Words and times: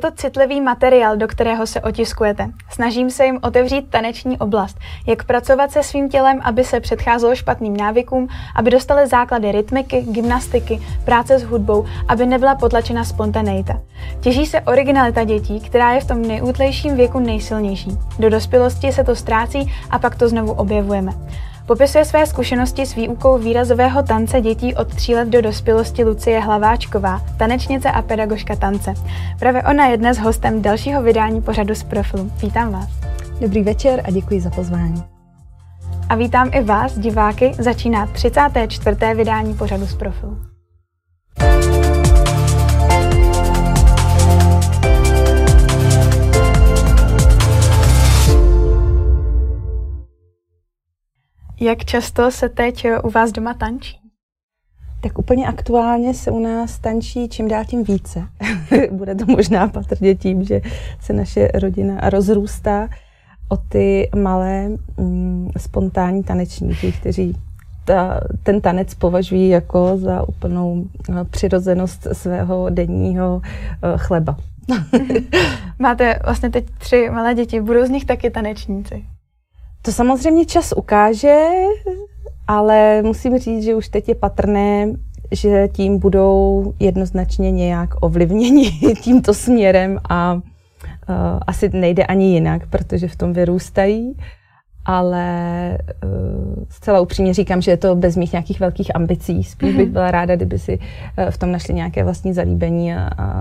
To 0.00 0.10
citlivý 0.10 0.60
materiál, 0.60 1.16
do 1.16 1.28
kterého 1.28 1.66
se 1.66 1.80
otiskujete. 1.80 2.50
Snažím 2.70 3.10
se 3.10 3.24
jim 3.24 3.38
otevřít 3.42 3.90
taneční 3.90 4.38
oblast, 4.38 4.78
jak 5.06 5.24
pracovat 5.24 5.70
se 5.70 5.82
svým 5.82 6.08
tělem, 6.08 6.40
aby 6.42 6.64
se 6.64 6.80
předcházelo 6.80 7.34
špatným 7.34 7.76
návykům, 7.76 8.28
aby 8.56 8.70
dostali 8.70 9.06
základy 9.06 9.52
rytmiky, 9.52 10.02
gymnastiky, 10.02 10.80
práce 11.04 11.38
s 11.38 11.42
hudbou, 11.42 11.86
aby 12.08 12.26
nebyla 12.26 12.54
potlačena 12.54 13.04
spontaneita. 13.04 13.80
Těží 14.20 14.46
se 14.46 14.60
originalita 14.60 15.24
dětí, 15.24 15.60
která 15.60 15.92
je 15.92 16.00
v 16.00 16.06
tom 16.06 16.22
nejútlejším 16.22 16.96
věku 16.96 17.18
nejsilnější. 17.18 17.90
Do 18.18 18.30
dospělosti 18.30 18.92
se 18.92 19.04
to 19.04 19.16
ztrácí 19.16 19.72
a 19.90 19.98
pak 19.98 20.14
to 20.14 20.28
znovu 20.28 20.52
objevujeme. 20.52 21.12
Popisuje 21.70 22.04
své 22.04 22.26
zkušenosti 22.26 22.86
s 22.86 22.94
výukou 22.94 23.38
výrazového 23.38 24.02
tance 24.02 24.40
dětí 24.40 24.74
od 24.74 24.94
tří 24.94 25.14
let 25.14 25.28
do 25.28 25.42
dospělosti 25.42 26.04
Lucie 26.04 26.40
Hlaváčková, 26.40 27.22
tanečnice 27.38 27.90
a 27.90 28.02
pedagožka 28.02 28.56
tance. 28.56 28.94
Právě 29.38 29.62
ona 29.62 29.86
je 29.86 29.96
dnes 29.96 30.18
hostem 30.18 30.62
dalšího 30.62 31.02
vydání 31.02 31.42
pořadu 31.42 31.74
z 31.74 31.82
profilu. 31.82 32.30
Vítám 32.42 32.72
vás. 32.72 32.88
Dobrý 33.40 33.62
večer 33.62 34.02
a 34.04 34.10
děkuji 34.10 34.40
za 34.40 34.50
pozvání. 34.50 35.02
A 36.08 36.14
vítám 36.14 36.50
i 36.52 36.62
vás, 36.62 36.98
diváky, 36.98 37.52
začíná 37.58 38.06
34. 38.06 38.96
vydání 39.14 39.54
pořadu 39.54 39.86
z 39.86 39.94
profilu. 39.94 40.38
Jak 51.62 51.84
často 51.84 52.30
se 52.30 52.48
teď 52.48 52.86
u 53.04 53.10
vás 53.10 53.32
doma 53.32 53.54
tančí? 53.54 54.00
Tak 55.02 55.18
úplně 55.18 55.46
aktuálně 55.46 56.14
se 56.14 56.30
u 56.30 56.38
nás 56.38 56.78
tančí 56.78 57.28
čím 57.28 57.48
dál 57.48 57.64
tím 57.64 57.84
více. 57.84 58.28
Bude 58.90 59.14
to 59.14 59.26
možná 59.26 59.68
patrně 59.68 60.14
tím, 60.14 60.44
že 60.44 60.60
se 61.00 61.12
naše 61.12 61.48
rodina 61.54 62.10
rozrůstá 62.10 62.88
o 63.48 63.56
ty 63.56 64.10
malé 64.16 64.68
mm, 64.96 65.50
spontánní 65.56 66.22
tanečníky, 66.22 66.92
kteří 66.92 67.36
ta, 67.84 68.20
ten 68.42 68.60
tanec 68.60 68.94
považují 68.94 69.48
jako 69.48 69.96
za 69.96 70.28
úplnou 70.28 70.84
eh, 71.10 71.24
přirozenost 71.24 72.06
svého 72.12 72.70
denního 72.70 73.36
uh, 73.36 73.42
chleba. 73.96 74.36
Máte 75.78 76.18
vlastně 76.24 76.50
teď 76.50 76.66
tři 76.78 77.10
malé 77.10 77.34
děti, 77.34 77.60
budou 77.60 77.86
z 77.86 77.90
nich 77.90 78.04
taky 78.04 78.30
tanečníci? 78.30 79.04
To 79.82 79.92
samozřejmě 79.92 80.44
čas 80.44 80.72
ukáže, 80.76 81.44
ale 82.48 83.02
musím 83.02 83.38
říct, 83.38 83.64
že 83.64 83.74
už 83.74 83.88
teď 83.88 84.08
je 84.08 84.14
patrné, 84.14 84.86
že 85.32 85.68
tím 85.72 85.98
budou 85.98 86.72
jednoznačně 86.80 87.50
nějak 87.50 87.90
ovlivněni 88.00 88.70
tímto 89.02 89.34
směrem 89.34 89.98
a 90.08 90.34
uh, 90.34 90.40
asi 91.46 91.70
nejde 91.72 92.04
ani 92.04 92.32
jinak, 92.32 92.66
protože 92.66 93.08
v 93.08 93.16
tom 93.16 93.32
vyrůstají. 93.32 94.16
Ale 94.84 95.78
uh, 96.04 96.64
zcela 96.68 97.00
upřímně 97.00 97.34
říkám, 97.34 97.60
že 97.60 97.70
je 97.70 97.76
to 97.76 97.96
bez 97.96 98.16
mých 98.16 98.32
nějakých 98.32 98.60
velkých 98.60 98.96
ambicí. 98.96 99.44
Spíš 99.44 99.76
bych 99.76 99.86
mhm. 99.86 99.92
byla 99.92 100.10
ráda, 100.10 100.36
kdyby 100.36 100.58
si 100.58 100.78
uh, 100.78 101.30
v 101.30 101.38
tom 101.38 101.52
našli 101.52 101.74
nějaké 101.74 102.04
vlastní 102.04 102.32
zalíbení 102.32 102.94
a, 102.94 103.08
a, 103.18 103.32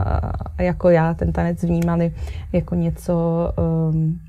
a 0.57 0.61
jako 0.61 0.89
já 0.89 1.13
ten 1.13 1.31
tanec 1.31 1.63
vnímali 1.63 2.13
jako 2.53 2.75
něco 2.75 3.13
um, 3.89 4.19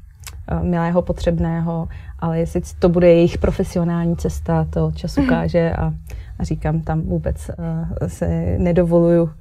milého, 0.62 1.02
potřebného, 1.02 1.88
ale 2.20 2.38
jestli 2.38 2.60
to 2.78 2.88
bude 2.88 3.08
jejich 3.08 3.38
profesionální 3.38 4.16
cesta, 4.16 4.66
to 4.70 4.92
čas 4.94 5.16
mhm. 5.16 5.26
ukáže 5.26 5.72
a, 5.72 5.92
a 6.38 6.44
říkám, 6.44 6.80
tam 6.80 7.00
vůbec 7.00 7.50
uh, 7.58 8.08
se 8.08 8.56
nedovoluju 8.58 9.22
uh, 9.22 9.32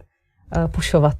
pušovat. 0.68 1.16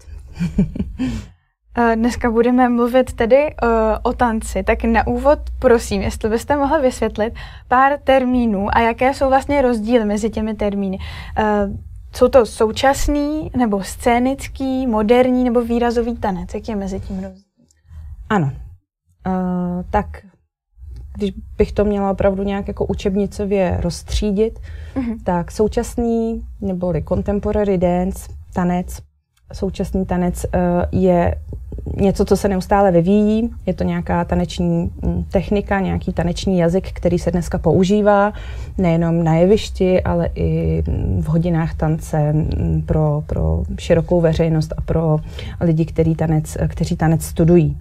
Dneska 1.96 2.32
budeme 2.32 2.70
mluvit 2.70 3.14
tedy 3.14 3.56
uh, 3.64 3.70
o 4.04 4.14
tanci, 4.14 4.64
tak 4.64 4.84
na 4.84 5.08
úvod 5.08 5.40
prosím, 5.60 6.02
jestli 6.02 6.30
byste 6.30 6.56
mohli 6.56 6.82
vysvětlit 6.82 7.34
pár 7.68 8.00
termínů 8.04 8.68
a 8.76 8.80
jaké 8.80 9.14
jsou 9.14 9.30
vlastně 9.30 9.62
rozdíly 9.62 10.06
mezi 10.06 10.30
těmi 10.30 10.54
termíny. 10.54 10.98
Uh, 10.98 11.76
jsou 12.16 12.28
to 12.28 12.46
současný 12.46 13.52
nebo 13.58 13.84
scénický, 13.84 14.88
moderní 14.88 15.44
nebo 15.44 15.62
výrazový 15.62 16.18
tanec? 16.18 16.54
Jak 16.54 16.70
je 16.70 16.76
mezi 16.76 17.00
tím 17.00 17.24
rozdíl? 17.24 17.44
Ano, 18.30 18.52
Uh, 19.28 19.84
tak 19.90 20.06
když 21.20 21.32
bych 21.58 21.72
to 21.72 21.86
měla 21.86 22.12
opravdu 22.12 22.44
nějak 22.44 22.68
jako 22.68 22.86
učebnicově 22.86 23.78
rozstřídit, 23.82 24.60
uh-huh. 24.96 25.18
tak 25.24 25.52
současný 25.52 26.42
neboli 26.62 27.04
contemporary 27.04 27.78
dance, 27.78 28.30
tanec, 28.54 28.98
současný 29.54 30.06
tanec 30.06 30.46
uh, 30.46 30.62
je 31.02 31.36
něco, 31.98 32.26
co 32.26 32.38
se 32.38 32.48
neustále 32.48 32.92
vyvíjí. 32.92 33.50
Je 33.66 33.74
to 33.74 33.84
nějaká 33.84 34.26
taneční 34.26 34.92
hm, 35.06 35.24
technika, 35.32 35.80
nějaký 35.80 36.14
taneční 36.14 36.58
jazyk, 36.58 36.92
který 36.94 37.20
se 37.20 37.32
dneska 37.32 37.58
používá 37.58 38.34
nejenom 38.78 39.24
na 39.24 39.36
jevišti, 39.36 40.04
ale 40.04 40.30
i 40.36 40.84
v 41.20 41.26
hodinách 41.26 41.76
tance 41.76 42.34
hm, 42.34 42.84
pro, 42.86 43.24
pro 43.26 43.64
širokou 43.80 44.22
veřejnost 44.22 44.74
a 44.78 44.82
pro 44.82 45.18
lidi, 45.62 45.86
který 45.86 46.16
tanec, 46.16 46.58
kteří 46.68 46.96
tanec 46.96 47.24
studují. 47.24 47.78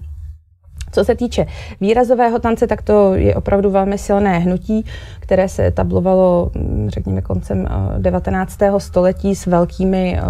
Co 0.92 1.04
se 1.04 1.14
týče 1.14 1.46
výrazového 1.80 2.38
tance, 2.38 2.66
tak 2.66 2.82
to 2.82 3.14
je 3.14 3.34
opravdu 3.34 3.70
velmi 3.70 3.98
silné 3.98 4.38
hnutí, 4.38 4.84
které 5.20 5.48
se 5.48 5.66
etablovalo, 5.66 6.50
mm, 6.54 6.90
řekněme, 6.90 7.22
koncem 7.22 7.66
19. 7.98 8.76
Eh, 8.76 8.80
století 8.80 9.34
s 9.34 9.46
velkými 9.46 10.18
eh, 10.18 10.22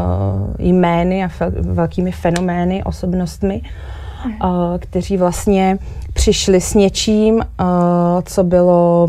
jmény 0.58 1.24
a 1.24 1.30
velkými 1.60 2.12
fenomény, 2.12 2.84
osobnostmi, 2.84 3.62
kteří 4.78 5.16
vlastně 5.16 5.78
přišli 6.12 6.60
s 6.60 6.74
něčím, 6.74 7.42
co 8.24 8.44
bylo 8.44 9.08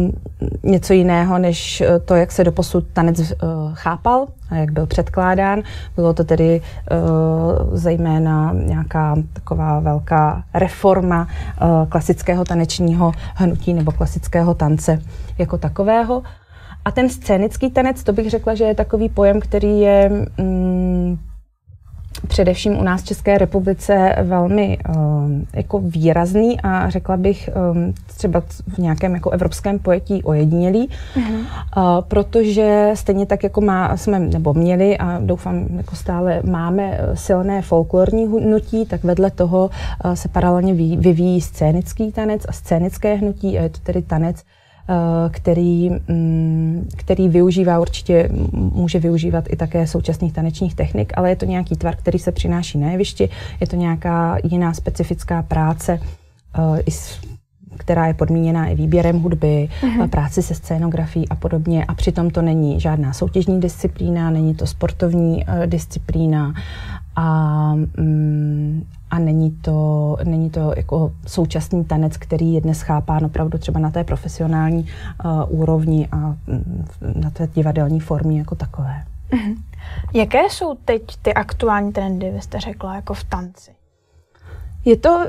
něco 0.63 0.93
jiného, 0.93 1.37
než 1.37 1.83
to, 2.05 2.15
jak 2.15 2.31
se 2.31 2.43
doposud 2.43 2.83
tanec 2.93 3.33
chápal 3.73 4.27
a 4.49 4.55
jak 4.55 4.71
byl 4.71 4.85
předkládán. 4.85 5.61
Bylo 5.95 6.13
to 6.13 6.23
tedy 6.23 6.61
zejména 7.71 8.53
nějaká 8.53 9.15
taková 9.33 9.79
velká 9.79 10.43
reforma 10.53 11.27
klasického 11.89 12.45
tanečního 12.45 13.11
hnutí 13.35 13.73
nebo 13.73 13.91
klasického 13.91 14.53
tance 14.53 15.01
jako 15.37 15.57
takového. 15.57 16.23
A 16.85 16.91
ten 16.91 17.09
scénický 17.09 17.71
tanec, 17.71 18.03
to 18.03 18.13
bych 18.13 18.29
řekla, 18.29 18.55
že 18.55 18.63
je 18.63 18.75
takový 18.75 19.09
pojem, 19.09 19.39
který 19.39 19.79
je 19.79 20.09
mm, 20.37 21.17
především 22.27 22.77
u 22.79 22.83
nás 22.83 23.01
v 23.01 23.05
České 23.05 23.37
republice 23.37 24.15
velmi 24.23 24.77
um, 24.95 25.47
jako 25.53 25.79
výrazný 25.79 26.61
a 26.61 26.89
řekla 26.89 27.17
bych 27.17 27.49
um, 27.73 27.93
třeba 28.17 28.41
v 28.67 28.77
nějakém 28.77 29.13
jako 29.13 29.29
evropském 29.29 29.79
pojetí 29.79 30.23
ojedinělý, 30.23 30.89
uh-huh. 31.15 31.35
uh, 31.35 31.43
protože 32.07 32.91
stejně 32.93 33.25
tak 33.25 33.43
jako 33.43 33.61
má, 33.61 33.97
jsme 33.97 34.19
nebo 34.19 34.53
měli 34.53 34.97
a 34.97 35.19
doufám 35.19 35.67
jako 35.77 35.95
stále 35.95 36.41
máme 36.43 36.99
silné 37.13 37.61
folklorní 37.61 38.27
hnutí, 38.27 38.85
tak 38.85 39.03
vedle 39.03 39.31
toho 39.31 39.69
uh, 40.05 40.13
se 40.13 40.29
paralelně 40.29 40.73
vyvíjí 40.97 41.41
scénický 41.41 42.11
tanec 42.11 42.45
a 42.49 42.51
scénické 42.51 43.15
hnutí 43.15 43.59
a 43.59 43.61
je 43.61 43.69
to 43.69 43.79
tedy 43.79 44.01
tanec, 44.01 44.43
který, 45.31 45.89
mm, 45.89 46.89
který 46.95 47.29
využívá 47.29 47.79
určitě, 47.79 48.29
může 48.53 48.99
využívat 48.99 49.45
i 49.49 49.55
také 49.55 49.87
současných 49.87 50.33
tanečních 50.33 50.75
technik, 50.75 51.13
ale 51.15 51.29
je 51.29 51.35
to 51.35 51.45
nějaký 51.45 51.75
tvar, 51.75 51.95
který 51.95 52.19
se 52.19 52.31
přináší 52.31 52.77
na 52.77 52.91
jevišti, 52.91 53.29
je 53.59 53.67
to 53.67 53.75
nějaká 53.75 54.37
jiná 54.43 54.73
specifická 54.73 55.41
práce, 55.41 55.99
eh, 56.57 56.91
která 57.77 58.07
je 58.07 58.13
podmíněná 58.13 58.67
i 58.67 58.75
výběrem 58.75 59.19
hudby, 59.19 59.69
uh-huh. 59.81 60.09
práci 60.09 60.41
se 60.41 60.55
scénografií 60.55 61.29
a 61.29 61.35
podobně. 61.35 61.85
A 61.85 61.93
přitom 61.93 62.29
to 62.29 62.41
není 62.41 62.79
žádná 62.79 63.13
soutěžní 63.13 63.59
disciplína, 63.59 64.29
není 64.29 64.55
to 64.55 64.67
sportovní 64.67 65.45
disciplína 65.65 66.53
a, 67.15 67.75
mm, 67.75 68.83
a 69.09 69.19
není 69.19 69.51
to, 69.51 70.17
není 70.23 70.49
to 70.49 70.73
jako 70.77 71.11
současný 71.27 71.85
tanec, 71.85 72.17
který 72.17 72.53
je 72.53 72.61
dnes 72.61 72.81
chápán 72.81 73.25
opravdu 73.25 73.57
třeba 73.57 73.79
na 73.79 73.91
té 73.91 74.03
profesionální 74.03 74.87
uh, 75.25 75.59
úrovni 75.61 76.07
a 76.11 76.17
mm, 76.17 76.85
na 77.15 77.29
té 77.29 77.47
divadelní 77.47 77.99
formě 77.99 78.39
jako 78.39 78.55
takové. 78.55 79.03
Uh-huh. 79.31 79.55
Jaké 80.13 80.39
jsou 80.49 80.75
teď 80.85 81.01
ty 81.21 81.33
aktuální 81.33 81.91
trendy, 81.91 82.31
vy 82.31 82.41
jste 82.41 82.59
řekla, 82.59 82.95
jako 82.95 83.13
v 83.13 83.23
tanci? 83.23 83.71
Je 84.85 84.97
to, 84.97 85.25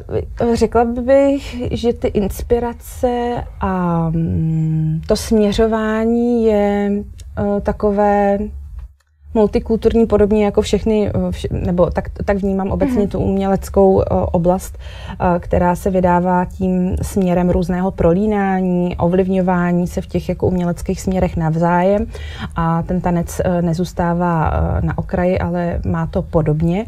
řekla 0.54 0.84
bych, 0.84 1.62
že 1.72 1.92
ty 1.92 2.08
inspirace 2.08 3.44
a 3.60 4.08
mm, 4.10 5.02
to 5.06 5.16
směřování 5.16 6.44
je 6.44 6.90
uh, 7.40 7.60
takové 7.60 8.38
multikulturní, 9.34 10.06
podobně 10.06 10.44
jako 10.44 10.62
všechny, 10.62 11.08
eh, 11.08 11.30
vš, 11.30 11.46
nebo 11.50 11.90
tak, 11.90 12.08
tak 12.24 12.36
vnímám 12.36 12.70
obecně 12.70 13.04
mm-hmm. 13.04 13.08
tu 13.08 13.18
uměleckou 13.18 13.92
uh, 13.92 14.02
oblast, 14.32 14.78
uh, 14.78 15.38
která 15.38 15.76
se 15.76 15.90
vydává 15.90 16.44
tím 16.44 16.96
směrem 17.02 17.50
různého 17.50 17.90
prolínání, 17.90 18.96
ovlivňování 18.96 19.86
se 19.86 20.00
v 20.00 20.06
těch 20.06 20.28
jako 20.28 20.46
uměleckých 20.46 21.00
směrech 21.00 21.36
navzájem 21.36 22.06
a 22.56 22.82
ten 22.82 23.00
tanec 23.00 23.40
uh, 23.46 23.62
nezůstává 23.62 24.50
uh, 24.50 24.84
na 24.84 24.98
okraji, 24.98 25.38
ale 25.38 25.80
má 25.86 26.06
to 26.06 26.22
podobně. 26.22 26.86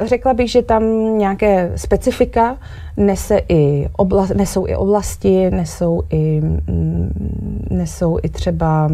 Řekla 0.00 0.34
bych, 0.34 0.50
že 0.50 0.62
tam 0.62 0.82
nějaké 1.18 1.72
specifika 1.76 2.56
nese 2.96 3.40
i 3.48 3.88
obla, 3.92 4.26
nesou 4.34 4.66
i 4.66 4.76
oblasti, 4.76 5.50
nesou 5.50 6.02
i, 6.10 6.40
mm, 6.40 7.66
nesou 7.70 8.18
i 8.22 8.28
třeba 8.28 8.90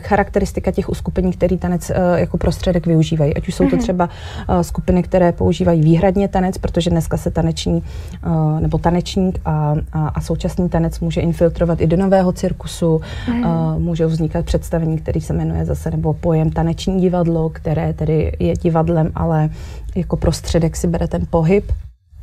charakteristika 0.00 0.70
těch 0.70 0.88
uskupení, 0.88 1.32
který 1.32 1.58
tanec 1.58 1.90
eh, 1.90 1.94
jako 2.20 2.38
prostředek 2.38 2.86
využívají. 2.86 3.36
Ať 3.36 3.48
už 3.48 3.54
jsou 3.54 3.64
to 3.64 3.76
mhm. 3.76 3.82
třeba 3.82 4.08
eh, 4.48 4.64
skupiny, 4.64 5.02
které 5.02 5.32
používají 5.32 5.82
výhradně 5.82 6.28
tanec, 6.28 6.58
protože 6.58 6.90
dneska 6.90 7.16
se 7.16 7.30
taneční 7.30 7.82
eh, 8.24 8.60
nebo 8.60 8.78
tanečník 8.78 9.40
a, 9.44 9.74
a, 9.92 10.08
a 10.08 10.20
současný 10.20 10.68
tanec 10.68 11.00
může 11.00 11.20
infiltrovat 11.20 11.80
i 11.80 11.86
do 11.86 11.96
nového 11.96 12.32
cirkusu. 12.32 13.00
Mm. 13.28 13.44
Může 13.78 14.06
vznikat 14.06 14.44
představení, 14.44 14.98
který 14.98 15.20
se 15.20 15.32
jmenuje 15.32 15.64
zase 15.64 15.90
nebo 15.90 16.14
pojem 16.14 16.50
taneční 16.50 17.00
divadlo, 17.00 17.48
které 17.48 17.92
tedy 17.92 18.32
je 18.38 18.56
divadlem, 18.56 19.10
ale 19.14 19.50
jako 19.96 20.16
prostředek 20.16 20.76
si 20.76 20.86
bere 20.86 21.08
ten 21.08 21.26
pohyb. 21.30 21.72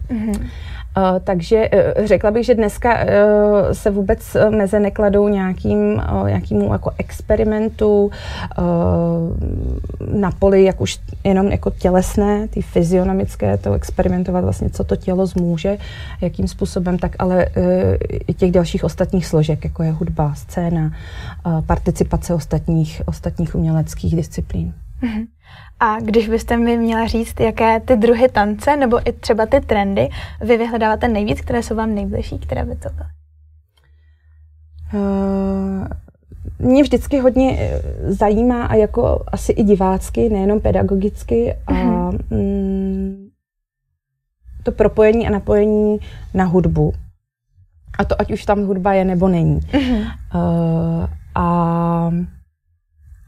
Mm-hmm. 0.09 0.47
Uh, 0.97 1.19
takže 1.23 1.69
uh, 1.69 2.05
řekla 2.05 2.31
bych, 2.31 2.45
že 2.45 2.55
dneska 2.55 2.93
uh, 3.03 3.09
se 3.71 3.91
vůbec 3.91 4.37
meze 4.49 4.79
nekladou 4.79 5.27
nějakým, 5.27 6.01
nějakým 6.27 6.61
jako 6.61 6.91
experimentu 6.97 8.11
na 10.11 10.31
poli, 10.39 10.63
jak 10.63 10.81
už 10.81 10.99
jenom 11.23 11.47
jako 11.47 11.69
tělesné, 11.69 12.47
ty 12.47 12.61
fyzionomické, 12.61 13.57
to 13.57 13.73
experimentovat 13.73 14.43
vlastně, 14.43 14.69
co 14.69 14.83
to 14.83 14.95
tělo 14.95 15.25
zmůže, 15.25 15.77
jakým 16.21 16.47
způsobem, 16.47 16.97
tak 16.97 17.15
ale 17.19 17.45
i 18.27 18.33
těch 18.33 18.51
dalších 18.51 18.83
ostatních 18.83 19.25
složek, 19.25 19.63
jako 19.63 19.83
je 19.83 19.91
hudba, 19.91 20.33
scéna, 20.35 20.91
participace 21.65 22.33
ostatních, 22.33 23.01
ostatních 23.05 23.55
uměleckých 23.55 24.15
disciplín. 24.15 24.73
Mm-hmm. 25.03 25.25
A 25.79 25.99
když 25.99 26.29
byste 26.29 26.57
mi 26.57 26.77
měla 26.77 27.07
říct, 27.07 27.39
jaké 27.39 27.79
ty 27.79 27.95
druhy 27.95 28.29
tance 28.29 28.77
nebo 28.77 29.09
i 29.09 29.13
třeba 29.13 29.45
ty 29.45 29.61
trendy 29.61 30.09
vy 30.41 30.57
vyhledáváte 30.57 31.07
nejvíc, 31.07 31.41
které 31.41 31.63
jsou 31.63 31.75
vám 31.75 31.95
nejbližší, 31.95 32.39
které 32.39 32.65
by 32.65 32.75
to 32.75 32.89
byly? 32.89 33.09
Uh, 34.93 35.87
mě 36.59 36.83
vždycky 36.83 37.19
hodně 37.19 37.57
eh, 37.59 37.81
zajímá 38.13 38.65
a 38.65 38.75
jako 38.75 39.23
asi 39.27 39.51
i 39.51 39.63
divácky, 39.63 40.29
nejenom 40.29 40.59
pedagogicky, 40.59 41.55
a 41.67 41.73
mm, 42.29 43.29
to 44.63 44.71
propojení 44.71 45.27
a 45.27 45.31
napojení 45.31 45.99
na 46.33 46.45
hudbu. 46.45 46.93
A 47.97 48.05
to 48.05 48.21
ať 48.21 48.31
už 48.31 48.45
tam 48.45 48.65
hudba 48.65 48.93
je 48.93 49.05
nebo 49.05 49.27
není. 49.27 49.59
Uh-huh. 49.59 50.11
Uh, 50.35 51.07
a 51.35 52.11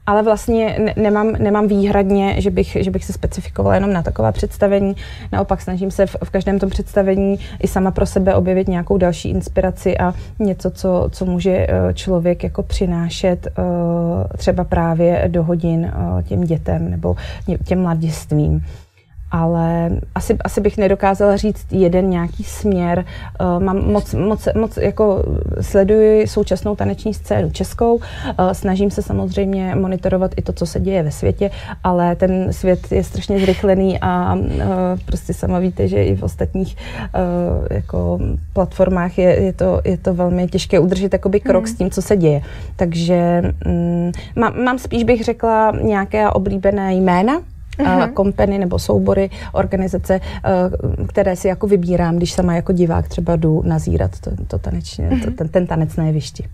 ale 0.08 0.24
vlastně 0.24 0.80
ne, 0.80 0.94
nemám, 0.98 1.32
nemám 1.32 1.68
výhradně, 1.68 2.42
že 2.42 2.52
bych, 2.52 2.78
že 2.80 2.92
bych 2.92 3.06
se 3.06 3.14
specifikovala 3.14 3.76
jenom 3.76 3.94
na 3.94 4.04
taková 4.04 4.32
představení. 4.32 4.96
Naopak 5.32 5.62
snažím 5.62 5.92
se 5.92 6.06
v, 6.06 6.16
v 6.24 6.30
každém 6.30 6.60
tom 6.60 6.70
představení 6.70 7.40
i 7.60 7.68
sama 7.68 7.92
pro 7.92 8.06
sebe 8.06 8.36
objevit 8.36 8.68
nějakou 8.68 8.98
další 8.98 9.30
inspiraci 9.30 9.98
a 9.98 10.14
něco, 10.40 10.72
co, 10.72 11.10
co 11.12 11.26
může 11.26 11.52
eh, 11.52 11.94
člověk 11.94 12.44
jako 12.44 12.64
přinášet 12.64 13.48
eh, 13.48 13.62
třeba 14.38 14.64
právě 14.64 15.24
do 15.28 15.44
hodin 15.44 15.86
eh, 15.86 16.24
těm 16.24 16.42
dětem 16.44 16.92
nebo 16.92 17.16
těm 17.66 17.82
mladistvím 17.82 18.66
ale 19.32 19.90
asi, 20.16 20.38
asi 20.44 20.62
bych 20.62 20.78
nedokázala 20.78 21.38
říct 21.38 21.66
jeden 21.72 22.10
nějaký 22.10 22.44
směr. 22.44 23.06
Uh, 23.42 23.64
mám 23.64 23.92
moc, 23.92 24.14
moc, 24.14 24.48
moc 24.56 24.78
jako 24.78 25.24
sleduji 25.62 26.28
současnou 26.28 26.76
taneční 26.76 27.14
scénu 27.14 27.52
českou, 27.52 27.96
uh, 27.96 28.02
snažím 28.52 28.92
se 28.92 29.02
samozřejmě 29.02 29.76
monitorovat 29.76 30.32
i 30.38 30.42
to, 30.42 30.54
co 30.54 30.66
se 30.66 30.80
děje 30.80 31.04
ve 31.04 31.12
světě, 31.12 31.52
ale 31.84 32.16
ten 32.16 32.54
svět 32.54 32.92
je 32.92 33.04
strašně 33.04 33.40
zrychlený 33.40 34.00
a 34.02 34.34
uh, 34.34 34.42
prostě 35.06 35.34
sama 35.34 35.60
víte, 35.60 35.88
že 35.88 36.04
i 36.04 36.16
v 36.16 36.24
ostatních 36.24 36.78
jako 37.70 38.20
platformách 38.54 39.18
je, 39.18 39.44
je, 39.44 39.54
to, 39.54 39.82
je 39.86 39.98
to 39.98 40.14
velmi 40.14 40.48
těžké 40.48 40.80
udržet 40.80 41.14
jakoby 41.14 41.40
krok 41.40 41.66
hmm. 41.66 41.74
s 41.74 41.78
tím, 41.78 41.92
co 41.92 42.02
se 42.02 42.18
děje. 42.18 42.42
Takže 42.76 43.42
um, 43.66 44.12
mám, 44.36 44.64
mám 44.64 44.80
spíš 44.80 45.04
bych 45.04 45.24
řekla 45.24 45.72
nějaké 45.82 46.30
oblíbené 46.30 46.96
jména, 46.96 47.42
uh-huh. 47.80 48.14
kompeny 48.14 48.58
nebo 48.58 48.80
soubory, 48.80 49.30
organizace, 49.54 50.20
které 51.08 51.36
si 51.36 51.48
jako 51.48 51.68
vybírám, 51.68 52.16
když 52.16 52.34
sama 52.34 52.56
jako 52.56 52.72
divák 52.72 53.08
třeba 53.08 53.36
jdu 53.36 53.62
nazírat 53.66 54.20
to, 54.20 54.32
to 54.48 54.60
tanečně, 54.60 55.10
uh-huh. 55.10 55.26
to, 55.26 55.32
ten, 55.32 55.48
ten 55.50 55.68
tanec 55.68 55.96
na 55.96 56.04
jevišti. 56.04 56.48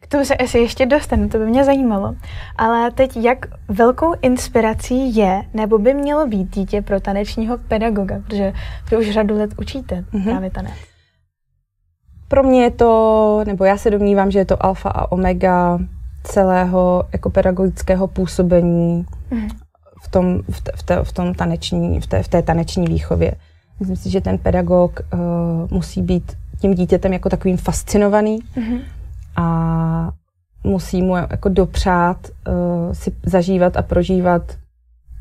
K 0.00 0.06
tomu 0.06 0.24
se 0.24 0.36
asi 0.36 0.58
ještě 0.58 0.86
dostanu, 0.86 1.28
to 1.28 1.38
by 1.38 1.46
mě 1.46 1.64
zajímalo. 1.64 2.14
Ale 2.56 2.90
teď, 2.90 3.16
jak 3.16 3.46
velkou 3.68 4.14
inspirací 4.22 5.16
je, 5.16 5.42
nebo 5.54 5.78
by 5.78 5.94
mělo 5.94 6.26
být 6.26 6.54
dítě 6.54 6.82
pro 6.82 7.00
tanečního 7.00 7.58
pedagoga, 7.58 8.18
protože 8.26 8.52
vy 8.90 8.96
už 8.96 9.10
řadu 9.10 9.38
let 9.38 9.50
učíte 9.58 10.04
uh-huh. 10.12 10.24
právě 10.24 10.50
tanec. 10.50 10.72
Pro 12.28 12.42
mě 12.42 12.62
je 12.62 12.70
to, 12.70 13.44
nebo 13.46 13.64
já 13.64 13.76
se 13.76 13.90
domnívám, 13.90 14.30
že 14.30 14.38
je 14.38 14.44
to 14.44 14.64
alfa 14.64 14.88
a 14.88 15.12
omega 15.12 15.78
celého 16.24 17.04
jako 17.12 17.30
pedagogického 17.30 18.06
působení 18.06 19.06
v 20.08 20.10
tom, 20.10 20.42
v, 20.50 20.60
te, 20.60 20.72
v, 20.76 20.82
te, 20.82 21.04
v 21.04 21.12
tom 21.12 21.34
taneční, 21.34 22.00
v 22.00 22.06
té, 22.06 22.22
v 22.22 22.28
té 22.28 22.42
taneční 22.42 22.86
výchově. 22.86 23.32
Myslím 23.80 23.96
si, 23.96 24.10
že 24.10 24.20
ten 24.20 24.38
pedagog 24.38 25.00
uh, 25.12 25.20
musí 25.70 26.02
být 26.02 26.32
tím 26.60 26.74
dítětem 26.74 27.12
jako 27.12 27.28
takovým 27.28 27.56
fascinovaný 27.56 28.38
mm-hmm. 28.56 28.80
a 29.36 30.10
musí 30.64 31.02
mu 31.02 31.16
jako 31.16 31.48
dopřát 31.48 32.16
uh, 32.26 32.92
si 32.92 33.12
zažívat 33.22 33.76
a 33.76 33.82
prožívat 33.82 34.42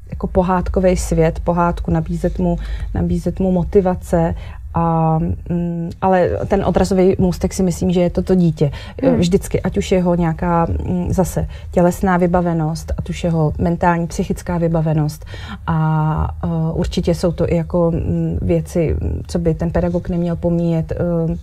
jako 0.10 0.28
pohádkový 0.28 0.98
svět, 0.98 1.40
pohádku, 1.40 1.92
nabízet 1.92 2.40
mu, 2.40 2.58
nabízet 2.94 3.40
mu 3.40 3.52
motivace 3.52 4.36
a, 4.78 5.20
mm, 5.50 5.90
ale 6.02 6.30
ten 6.48 6.66
odrazový 6.66 7.16
můstek 7.20 7.54
si 7.54 7.64
myslím, 7.64 7.92
že 7.92 8.02
je 8.02 8.10
to 8.10 8.22
to 8.22 8.36
dítě. 8.36 8.72
Hmm. 9.04 9.16
Vždycky, 9.16 9.62
ať 9.62 9.78
už 9.78 9.92
jeho 9.92 10.16
nějaká 10.16 10.66
mm, 10.66 11.14
zase 11.14 11.48
tělesná 11.72 12.18
vybavenost, 12.18 12.92
ať 12.98 13.10
už 13.10 13.24
jeho 13.24 13.54
mentální, 13.58 14.08
psychická 14.08 14.58
vybavenost. 14.58 15.26
A 15.68 16.46
uh, 16.46 16.80
určitě 16.80 17.16
jsou 17.16 17.32
to 17.32 17.52
i 17.52 17.56
jako 17.56 17.88
um, 17.88 18.38
věci, 18.42 18.96
co 19.28 19.40
by 19.40 19.54
ten 19.54 19.72
pedagog 19.72 20.10
neměl 20.10 20.36
pomíjet, 20.36 20.94
uh, 21.00 21.36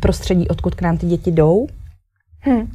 prostředí, 0.00 0.48
odkud 0.48 0.74
k 0.74 0.82
nám 0.82 0.98
ty 0.98 1.06
děti 1.06 1.30
jdou. 1.30 1.66
Hmm. 2.40 2.60
Uh, 2.60 2.66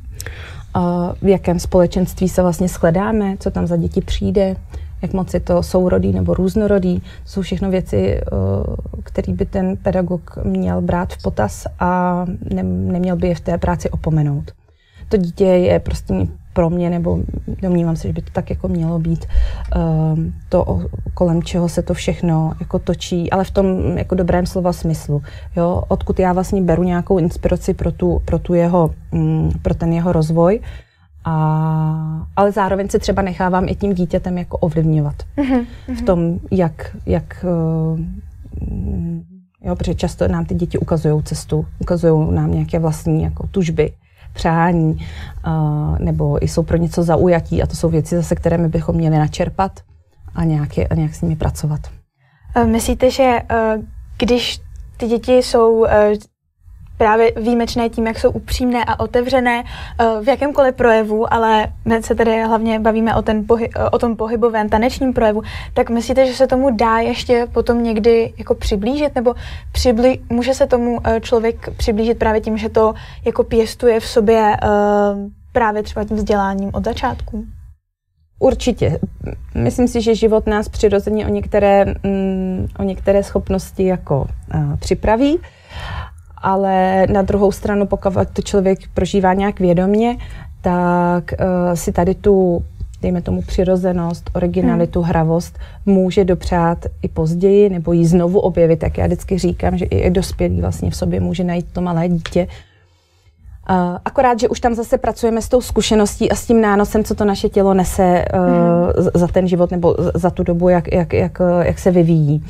v 1.21 1.27
jakém 1.27 1.59
společenství 1.59 2.29
se 2.29 2.41
vlastně 2.41 2.67
shledáme, 2.67 3.37
co 3.39 3.51
tam 3.51 3.67
za 3.67 3.77
děti 3.77 4.01
přijde, 4.01 4.55
jak 5.01 5.13
moc 5.13 5.33
je 5.33 5.39
to 5.39 5.63
sourodý 5.63 6.11
nebo 6.11 6.33
různorodý. 6.33 7.01
Jsou 7.25 7.41
všechno 7.41 7.69
věci, 7.69 8.17
eh, 8.17 8.21
které 9.03 9.33
by 9.33 9.45
ten 9.45 9.77
pedagog 9.77 10.37
měl 10.43 10.81
brát 10.81 11.13
v 11.13 11.21
potaz 11.21 11.67
a 11.79 12.25
ne, 12.53 12.63
neměl 12.63 13.15
by 13.15 13.27
je 13.27 13.35
v 13.35 13.39
té 13.39 13.57
práci 13.57 13.89
opomenout. 13.89 14.51
To 15.09 15.17
dítě 15.17 15.45
je 15.45 15.79
prostě 15.79 16.13
pro 16.53 16.69
mě, 16.69 16.89
nebo 16.89 17.19
domnívám 17.61 17.95
se, 17.95 18.07
že 18.07 18.13
by 18.13 18.21
to 18.21 18.31
tak 18.31 18.49
jako 18.49 18.67
mělo 18.67 18.99
být, 18.99 19.25
eh, 19.25 19.79
to, 20.49 20.81
kolem 21.13 21.43
čeho 21.43 21.69
se 21.69 21.81
to 21.81 21.93
všechno 21.93 22.53
jako 22.59 22.79
točí, 22.79 23.31
ale 23.31 23.43
v 23.43 23.51
tom 23.51 23.97
jako 23.97 24.15
dobrém 24.15 24.45
slova 24.45 24.73
smyslu. 24.73 25.21
Jo? 25.55 25.83
Odkud 25.87 26.19
já 26.19 26.33
vlastně 26.33 26.61
beru 26.61 26.83
nějakou 26.83 27.17
inspiraci 27.17 27.73
pro, 27.73 27.91
tu, 27.91 28.21
pro, 28.25 28.39
tu 28.39 28.53
jeho, 28.53 28.91
mm, 29.11 29.51
pro 29.61 29.73
ten 29.73 29.93
jeho 29.93 30.11
rozvoj, 30.11 30.59
a, 31.25 32.27
ale 32.35 32.51
zároveň 32.51 32.89
se 32.89 32.99
třeba 32.99 33.21
nechávám 33.21 33.69
i 33.69 33.75
tím 33.75 33.93
dítětem 33.93 34.37
jako 34.37 34.57
ovlivňovat 34.57 35.15
mm-hmm. 35.37 35.65
v 35.97 36.01
tom, 36.01 36.39
jak, 36.51 36.97
jak 37.05 37.45
uh, 37.47 37.99
jo, 39.61 39.75
protože 39.75 39.95
často 39.95 40.27
nám 40.27 40.45
ty 40.45 40.55
děti 40.55 40.77
ukazují 40.77 41.23
cestu, 41.23 41.65
ukazují 41.79 42.35
nám 42.35 42.51
nějaké 42.51 42.79
vlastní 42.79 43.23
jako 43.23 43.47
tužby, 43.47 43.93
přání, 44.33 45.07
uh, 45.47 45.99
nebo 45.99 46.37
jsou 46.41 46.63
pro 46.63 46.77
něco 46.77 47.03
zaujatí 47.03 47.63
a 47.63 47.67
to 47.67 47.75
jsou 47.75 47.89
věci 47.89 48.15
zase, 48.15 48.35
které 48.35 48.57
my 48.57 48.69
bychom 48.69 48.95
měli 48.95 49.17
načerpat 49.17 49.79
a 50.35 50.43
nějak, 50.43 50.77
je, 50.77 50.87
a 50.87 50.95
nějak 50.95 51.15
s 51.15 51.21
nimi 51.21 51.35
pracovat. 51.35 51.79
Myslíte, 52.65 53.11
že 53.11 53.39
uh, 53.51 53.83
když 54.17 54.61
ty 54.97 55.07
děti 55.07 55.33
jsou 55.33 55.85
právě 57.01 57.31
výjimečné 57.35 57.89
tím, 57.89 58.07
jak 58.07 58.19
jsou 58.19 58.31
upřímné 58.31 58.85
a 58.85 58.99
otevřené 58.99 59.63
eh, 59.63 60.05
v 60.21 60.27
jakémkoliv 60.27 60.75
projevu, 60.75 61.33
ale 61.33 61.67
my 61.85 62.03
se 62.03 62.15
tedy 62.15 62.43
hlavně 62.43 62.79
bavíme 62.79 63.15
o, 63.15 63.21
ten 63.21 63.47
pohy, 63.47 63.69
o 63.91 63.99
tom 63.99 64.15
pohybovém 64.15 64.69
tanečním 64.69 65.13
projevu, 65.13 65.41
tak 65.73 65.89
myslíte, 65.89 66.25
že 66.25 66.33
se 66.33 66.47
tomu 66.47 66.69
dá 66.69 66.97
ještě 66.97 67.47
potom 67.53 67.83
někdy 67.83 68.33
jako 68.37 68.55
přiblížit, 68.55 69.15
nebo 69.15 69.33
přibli, 69.71 70.19
může 70.29 70.53
se 70.53 70.67
tomu 70.67 70.99
eh, 71.03 71.19
člověk 71.21 71.69
přiblížit 71.77 72.19
právě 72.19 72.41
tím, 72.41 72.57
že 72.57 72.69
to 72.69 72.93
jako 73.25 73.43
pěstuje 73.43 73.99
v 73.99 74.05
sobě 74.07 74.57
eh, 74.63 74.67
právě 75.51 75.83
třeba 75.83 76.03
tím 76.03 76.17
vzděláním 76.17 76.69
od 76.73 76.85
začátku? 76.85 77.45
Určitě. 78.39 78.99
Myslím 79.55 79.87
si, 79.87 80.01
že 80.01 80.15
život 80.15 80.47
nás 80.47 80.69
přirozeně 80.69 81.25
o 81.25 81.29
některé, 81.29 81.85
mm, 81.85 82.67
o 82.79 82.83
některé 82.83 83.23
schopnosti 83.23 83.85
jako 83.85 84.27
připraví 84.79 85.39
ale 86.41 87.07
na 87.07 87.21
druhou 87.21 87.51
stranu, 87.51 87.85
pokud 87.85 88.13
to 88.33 88.41
člověk 88.41 88.79
prožívá 88.93 89.33
nějak 89.33 89.59
vědomně, 89.59 90.17
tak 90.61 91.23
uh, 91.39 91.75
si 91.75 91.91
tady 91.91 92.15
tu 92.15 92.63
dejme 93.01 93.21
tomu 93.21 93.41
přirozenost, 93.41 94.29
originalitu, 94.33 95.01
hmm. 95.01 95.09
hravost, 95.09 95.59
může 95.85 96.25
dopřát 96.25 96.85
i 97.01 97.07
později, 97.07 97.69
nebo 97.69 97.93
ji 97.93 98.05
znovu 98.05 98.39
objevit. 98.39 98.79
Tak 98.79 98.97
já 98.97 99.05
vždycky 99.05 99.37
říkám, 99.37 99.77
že 99.77 99.85
i 99.85 100.09
dospělý 100.09 100.61
vlastně 100.61 100.91
v 100.91 100.95
sobě 100.95 101.19
může 101.19 101.43
najít 101.43 101.65
to 101.73 101.81
malé 101.81 102.09
dítě. 102.09 102.47
Uh, 103.69 103.97
akorát, 104.05 104.39
že 104.39 104.49
už 104.49 104.59
tam 104.59 104.73
zase 104.73 104.97
pracujeme 104.97 105.41
s 105.41 105.49
tou 105.49 105.61
zkušeností 105.61 106.31
a 106.31 106.35
s 106.35 106.45
tím 106.45 106.61
nánosem, 106.61 107.03
co 107.03 107.15
to 107.15 107.25
naše 107.25 107.49
tělo 107.49 107.73
nese 107.73 108.25
uh, 108.33 108.39
hmm. 108.39 109.09
za 109.13 109.27
ten 109.27 109.47
život 109.47 109.71
nebo 109.71 109.95
za 110.13 110.29
tu 110.29 110.43
dobu, 110.43 110.69
jak, 110.69 110.93
jak, 110.93 111.13
jak, 111.13 111.41
jak 111.61 111.79
se 111.79 111.91
vyvíjí. 111.91 112.43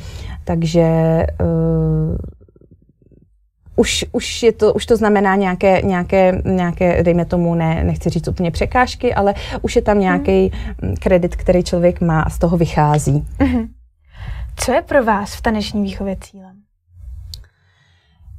Takže 0.44 0.86
uh, 1.40 2.16
už, 3.76 4.04
už, 4.12 4.42
je 4.42 4.52
to, 4.52 4.74
už 4.74 4.86
to 4.86 4.96
znamená 4.96 5.36
nějaké, 5.36 5.82
nějaké, 5.82 6.42
nějaké, 6.44 7.02
dejme 7.02 7.24
tomu, 7.24 7.54
ne, 7.54 7.84
nechci 7.84 8.10
říct 8.10 8.28
úplně 8.28 8.50
překážky, 8.50 9.14
ale 9.14 9.34
už 9.62 9.76
je 9.76 9.82
tam 9.82 10.00
nějaký 10.00 10.52
mm. 10.82 10.94
kredit, 11.00 11.36
který 11.36 11.62
člověk 11.62 12.00
má 12.00 12.20
a 12.22 12.30
z 12.30 12.38
toho 12.38 12.56
vychází. 12.56 13.24
Mm-hmm. 13.38 13.68
Co 14.56 14.72
je 14.72 14.82
pro 14.82 15.04
vás 15.04 15.34
v 15.34 15.42
taneční 15.42 15.82
výchově 15.82 16.16
cílem? 16.20 16.56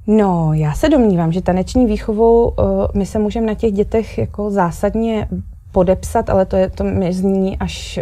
No, 0.07 0.53
já 0.53 0.73
se 0.73 0.89
domnívám, 0.89 1.31
že 1.31 1.41
taneční 1.41 1.85
výchovou 1.85 2.49
uh, 2.49 2.85
my 2.93 3.05
se 3.05 3.19
můžeme 3.19 3.47
na 3.47 3.53
těch 3.53 3.71
dětech 3.71 4.17
jako 4.17 4.51
zásadně 4.51 5.27
podepsat, 5.71 6.29
ale 6.29 6.45
to 6.45 6.55
je 6.55 6.69
to 6.69 6.83
mi 6.83 7.13
zní 7.13 7.57
až 7.57 7.99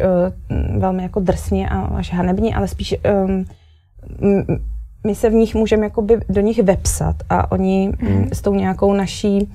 uh, 0.50 0.80
velmi 0.80 1.04
jako 1.04 1.20
drsně 1.20 1.70
a 1.70 1.80
až 1.80 2.14
hanebně, 2.14 2.56
ale 2.56 2.68
spíš 2.68 2.96
um, 3.26 3.46
my 5.08 5.16
se 5.16 5.30
v 5.30 5.34
nich 5.34 5.56
můžeme 5.56 5.86
jakoby 5.86 6.20
do 6.30 6.42
nich 6.42 6.64
vepsat 6.64 7.16
a 7.30 7.52
oni 7.52 7.92
mm. 8.02 8.30
s 8.34 8.42
tou 8.42 8.54
nějakou 8.54 8.94
naší 8.94 9.52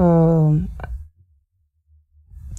uh, 0.00 0.56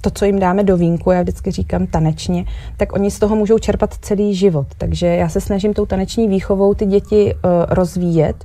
to, 0.00 0.10
co 0.10 0.24
jim 0.24 0.38
dáme 0.38 0.64
do 0.64 0.76
vínku, 0.76 1.10
já 1.10 1.22
vždycky 1.22 1.50
říkám 1.50 1.86
tanečně, 1.86 2.44
tak 2.76 2.92
oni 2.92 3.10
z 3.10 3.18
toho 3.18 3.36
můžou 3.36 3.58
čerpat 3.58 3.94
celý 3.94 4.34
život. 4.34 4.66
Takže 4.78 5.06
já 5.06 5.28
se 5.28 5.40
snažím 5.40 5.74
tou 5.74 5.86
taneční 5.86 6.28
výchovou 6.28 6.74
ty 6.74 6.86
děti 6.86 7.34
uh, 7.34 7.40
rozvíjet 7.68 8.44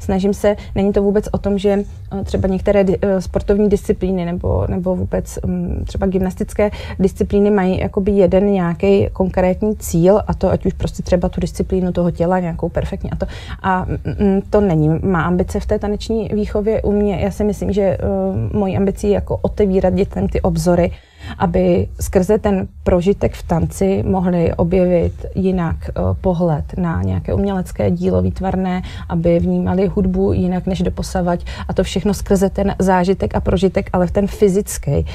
Snažím 0.00 0.34
se, 0.34 0.56
není 0.74 0.92
to 0.92 1.02
vůbec 1.02 1.28
o 1.32 1.38
tom, 1.38 1.58
že 1.58 1.84
eh, 2.20 2.24
třeba 2.24 2.48
některé 2.48 2.84
eh, 3.02 3.20
sportovní 3.20 3.68
disciplíny 3.68 4.24
nebo, 4.24 4.66
nebo 4.68 4.96
vůbec 4.96 5.38
mm, 5.46 5.84
třeba 5.86 6.06
gymnastické 6.06 6.70
disciplíny 6.98 7.50
mají 7.50 7.80
jakoby 7.80 8.12
jeden 8.12 8.52
nějaký 8.52 9.08
konkrétní 9.12 9.76
cíl 9.76 10.20
a 10.26 10.34
to 10.34 10.50
ať 10.50 10.66
už 10.66 10.72
prostě 10.72 11.02
třeba 11.02 11.28
tu 11.28 11.40
disciplínu 11.40 11.92
toho 11.92 12.10
těla 12.10 12.38
nějakou 12.38 12.68
perfektně 12.68 13.10
a 13.10 13.16
to. 13.16 13.26
A 13.62 13.84
mm, 13.84 14.26
mm, 14.26 14.42
to 14.50 14.60
není 14.60 14.88
má 15.02 15.22
ambice 15.22 15.60
v 15.60 15.66
té 15.66 15.78
taneční 15.78 16.28
výchově 16.34 16.82
u 16.82 16.92
mě. 16.92 17.18
Já 17.20 17.30
si 17.30 17.44
myslím, 17.44 17.72
že 17.72 17.98
uh, 17.98 18.58
mojí 18.58 18.76
ambicí 18.76 19.06
je 19.06 19.14
jako 19.14 19.38
otevírat 19.42 19.94
dětem 19.94 20.28
ty 20.28 20.40
obzory, 20.40 20.90
aby 21.38 21.88
skrze 22.00 22.38
ten 22.38 22.68
prožitek 22.82 23.34
v 23.34 23.42
tanci 23.42 24.02
mohli 24.06 24.54
objevit 24.54 25.26
jinak 25.34 25.76
uh, 25.76 26.16
pohled 26.20 26.64
na 26.76 27.02
nějaké 27.02 27.34
umělecké 27.34 27.90
dílo 27.90 28.22
výtvarné, 28.22 28.82
aby 29.08 29.38
vnímali 29.38 29.86
hudbu 29.86 30.32
jinak 30.32 30.66
než 30.66 30.82
doposavať 30.82 31.44
a 31.68 31.72
to 31.72 31.82
všechno 31.82 32.14
skrze 32.14 32.50
ten 32.50 32.74
zážitek 32.78 33.34
a 33.34 33.40
prožitek, 33.40 33.90
ale 33.92 34.06
v 34.06 34.10
ten 34.10 34.26
fyzický. 34.26 35.06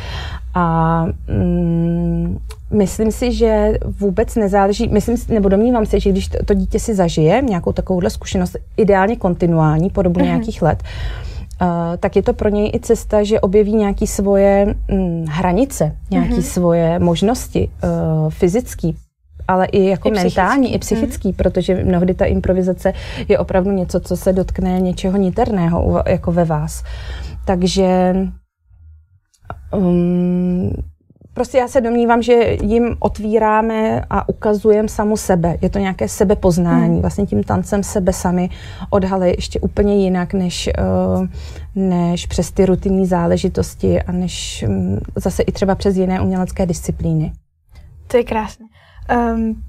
A 0.54 1.06
mm, 1.28 2.38
myslím 2.72 3.12
si, 3.12 3.34
že 3.34 3.74
vůbec 4.00 4.36
nezáleží, 4.36 4.88
myslím, 4.88 5.18
nebo 5.30 5.50
domnívám 5.50 5.86
se, 5.86 6.00
že 6.00 6.10
když 6.10 6.28
to, 6.28 6.46
to 6.46 6.54
dítě 6.54 6.80
si 6.80 6.96
zažije 6.96 7.42
nějakou 7.42 7.72
takovouhle 7.72 8.10
zkušenost, 8.10 8.58
ideálně 8.78 9.16
kontinuální 9.16 9.90
po 9.90 10.02
dobu 10.02 10.20
mm-hmm. 10.20 10.24
nějakých 10.24 10.62
let, 10.62 10.84
Uh, 10.84 11.33
tak 12.00 12.16
je 12.16 12.24
to 12.24 12.34
pro 12.34 12.50
něj 12.50 12.72
i 12.74 12.80
cesta, 12.80 13.24
že 13.24 13.40
objeví 13.40 13.76
nějaké 13.76 14.08
svoje 14.08 14.76
mm, 14.92 15.26
hranice, 15.30 15.96
nějaké 16.12 16.34
mm-hmm. 16.34 16.52
svoje 16.54 17.00
možnosti 17.00 17.70
uh, 17.84 18.30
fyzický, 18.30 18.98
ale 19.48 19.66
i 19.66 19.86
jako 19.86 20.10
I 20.10 20.12
mentální, 20.12 20.68
psychický. 20.68 20.76
i 20.76 20.80
psychický, 20.80 21.28
mm. 21.28 21.34
protože 21.34 21.84
mnohdy 21.84 22.14
ta 22.14 22.26
improvizace 22.26 22.94
je 23.28 23.40
opravdu 23.40 23.72
něco, 23.72 24.00
co 24.00 24.18
se 24.18 24.34
dotkne 24.34 24.80
něčeho 24.80 25.18
niterného 25.18 26.04
jako 26.08 26.32
ve 26.32 26.46
vás. 26.46 26.84
Takže 27.46 28.16
um, 29.74 30.72
Prostě 31.34 31.58
já 31.58 31.68
se 31.68 31.82
domnívám, 31.82 32.22
že 32.22 32.58
jim 32.62 32.96
otvíráme 33.00 34.02
a 34.10 34.30
ukazujeme 34.30 34.88
samu 34.88 35.18
sebe. 35.18 35.58
Je 35.62 35.70
to 35.70 35.80
nějaké 35.80 36.08
sebepoznání. 36.08 36.94
Hmm. 36.94 37.02
Vlastně 37.02 37.26
tím 37.26 37.44
tancem 37.44 37.84
sebe 37.84 38.14
sami 38.14 38.50
odhalí 38.90 39.30
ještě 39.30 39.60
úplně 39.60 39.96
jinak, 40.04 40.34
než, 40.34 40.70
uh, 41.18 41.28
než 41.76 42.26
přes 42.26 42.52
ty 42.52 42.66
rutinní 42.66 43.06
záležitosti 43.06 44.02
a 44.02 44.12
než 44.12 44.66
um, 44.68 45.00
zase 45.16 45.44
i 45.44 45.52
třeba 45.52 45.76
přes 45.76 45.98
jiné 45.98 46.22
umělecké 46.22 46.66
disciplíny. 46.66 47.34
To 48.08 48.18
je 48.18 48.24
krásné. 48.24 48.66
Um, 49.36 49.64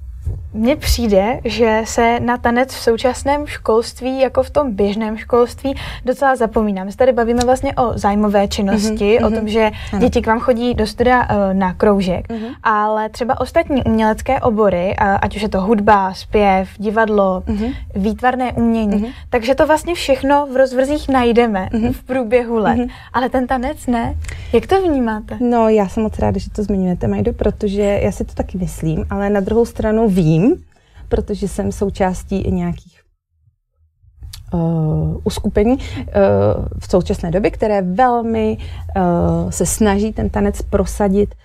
mně 0.55 0.75
přijde, 0.75 1.39
že 1.45 1.81
se 1.83 2.19
na 2.19 2.37
tanec 2.37 2.73
v 2.73 2.79
současném 2.79 3.47
školství, 3.47 4.19
jako 4.19 4.43
v 4.43 4.49
tom 4.49 4.73
běžném 4.73 5.17
školství, 5.17 5.75
docela 6.05 6.35
zapomíná. 6.35 6.83
My 6.83 6.91
se 6.91 6.97
tady 6.97 7.11
bavíme 7.11 7.41
vlastně 7.45 7.73
o 7.73 7.97
zájmové 7.97 8.47
činnosti, 8.47 9.17
mm-hmm, 9.19 9.27
o 9.27 9.31
tom, 9.31 9.47
že 9.47 9.71
ano. 9.93 10.01
děti 10.01 10.21
k 10.21 10.27
vám 10.27 10.39
chodí 10.39 10.73
do 10.73 10.87
studia 10.87 11.21
uh, 11.21 11.53
na 11.53 11.73
kroužek, 11.73 12.29
mm-hmm. 12.29 12.55
ale 12.63 13.09
třeba 13.09 13.41
ostatní 13.41 13.83
umělecké 13.83 14.39
obory, 14.39 14.95
uh, 15.01 15.17
ať 15.21 15.35
už 15.35 15.41
je 15.41 15.49
to 15.49 15.61
hudba, 15.61 16.13
zpěv, 16.13 16.69
divadlo, 16.77 17.43
mm-hmm. 17.47 17.75
výtvarné 17.95 18.53
umění, 18.53 19.03
mm-hmm. 19.03 19.13
takže 19.29 19.55
to 19.55 19.67
vlastně 19.67 19.95
všechno 19.95 20.47
v 20.53 20.55
rozvrzích 20.55 21.09
najdeme 21.09 21.69
mm-hmm. 21.71 21.93
v 21.93 22.03
průběhu 22.03 22.55
let. 22.55 22.77
Mm-hmm. 22.77 22.89
Ale 23.13 23.29
ten 23.29 23.47
tanec 23.47 23.87
ne. 23.87 24.15
Jak 24.53 24.67
to 24.67 24.81
vnímáte? 24.81 25.37
No, 25.39 25.69
já 25.69 25.87
jsem 25.87 26.03
moc 26.03 26.19
ráda, 26.19 26.39
že 26.39 26.49
to 26.49 26.63
zmiňujete, 26.63 27.07
Majdo, 27.07 27.33
protože 27.33 27.99
já 28.01 28.11
si 28.11 28.25
to 28.25 28.33
taky 28.33 28.57
myslím, 28.57 29.05
ale 29.09 29.29
na 29.29 29.39
druhou 29.39 29.65
stranu 29.65 30.09
vím, 30.15 30.55
protože 31.09 31.47
jsem 31.47 31.71
součástí 31.71 32.41
i 32.41 32.51
nějakých 32.51 33.01
uh, 34.53 35.17
uskupení 35.23 35.73
uh, 35.73 35.81
v 36.79 36.89
současné 36.89 37.31
době, 37.31 37.51
které 37.51 37.81
velmi 37.81 38.57
uh, 38.57 39.49
se 39.49 39.65
snaží 39.65 40.13
ten 40.13 40.29
tanec 40.29 40.61
prosadit 40.61 41.35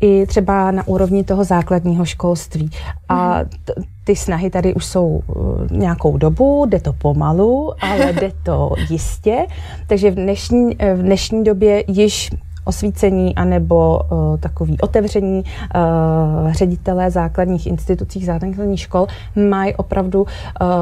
i 0.00 0.26
třeba 0.26 0.70
na 0.70 0.88
úrovni 0.88 1.24
toho 1.24 1.44
základního 1.44 2.04
školství. 2.04 2.70
A 3.08 3.38
mhm. 3.38 3.48
t- 3.64 3.72
ty 4.04 4.16
snahy 4.16 4.50
tady 4.50 4.74
už 4.74 4.84
jsou 4.84 5.06
uh, 5.06 5.22
nějakou 5.70 6.16
dobu, 6.16 6.66
jde 6.66 6.80
to 6.80 6.92
pomalu, 6.92 7.72
ale 7.80 8.12
jde 8.12 8.32
to 8.42 8.74
jistě. 8.90 9.46
Takže 9.86 10.10
v 10.10 10.14
dnešní, 10.14 10.76
v 10.94 11.02
dnešní 11.02 11.44
době 11.44 11.84
již 11.88 12.30
osvícení 12.68 13.34
anebo 13.34 14.00
uh, 14.00 14.36
takový 14.36 14.80
otevření 14.80 15.42
uh, 15.42 16.52
ředitelé 16.52 17.10
základních 17.10 17.66
institucí, 17.66 18.24
základních 18.24 18.80
škol 18.80 19.06
mají 19.48 19.74
opravdu 19.74 20.22
uh, 20.22 20.26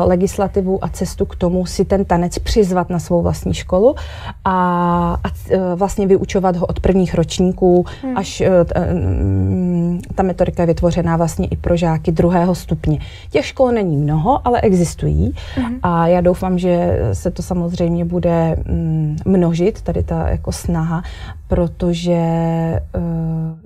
legislativu 0.05 0.85
a 0.85 0.89
cestu 0.89 1.25
k 1.27 1.37
tomu 1.37 1.67
si 1.67 1.85
ten 1.85 2.05
tanec 2.05 2.39
přizvat 2.39 2.91
na 2.91 2.99
svou 2.99 3.23
vlastní 3.23 3.55
školu 3.55 3.95
a, 4.45 4.55
a 5.25 5.29
uh, 5.29 5.79
vlastně 5.79 6.07
vyučovat 6.07 6.57
ho 6.57 6.67
od 6.67 6.81
prvních 6.81 7.15
ročníků, 7.15 7.85
hmm. 8.03 8.17
až 8.17 8.41
uh, 8.41 8.47
ta 10.15 10.23
metodika 10.23 10.63
je 10.63 10.67
vytvořená 10.67 11.17
vlastně 11.17 11.47
i 11.47 11.57
pro 11.57 11.77
žáky 11.77 12.13
druhého 12.13 12.55
stupně. 12.55 12.99
Těch 13.31 13.47
škol 13.47 13.73
není 13.73 13.97
mnoho, 13.97 14.47
ale 14.47 14.61
existují 14.61 15.35
hmm. 15.55 15.79
a 15.83 16.07
já 16.07 16.21
doufám, 16.21 16.59
že 16.59 16.99
se 17.13 17.31
to 17.31 17.43
samozřejmě 17.43 18.05
bude 18.05 18.57
mm, 18.69 19.17
množit, 19.25 19.83
tady 19.83 20.03
ta 20.03 20.29
jako 20.29 20.53
snaha, 20.53 21.03
protože 21.49 22.21
uh, 22.97 23.59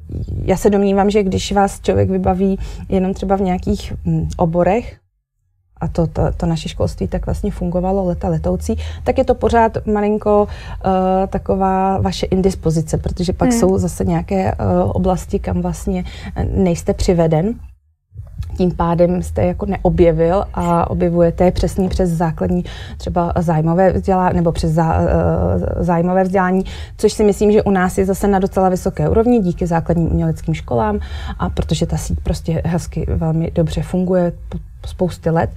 já 0.44 0.56
se 0.56 0.70
domnívám, 0.70 1.10
že 1.10 1.22
když 1.22 1.52
vás 1.52 1.80
člověk 1.80 2.10
vybaví 2.10 2.58
jenom 2.88 3.14
třeba 3.14 3.36
v 3.36 3.40
nějakých 3.40 3.92
um, 4.06 4.28
oborech, 4.36 4.96
a 5.80 5.88
to, 5.88 6.06
to, 6.06 6.22
to 6.36 6.46
naše 6.46 6.68
školství 6.68 7.08
tak 7.08 7.26
vlastně 7.26 7.50
fungovalo 7.50 8.04
leta 8.04 8.28
letoucí, 8.28 8.76
tak 9.04 9.18
je 9.18 9.24
to 9.24 9.34
pořád 9.34 9.86
malinko 9.86 10.42
uh, 10.42 10.92
taková 11.26 11.98
vaše 11.98 12.26
indispozice, 12.26 12.98
protože 12.98 13.32
pak 13.32 13.50
hmm. 13.50 13.58
jsou 13.58 13.78
zase 13.78 14.04
nějaké 14.04 14.52
uh, 14.52 14.90
oblasti, 14.94 15.38
kam 15.38 15.62
vlastně 15.62 16.04
nejste 16.54 16.94
přiveden 16.94 17.54
tím 18.60 18.76
pádem 18.76 19.22
jste 19.22 19.44
jako 19.44 19.66
neobjevil 19.66 20.44
a 20.54 20.90
objevujete 20.90 21.44
je 21.44 21.50
přesně 21.50 21.88
přes 21.88 22.10
základní 22.10 22.64
třeba 22.96 23.32
zájmové 23.38 23.92
vzdělání 23.92 24.36
nebo 24.36 24.52
přes 24.52 24.72
zá, 24.72 25.00
eh, 25.02 25.84
zájmové 25.84 26.24
vzdělání, 26.24 26.64
což 26.96 27.12
si 27.12 27.24
myslím, 27.24 27.52
že 27.52 27.62
u 27.62 27.70
nás 27.70 27.98
je 27.98 28.04
zase 28.04 28.28
na 28.28 28.38
docela 28.38 28.68
vysoké 28.68 29.08
úrovni 29.08 29.40
díky 29.40 29.66
základním 29.66 30.12
uměleckým 30.12 30.54
školám 30.54 30.98
a 31.38 31.48
protože 31.48 31.86
ta 31.86 31.96
síť 31.96 32.20
prostě 32.20 32.62
hezky 32.64 33.06
velmi 33.08 33.50
dobře 33.50 33.82
funguje 33.82 34.32
po, 34.48 34.58
po 34.80 34.88
spoustě 34.88 35.30
let. 35.30 35.50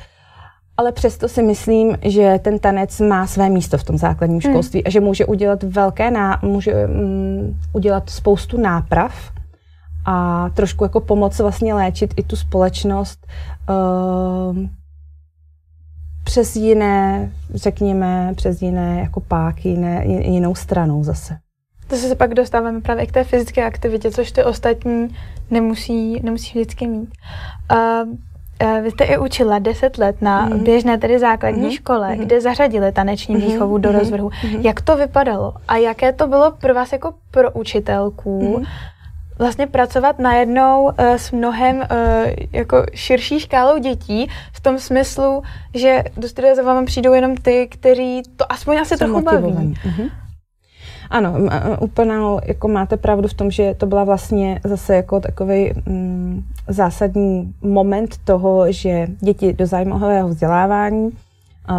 Ale 0.78 0.92
přesto 0.92 1.28
si 1.28 1.44
myslím, 1.44 1.98
že 2.02 2.40
ten 2.42 2.60
tanec 2.60 3.00
má 3.00 3.28
své 3.28 3.50
místo 3.50 3.78
v 3.78 3.84
tom 3.84 3.98
základním 3.98 4.40
hmm. 4.44 4.52
školství 4.52 4.80
hmm. 4.80 4.88
a 4.88 4.90
že 4.90 5.00
může 5.00 5.26
udělat 5.26 5.64
velké, 5.64 6.12
ná, 6.12 6.40
může 6.42 6.86
um, 6.86 7.60
udělat 7.74 8.10
spoustu 8.10 8.62
náprav 8.62 9.14
a 10.06 10.50
trošku 10.50 10.84
jako 10.84 11.00
pomoct 11.00 11.40
vlastně 11.40 11.74
léčit 11.74 12.14
i 12.18 12.24
tu 12.24 12.36
společnost 12.36 13.28
uh, 13.70 14.58
přes 16.24 16.56
jiné, 16.56 17.32
řekněme, 17.54 18.34
přes 18.36 18.62
jiné 18.62 19.00
jako 19.00 19.20
páky, 19.20 19.70
jiné, 19.70 20.06
jinou 20.06 20.56
stranou 20.56 21.04
zase. 21.04 21.38
To 21.88 21.96
se 21.96 22.16
pak 22.16 22.34
dostáváme 22.34 22.82
právě 22.82 23.06
k 23.06 23.12
té 23.12 23.24
fyzické 23.24 23.66
aktivitě, 23.66 24.12
což 24.12 24.32
ty 24.32 24.44
ostatní 24.44 25.16
nemusí, 25.52 26.20
nemusí 26.24 26.60
vždycky 26.60 26.88
mít. 26.88 27.10
Uh, 27.72 28.14
vy 28.84 28.92
jste 28.92 29.04
i 29.04 29.18
učila 29.18 29.60
10 29.60 29.98
let 29.98 30.22
na 30.22 30.46
mm. 30.46 30.64
běžné, 30.64 30.98
tedy 30.98 31.20
základní 31.20 31.64
mm. 31.64 31.72
škole, 31.72 32.16
mm. 32.16 32.22
kde 32.22 32.42
zařadili 32.42 32.92
taneční 32.92 33.36
mhm. 33.36 33.46
výchovu 33.46 33.78
do 33.78 33.90
mhm. 33.90 34.00
rozvrhu. 34.00 34.32
Mm. 34.44 34.62
Jak 34.62 34.82
to 34.82 34.98
vypadalo 34.98 35.54
a 35.68 35.78
jaké 35.78 36.14
to 36.14 36.28
bylo 36.28 36.52
pro 36.52 36.74
vás 36.74 36.92
jako 36.92 37.14
pro 37.32 37.52
učitelku 37.52 38.58
mm. 38.60 38.66
Vlastně 39.40 39.68
pracovat 39.68 40.20
najednou 40.20 40.84
uh, 40.84 40.92
s 41.00 41.32
mnohem 41.32 41.78
uh, 41.78 41.86
jako 42.52 42.84
širší 42.94 43.40
škálou 43.40 43.78
dětí 43.78 44.30
v 44.54 44.62
tom 44.62 44.80
smyslu, 44.80 45.44
že 45.76 46.04
do 46.18 46.28
studia 46.28 46.56
za 46.56 46.64
vámi 46.64 46.86
přijdou 46.86 47.14
jenom 47.14 47.36
ty, 47.38 47.68
kteří 47.68 48.22
to 48.36 48.52
aspoň 48.52 48.78
asi 48.78 48.98
trochu 48.98 49.22
baví. 49.22 49.48
Mm-hmm. 49.48 50.10
Ano, 51.10 51.34
úplně 51.80 52.14
jako 52.46 52.68
máte 52.68 52.98
pravdu 52.98 53.28
v 53.28 53.34
tom, 53.34 53.52
že 53.52 53.74
to 53.74 53.86
byla 53.86 54.04
vlastně 54.04 54.60
zase 54.64 54.96
jako 54.96 55.20
takový 55.20 55.74
mm, 55.86 56.44
zásadní 56.68 57.54
moment 57.62 58.18
toho, 58.24 58.72
že 58.72 59.08
děti 59.20 59.54
do 59.54 59.66
zájmového 59.66 60.28
vzdělávání 60.28 61.12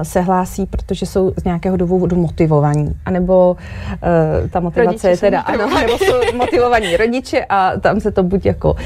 se 0.03 0.21
hlásí, 0.21 0.67
protože 0.67 1.07
jsou 1.07 1.33
z 1.37 1.45
nějakého 1.45 1.77
důvodu 1.77 2.17
motivovaní. 2.17 2.95
A 3.07 3.11
nebo 3.11 3.57
uh, 3.93 4.49
ta 4.51 4.61
motivace 4.61 4.87
rodiče 4.87 5.09
je 5.09 5.17
teda, 5.17 5.41
ano, 5.41 5.81
nebo 5.81 5.99
jsou 5.99 6.15
motivovaní 6.37 6.97
rodiče 6.97 7.45
a 7.49 7.73
tam 7.81 8.01
se 8.01 8.11
to 8.11 8.23
buď 8.23 8.47
jako 8.47 8.77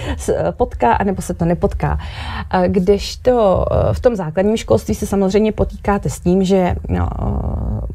potká, 0.57 0.93
anebo 0.93 1.23
se 1.23 1.35
to 1.35 1.45
nepotká. 1.45 1.99
Když 2.67 3.17
to 3.17 3.67
v 3.93 4.01
tom 4.01 4.17
základním 4.17 4.57
školství 4.57 4.95
se 4.95 5.07
samozřejmě 5.07 5.53
potýkáte 5.53 6.11
s 6.11 6.21
tím, 6.21 6.45
že 6.45 6.75
no, 6.89 7.09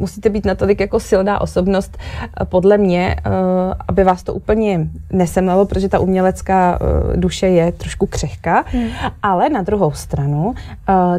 musíte 0.04 0.30
být 0.30 0.46
natolik 0.46 0.80
jako 0.80 1.00
silná 1.00 1.42
osobnost, 1.42 1.98
podle 2.44 2.78
mě, 2.78 3.16
aby 3.88 4.04
vás 4.04 4.24
to 4.24 4.34
úplně 4.34 4.88
nesemlelo, 5.12 5.66
protože 5.66 5.90
ta 5.90 6.00
umělecká 6.00 6.80
duše 7.16 7.48
je 7.48 7.72
trošku 7.72 8.06
křehká, 8.06 8.64
hmm. 8.68 8.88
ale 9.24 9.50
na 9.50 9.62
druhou 9.62 9.92
stranu 9.92 10.54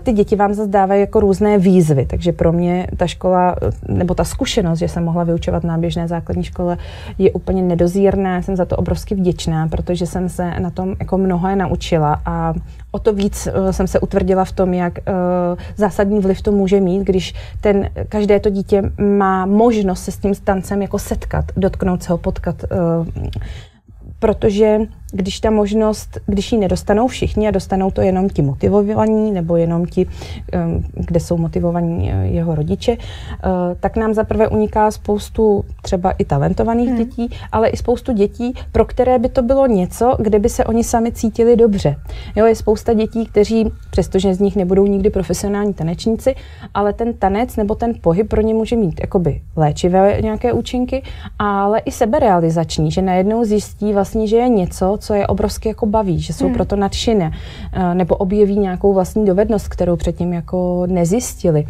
ty 0.03 0.13
děti 0.13 0.37
vám 0.37 0.55
zase 0.55 0.69
dávají 0.71 1.01
jako 1.01 1.21
různé 1.21 1.59
výzvy. 1.59 2.07
Takže 2.07 2.33
pro 2.33 2.53
mě 2.53 2.87
ta 2.97 3.07
škola, 3.07 3.57
nebo 3.89 4.15
ta 4.15 4.25
zkušenost, 4.25 4.79
že 4.79 4.89
jsem 4.89 5.05
mohla 5.05 5.25
vyučovat 5.25 5.65
na 5.65 5.79
běžné 5.79 6.09
základní 6.09 6.45
škole, 6.45 6.77
je 7.19 7.33
úplně 7.33 7.63
nedozírná. 7.63 8.43
Jsem 8.43 8.57
za 8.57 8.65
to 8.65 8.77
obrovsky 8.77 9.15
vděčná, 9.15 9.69
protože 9.69 10.07
jsem 10.07 10.29
se 10.29 10.61
na 10.61 10.71
tom 10.71 10.95
jako 11.01 11.19
mnoho 11.19 11.57
naučila 11.57 12.21
a 12.27 12.55
o 12.95 12.99
to 12.99 13.13
víc 13.13 13.47
uh, 13.47 13.71
jsem 13.71 13.87
se 13.87 14.01
utvrdila 14.01 14.45
v 14.45 14.53
tom, 14.53 14.75
jak 14.75 14.99
uh, 14.99 15.15
zásadní 15.77 16.21
vliv 16.21 16.43
to 16.43 16.53
může 16.53 16.81
mít, 16.81 17.03
když 17.03 17.35
ten, 17.61 17.91
každé 18.09 18.41
to 18.41 18.51
dítě 18.51 18.83
má 18.99 19.47
možnost 19.47 20.05
se 20.05 20.13
s 20.13 20.19
tím 20.19 20.35
tancem 20.35 20.83
jako 20.83 20.99
setkat, 20.99 21.45
dotknout 21.57 22.03
se 22.03 22.13
ho, 22.13 22.19
potkat. 22.19 22.65
Uh, 22.65 23.07
protože 24.19 24.79
když 25.15 25.41
ta 25.41 25.51
možnost, 25.51 26.19
když 26.27 26.53
ji 26.53 26.59
nedostanou 26.59 27.09
všichni 27.09 27.49
a 27.49 27.51
dostanou 27.51 27.91
to 27.91 28.01
jenom 28.01 28.29
ti 28.29 28.43
motivovaní 28.43 29.33
nebo 29.33 29.57
jenom 29.57 29.87
ti, 29.87 30.07
kde 30.95 31.21
jsou 31.21 31.37
motivovaní 31.37 32.13
eh, 32.13 32.27
jeho 32.27 32.55
rodiče, 32.55 32.93
eh, 32.93 33.49
tak 33.81 33.97
nám 33.97 34.15
zaprvé 34.15 34.49
uniká 34.49 34.91
spoustu 34.91 35.65
třeba 35.83 36.11
i 36.11 36.25
talentovaných 36.25 36.89
hmm. 36.89 36.99
dětí, 36.99 37.31
ale 37.53 37.69
i 37.69 37.77
spoustu 37.77 38.13
dětí, 38.13 38.55
pro 38.73 38.85
které 38.85 39.19
by 39.19 39.29
to 39.29 39.43
bylo 39.43 39.67
něco, 39.67 40.17
kde 40.19 40.39
by 40.39 40.49
se 40.49 40.65
oni 40.65 40.85
sami 40.85 41.13
cítili 41.13 41.57
dobře. 41.57 41.97
Jo, 42.37 42.47
je 42.47 42.55
spousta 42.55 42.93
dětí, 42.93 43.27
kteří, 43.27 43.71
přestože 43.91 44.35
z 44.35 44.41
nich 44.41 44.57
nebudou 44.57 44.87
nikdy 44.87 45.11
profesionální 45.11 45.75
tanečníci, 45.75 46.35
ale 46.75 46.93
ten 46.93 47.15
tanec 47.15 47.57
nebo 47.57 47.75
ten 47.75 47.93
pohyb 48.01 48.29
pro 48.29 48.41
ně 48.41 48.55
může 48.55 48.77
mít 48.77 49.01
jakoby 49.01 49.41
léčivé 49.57 50.19
nějaké 50.23 50.53
účinky, 50.53 51.03
ale 51.39 51.79
i 51.79 51.91
seberealizační, 51.91 52.91
že 52.91 53.03
najednou 53.03 53.45
zjistí 53.45 53.93
vlastně, 53.93 54.27
že 54.27 54.37
je 54.37 54.49
něco, 54.49 54.99
co 55.05 55.15
je 55.15 55.27
obrovsky 55.27 55.69
jako 55.69 55.87
baví, 55.87 56.21
že 56.21 56.33
jsou 56.33 56.45
hmm. 56.45 56.55
proto 56.55 56.77
nadšené, 56.77 57.33
eh, 57.73 57.95
nebo 57.95 58.17
objeví 58.17 58.59
nějakou 58.59 58.95
vlastní 58.95 59.25
dovednost, 59.25 59.69
kterou 59.69 59.97
předtím 59.97 60.33
jako 60.33 60.87
nezjistili. 60.87 61.67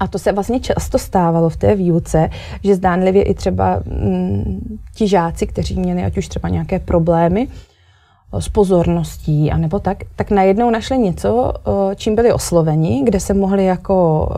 A 0.00 0.08
to 0.08 0.18
se 0.18 0.32
vlastně 0.32 0.60
často 0.60 0.98
stávalo 0.98 1.48
v 1.48 1.56
té 1.56 1.74
výuce, 1.74 2.30
že 2.64 2.74
zdánlivě 2.74 3.22
i 3.22 3.34
třeba 3.34 3.80
mm, 3.86 4.78
ti 4.94 5.08
žáci, 5.08 5.46
kteří 5.46 5.80
měli 5.80 6.04
ať 6.04 6.18
už 6.18 6.28
třeba 6.28 6.48
nějaké 6.48 6.78
problémy 6.78 7.48
eh, 7.48 8.42
s 8.42 8.48
pozorností, 8.48 9.50
anebo 9.50 9.78
tak, 9.78 9.98
tak 10.16 10.30
najednou 10.30 10.70
našli 10.70 10.98
něco, 10.98 11.52
eh, 11.56 11.94
čím 11.96 12.14
byli 12.14 12.32
osloveni, 12.32 13.02
kde 13.04 13.20
se 13.20 13.34
mohli 13.34 13.64
jako 13.64 14.28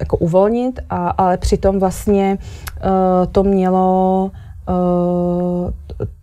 jako 0.00 0.16
uvolnit, 0.16 0.80
a, 0.90 1.08
ale 1.08 1.36
přitom 1.36 1.78
vlastně 1.78 2.38
uh, 2.38 3.32
to 3.32 3.42
mělo 3.42 4.30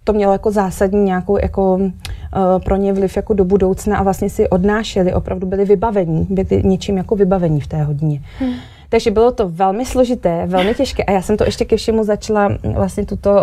to 0.04 0.14
mělo 0.14 0.32
jako 0.34 0.52
zásadní 0.52 1.04
nějakou 1.04 1.38
jako 1.42 1.76
uh, 1.76 1.92
pro 2.64 2.76
ně 2.76 2.94
vliv 2.94 3.16
jako 3.16 3.34
do 3.34 3.46
budoucna 3.46 3.98
a 3.98 4.04
vlastně 4.04 4.30
si 4.30 4.50
odnášeli, 4.50 5.14
opravdu 5.14 5.48
byli 5.48 5.66
vybavení, 5.66 6.28
byli 6.30 6.64
něčím 6.64 6.98
jako 6.98 7.16
vybavení 7.16 7.62
v 7.62 7.68
té 7.68 7.84
hodině. 7.84 8.22
Hmm. 8.40 8.54
Takže 8.90 9.12
bylo 9.12 9.32
to 9.32 9.50
velmi 9.50 9.86
složité, 9.86 10.44
velmi 10.46 10.76
těžké 10.76 11.04
a 11.04 11.12
já 11.12 11.22
jsem 11.22 11.38
to 11.38 11.44
ještě 11.44 11.66
ke 11.66 11.78
všemu 11.78 12.04
začala 12.04 12.50
vlastně 12.76 13.06
tuto 13.06 13.32
uh, 13.32 13.38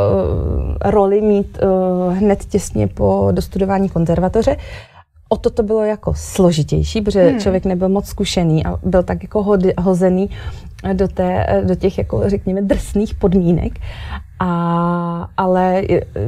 roli 0.85 1.21
mít 1.21 1.59
uh, 1.63 2.15
hned 2.15 2.45
těsně 2.45 2.87
po 2.87 3.29
dostudování 3.33 3.89
konzervatoře. 3.89 4.57
O 5.29 5.37
to 5.37 5.51
to 5.51 5.63
bylo 5.63 5.85
jako 5.85 6.15
složitější, 6.17 7.01
protože 7.01 7.29
hmm. 7.29 7.41
člověk 7.41 7.65
nebyl 7.65 7.89
moc 7.89 8.07
zkušený 8.07 8.67
a 8.67 8.79
byl 8.83 9.03
tak 9.03 9.23
jako 9.23 9.59
hozený 9.79 10.31
do, 10.93 11.09
té, 11.09 11.63
do 11.65 11.75
těch, 11.75 11.99
jako 11.99 12.23
řekněme, 12.31 12.63
drsných 12.63 13.15
podmínek. 13.15 13.73
A, 14.41 15.29
ale 15.37 15.83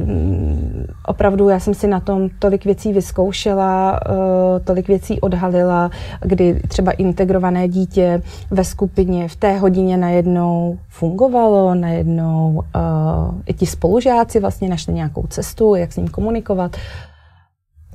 mm, 0.05 0.85
opravdu 1.05 1.49
já 1.49 1.59
jsem 1.59 1.73
si 1.73 1.87
na 1.87 1.99
tom 1.99 2.29
tolik 2.39 2.65
věcí 2.65 2.93
vyzkoušela, 2.93 3.99
uh, 4.09 4.17
tolik 4.63 4.87
věcí 4.87 5.21
odhalila, 5.21 5.91
kdy 6.21 6.61
třeba 6.67 6.91
integrované 6.91 7.67
dítě 7.67 8.21
ve 8.51 8.63
skupině 8.63 9.27
v 9.27 9.35
té 9.35 9.57
hodině 9.57 9.97
najednou 9.97 10.77
fungovalo, 10.87 11.75
najednou 11.75 12.63
uh, 12.75 13.41
i 13.45 13.53
ti 13.53 13.65
spolužáci 13.65 14.39
vlastně 14.39 14.69
našli 14.69 14.93
nějakou 14.93 15.23
cestu, 15.27 15.75
jak 15.75 15.93
s 15.93 15.97
ním 15.97 16.07
komunikovat. 16.07 16.75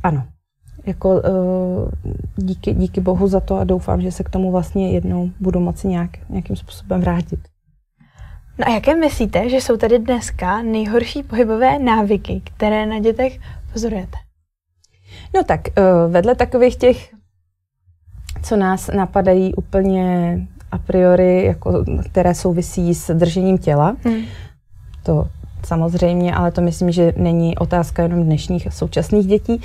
Ano, 0.02 0.22
jako 0.86 1.14
uh, 1.14 1.88
díky, 2.36 2.74
díky 2.74 3.00
bohu 3.00 3.28
za 3.28 3.40
to 3.40 3.58
a 3.58 3.64
doufám, 3.64 4.00
že 4.00 4.12
se 4.12 4.24
k 4.24 4.30
tomu 4.30 4.50
vlastně 4.52 4.92
jednou 4.92 5.30
budu 5.40 5.60
moci 5.60 5.88
nějak, 5.88 6.10
nějakým 6.28 6.56
způsobem 6.56 7.00
vrátit. 7.00 7.40
No 8.58 8.68
a 8.68 8.70
jaké 8.70 8.96
myslíte, 8.96 9.48
že 9.48 9.56
jsou 9.56 9.76
tady 9.76 9.98
dneska 9.98 10.62
nejhorší 10.62 11.22
pohybové 11.22 11.78
návyky, 11.78 12.42
které 12.44 12.86
na 12.86 12.98
dětech 12.98 13.38
pozorujete? 13.72 14.16
No 15.34 15.44
tak 15.44 15.60
uh, 15.68 16.12
vedle 16.12 16.34
takových 16.34 16.76
těch, 16.76 17.14
co 18.42 18.56
nás 18.56 18.90
napadají 18.96 19.54
úplně 19.54 20.38
a 20.72 20.78
priori, 20.78 21.44
jako, 21.44 21.84
které 22.10 22.34
souvisí 22.34 22.94
s 22.94 23.14
držením 23.14 23.58
těla, 23.58 23.96
hmm. 24.04 24.22
to 25.02 25.28
samozřejmě, 25.66 26.34
ale 26.34 26.52
to 26.52 26.60
myslím, 26.60 26.92
že 26.92 27.12
není 27.16 27.58
otázka 27.58 28.02
jenom 28.02 28.24
dnešních 28.24 28.68
současných 28.70 29.26
dětí, 29.26 29.60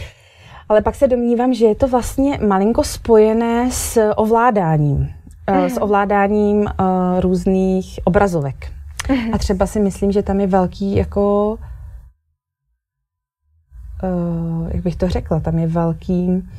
ale 0.69 0.81
pak 0.81 0.95
se 0.95 1.07
domnívám, 1.07 1.53
že 1.53 1.65
je 1.65 1.75
to 1.75 1.87
vlastně 1.87 2.39
malinko 2.47 2.83
spojené 2.83 3.71
s 3.71 4.11
ovládáním. 4.15 5.09
Mm. 5.51 5.69
S 5.69 5.81
ovládáním 5.81 6.57
uh, 6.57 6.67
různých 7.19 7.99
obrazovek. 8.03 8.71
Mm. 9.09 9.33
A 9.33 9.37
třeba 9.37 9.65
si 9.65 9.79
myslím, 9.79 10.11
že 10.11 10.23
tam 10.23 10.39
je 10.39 10.47
velký 10.47 10.95
jako 10.95 11.55
uh, 14.03 14.69
jak 14.71 14.83
bych 14.83 14.95
to 14.95 15.09
řekla, 15.09 15.39
tam 15.39 15.59
je 15.59 15.67
velký 15.67 16.49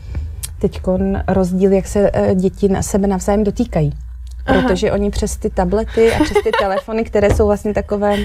teď 0.61 0.81
rozdíl, 1.29 1.73
jak 1.73 1.87
se 1.87 2.11
uh, 2.11 2.35
děti 2.35 2.69
na 2.69 2.83
sebe 2.83 3.07
navzájem 3.07 3.45
dotýkají. 3.45 3.93
Aha. 4.47 4.63
Protože 4.63 4.93
oni 4.93 5.11
přes 5.11 5.37
ty 5.37 5.51
tablety 5.51 6.13
a 6.13 6.25
přes 6.25 6.37
ty 6.45 6.51
telefony, 6.61 7.05
které 7.05 7.35
jsou 7.35 7.47
vlastně 7.47 7.75
takové 7.75 8.17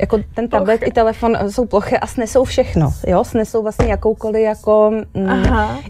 jako 0.00 0.18
ten 0.34 0.48
tablet 0.48 0.78
plochy. 0.78 0.90
i 0.90 0.92
telefon 0.92 1.38
jsou 1.48 1.66
plochy 1.66 1.98
a 1.98 2.06
snesou 2.06 2.44
všechno, 2.44 2.92
jo, 3.06 3.24
snesou 3.24 3.62
vlastně 3.62 3.86
jakoukoliv 3.86 4.42
jako 4.42 4.92
mm, 5.14 5.28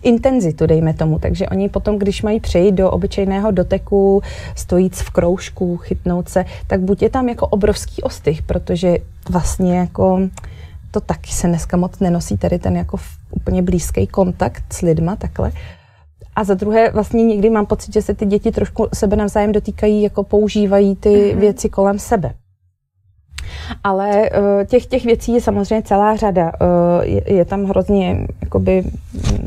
intenzitu, 0.03 0.67
dejme 0.67 0.95
tomu, 0.95 1.19
takže 1.19 1.49
oni 1.49 1.69
potom, 1.69 1.99
když 1.99 2.23
mají 2.23 2.41
přejít 2.41 2.73
do 2.73 2.91
obyčejného 2.91 3.51
doteku, 3.51 4.23
stojíc 4.57 5.01
v 5.01 5.11
kroužku, 5.11 5.77
chytnout 5.77 6.29
se, 6.29 6.45
tak 6.67 6.81
buď 6.81 7.03
je 7.03 7.11
tam 7.11 7.29
jako 7.29 7.47
obrovský 7.47 8.03
ostych, 8.03 8.43
protože 8.43 8.97
vlastně 9.31 9.79
jako 9.79 10.21
to 10.91 11.01
taky 11.01 11.31
se 11.31 11.47
dneska 11.47 11.77
moc 11.77 11.99
nenosí, 11.99 12.39
tady 12.39 12.59
ten 12.59 12.77
jako 12.77 12.97
úplně 13.31 13.63
blízký 13.63 14.07
kontakt 14.07 14.65
s 14.73 14.81
lidma 14.81 15.17
takhle, 15.17 15.53
a 16.37 16.45
za 16.45 16.55
druhé, 16.55 16.91
vlastně 16.91 17.25
někdy 17.25 17.51
mám 17.51 17.67
pocit, 17.67 17.93
že 17.93 18.03
se 18.03 18.15
ty 18.15 18.27
děti 18.27 18.51
trošku 18.51 18.89
sebe 18.95 19.17
navzájem 19.17 19.53
dotýkají, 19.53 20.03
jako 20.03 20.23
používají 20.23 20.97
ty 20.97 21.09
mm-hmm. 21.09 21.39
věci 21.39 21.69
kolem 21.69 21.99
sebe. 21.99 22.35
Ale 23.85 24.31
uh, 24.31 24.65
těch, 24.65 24.87
těch 24.87 25.05
věcí 25.05 25.33
je 25.33 25.41
samozřejmě 25.41 25.83
celá 25.83 26.17
řada. 26.17 26.53
Uh, 26.61 27.05
je, 27.05 27.33
je 27.35 27.45
tam 27.45 27.65
hrozně 27.65 28.27
jakoby, 28.43 28.85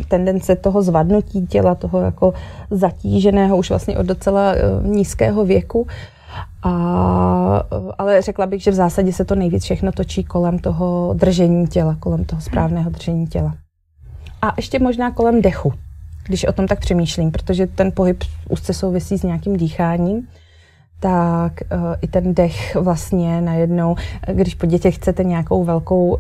tendence 0.08 0.56
toho 0.56 0.82
zvadnutí 0.82 1.48
těla, 1.48 1.76
toho 1.76 2.02
jako 2.02 2.34
zatíženého 2.72 3.58
už 3.58 3.70
vlastně 3.70 3.98
od 3.98 4.06
docela 4.06 4.54
uh, 4.54 4.86
nízkého 4.88 5.46
věku. 5.46 5.88
A, 6.64 6.72
ale 7.98 8.22
řekla 8.22 8.46
bych, 8.46 8.64
že 8.64 8.72
v 8.72 8.74
zásadě 8.74 9.14
se 9.14 9.26
to 9.26 9.36
nejvíc 9.36 9.64
všechno 9.64 9.92
točí 9.92 10.24
kolem 10.24 10.60
toho 10.60 11.14
držení 11.14 11.68
těla, 11.68 11.96
kolem 12.00 12.26
toho 12.26 12.42
správného 12.42 12.90
držení 12.90 13.28
těla. 13.28 13.54
A 14.42 14.54
ještě 14.58 14.80
možná 14.80 15.12
kolem 15.12 15.42
dechu, 15.42 15.74
když 16.26 16.46
o 16.46 16.54
tom 16.54 16.68
tak 16.68 16.80
přemýšlím, 16.80 17.32
protože 17.32 17.68
ten 17.68 17.92
pohyb 17.92 18.24
úzce 18.50 18.74
souvisí 18.74 19.18
s 19.18 19.24
nějakým 19.24 19.58
dýcháním 19.58 20.28
tak 21.04 21.54
uh, 21.72 21.96
i 22.02 22.08
ten 22.08 22.34
dech 22.34 22.76
vlastně 22.76 23.42
najednou, 23.42 23.96
když 24.34 24.56
po 24.56 24.66
dětech 24.66 24.96
chcete 24.96 25.24
nějakou 25.24 25.64
velkou 25.64 26.08
uh, 26.08 26.20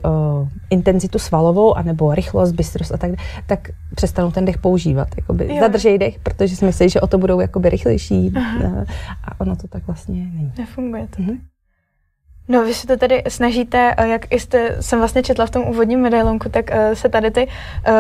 intenzitu 0.70 1.20
svalovou, 1.20 1.78
anebo 1.78 2.16
rychlost, 2.16 2.52
bystrost 2.52 2.92
a 2.92 2.98
tak, 2.98 3.12
tak 3.48 3.60
přestanou 3.96 4.32
ten 4.32 4.46
dech 4.46 4.58
používat. 4.58 5.08
Jakoby 5.18 5.58
zadržej 5.60 5.98
dech, 5.98 6.20
protože 6.20 6.56
si 6.56 6.66
myslí, 6.66 6.90
že 6.90 7.02
o 7.02 7.08
to 7.08 7.18
budou 7.18 7.40
jakoby 7.40 7.70
rychlejší 7.70 8.34
uh, 8.36 8.84
a 9.24 9.40
ono 9.40 9.56
to 9.56 9.68
tak 9.68 9.88
vlastně 9.88 10.16
není. 10.16 10.52
Nefunguje 10.58 11.08
to. 11.16 11.22
Mm-hmm. 11.22 11.40
No, 12.48 12.66
vy 12.66 12.74
se 12.74 12.88
to 12.88 12.98
tady 12.98 13.24
snažíte, 13.28 13.96
jak 14.06 14.34
jste, 14.34 14.78
jsem 14.80 15.00
vlastně 15.00 15.24
četla 15.24 15.46
v 15.46 15.50
tom 15.50 15.64
úvodním 15.64 16.00
medailonku, 16.00 16.50
tak 16.50 16.72
se 16.94 17.10
tady 17.10 17.32
ty 17.32 17.48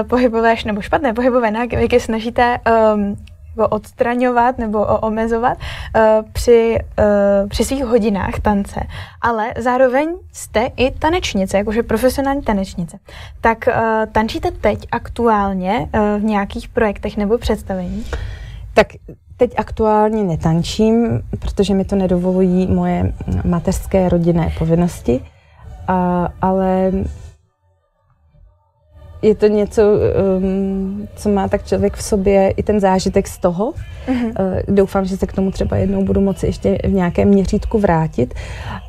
pohybové, 0.07 0.55
nebo 0.65 0.81
špatné 0.81 1.13
pohybové 1.13 1.51
návyky 1.51 1.99
snažíte 1.99 2.59
um, 2.93 3.15
jako 3.57 3.67
odstraňovat 3.67 4.57
nebo 4.57 4.85
omezovat 4.85 5.57
uh, 5.57 6.01
při, 6.33 6.77
uh, 6.99 7.49
při 7.49 7.65
svých 7.65 7.85
hodinách 7.85 8.39
tance, 8.39 8.79
ale 9.21 9.53
zároveň 9.57 10.09
jste 10.31 10.69
i 10.77 10.91
tanečnice, 10.91 11.57
jakože 11.57 11.83
profesionální 11.83 12.41
tanečnice. 12.41 12.97
Tak 13.41 13.57
uh, 13.67 13.73
tančíte 14.11 14.51
teď 14.51 14.87
aktuálně 14.91 15.79
uh, 15.79 16.21
v 16.21 16.23
nějakých 16.23 16.67
projektech 16.67 17.17
nebo 17.17 17.37
představeních? 17.37 18.13
Tak 18.73 18.87
teď 19.37 19.53
aktuálně 19.57 20.23
netančím, 20.23 21.21
protože 21.39 21.73
mi 21.73 21.85
to 21.85 21.95
nedovolují 21.95 22.67
moje 22.67 23.13
mateřské 23.45 24.09
rodinné 24.09 24.53
povinnosti, 24.59 25.19
uh, 25.19 25.95
ale 26.41 26.91
je 29.23 29.35
to 29.35 29.47
něco, 29.47 29.81
um, 30.37 31.07
co 31.15 31.29
má 31.29 31.47
tak 31.47 31.65
člověk 31.65 31.93
v 31.95 32.03
sobě 32.03 32.49
i 32.49 32.63
ten 32.63 32.79
zážitek 32.79 33.27
z 33.27 33.37
toho. 33.37 33.73
Uh-huh. 34.07 34.25
Uh, 34.25 34.75
doufám, 34.75 35.05
že 35.05 35.17
se 35.17 35.27
k 35.27 35.33
tomu 35.33 35.51
třeba 35.51 35.77
jednou 35.77 36.03
budu 36.03 36.21
moci 36.21 36.45
ještě 36.45 36.77
v 36.83 36.91
nějakém 36.91 37.27
měřítku 37.27 37.79
vrátit 37.79 38.33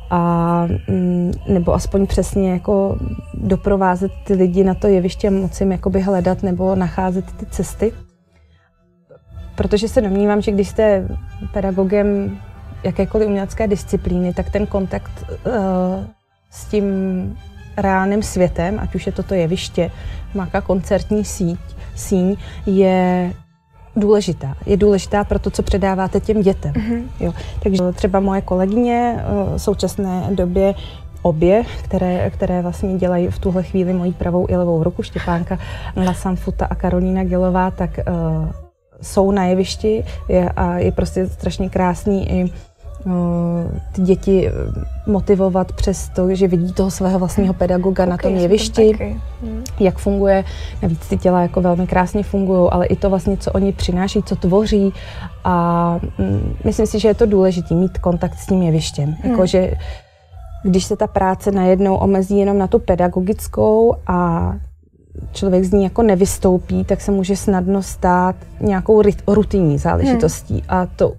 a 0.09 0.67
um, 0.89 1.31
nebo 1.47 1.73
aspoň 1.73 2.07
přesně 2.07 2.51
jako 2.51 2.97
doprovázet 3.33 4.11
ty 4.27 4.33
lidi 4.33 4.63
na 4.63 4.73
to 4.73 4.87
jeviště, 4.87 5.29
moci 5.29 5.63
jim 5.63 5.71
jakoby 5.71 6.01
hledat 6.01 6.43
nebo 6.43 6.75
nacházet 6.75 7.25
ty 7.31 7.45
cesty. 7.45 7.91
Protože 9.55 9.87
se 9.87 10.01
domnívám, 10.01 10.41
že 10.41 10.51
když 10.51 10.69
jste 10.69 11.07
pedagogem 11.53 12.37
jakékoliv 12.83 13.27
umělecké 13.27 13.67
disciplíny, 13.67 14.33
tak 14.33 14.49
ten 14.49 14.67
kontakt 14.67 15.11
uh, 15.29 15.53
s 16.51 16.65
tím 16.65 16.85
reálným 17.77 18.23
světem, 18.23 18.79
ať 18.79 18.95
už 18.95 19.05
je 19.05 19.11
toto 19.11 19.33
jeviště, 19.33 19.91
nějaká 20.33 20.61
koncertní 20.61 21.25
síť, 21.25 21.59
síň, 21.95 22.35
je 22.65 23.33
důležitá. 23.95 24.55
Je 24.65 24.77
důležitá 24.77 25.23
pro 25.23 25.39
to, 25.39 25.49
co 25.49 25.63
předáváte 25.63 26.19
těm 26.19 26.41
dětem. 26.41 26.73
Mm-hmm. 26.73 27.03
Jo. 27.19 27.33
Takže 27.63 27.83
třeba 27.93 28.19
moje 28.19 28.41
kolegyně 28.41 29.15
eh, 29.17 29.23
v 29.57 29.61
současné 29.61 30.23
době 30.31 30.73
obě, 31.25 31.63
které, 31.83 32.29
které 32.29 32.61
vlastně 32.61 32.97
dělají 32.97 33.27
v 33.27 33.39
tuhle 33.39 33.63
chvíli 33.63 33.93
mojí 33.93 34.13
pravou 34.13 34.47
i 34.49 34.55
levou 34.55 34.83
ruku, 34.83 35.03
Štěpánka 35.03 35.57
Lasanfuta 35.95 36.65
a 36.65 36.75
Karolína 36.75 37.23
Gilová, 37.23 37.71
tak 37.71 37.89
uh, 37.97 38.49
jsou 39.01 39.31
na 39.31 39.45
jevišti 39.45 40.03
je, 40.29 40.49
a 40.49 40.77
je 40.77 40.91
prostě 40.91 41.27
strašně 41.27 41.69
krásný 41.69 42.31
i 42.31 42.53
ty 43.91 44.01
děti 44.01 44.51
motivovat 45.07 45.71
přes 45.71 46.09
to, 46.09 46.35
že 46.35 46.47
vidí 46.47 46.73
toho 46.73 46.91
svého 46.91 47.19
vlastního 47.19 47.53
pedagoga 47.53 48.03
okay, 48.03 48.09
na 48.09 48.17
tom 48.17 48.35
jevišti, 48.35 48.97
hmm. 49.41 49.63
jak 49.79 49.97
funguje. 49.97 50.43
Navíc 50.81 51.07
ty 51.07 51.17
těla 51.17 51.41
jako 51.41 51.61
velmi 51.61 51.87
krásně 51.87 52.23
fungují, 52.23 52.69
ale 52.71 52.85
i 52.85 52.95
to 52.95 53.09
vlastně, 53.09 53.37
co 53.37 53.51
oni 53.51 53.71
přináší, 53.71 54.23
co 54.23 54.35
tvoří. 54.35 54.93
A 55.43 55.99
mm, 56.17 56.55
myslím 56.63 56.87
si, 56.87 56.99
že 56.99 57.07
je 57.07 57.15
to 57.15 57.25
důležité 57.25 57.75
mít 57.75 57.97
kontakt 57.97 58.35
s 58.35 58.47
tím 58.47 58.61
jevištěm. 58.61 59.15
Hmm. 59.21 59.31
Jako, 59.31 59.45
že 59.45 59.73
když 60.63 60.85
se 60.85 60.95
ta 60.95 61.07
práce 61.07 61.51
najednou 61.51 61.95
omezí 61.95 62.37
jenom 62.37 62.57
na 62.57 62.67
tu 62.67 62.79
pedagogickou 62.79 63.95
a 64.07 64.51
člověk 65.31 65.63
z 65.63 65.71
ní 65.71 65.83
jako 65.83 66.03
nevystoupí, 66.03 66.83
tak 66.83 67.01
se 67.01 67.11
může 67.11 67.35
snadno 67.35 67.83
stát 67.83 68.35
nějakou 68.59 69.01
rutinní 69.27 69.77
záležitostí. 69.77 70.53
Hmm. 70.53 70.63
A 70.69 70.85
to 70.85 71.13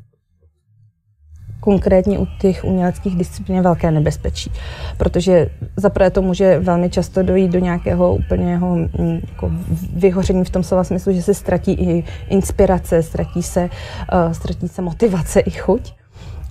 konkrétně 1.67 2.19
u 2.19 2.27
těch 2.39 2.65
uměleckých 2.65 3.17
disciplín 3.17 3.57
je 3.57 3.63
velké 3.63 3.91
nebezpečí, 3.91 4.53
protože 4.97 5.51
zaprvé 5.77 6.11
to 6.11 6.23
může 6.23 6.59
velmi 6.59 6.91
často 6.91 7.23
dojít 7.23 7.51
do 7.51 7.59
nějakého 7.59 8.15
úplného 8.15 8.77
mm, 8.77 9.21
jako 9.29 9.51
vyhoření 9.93 10.45
v 10.45 10.51
tom 10.51 10.63
slova 10.63 10.85
smyslu, 10.85 11.13
že 11.13 11.23
se 11.23 11.35
ztratí 11.35 11.73
i 11.73 12.05
inspirace, 12.29 13.03
ztratí 13.03 13.43
se, 13.43 13.63
uh, 13.63 14.33
ztratí 14.33 14.69
se 14.69 14.83
motivace 14.83 15.41
i 15.41 15.51
chuť 15.51 15.93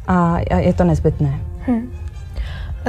a 0.07 0.39
je 0.59 0.73
to 0.73 0.83
nezbytné. 0.83 1.39
Hmm. 1.65 1.91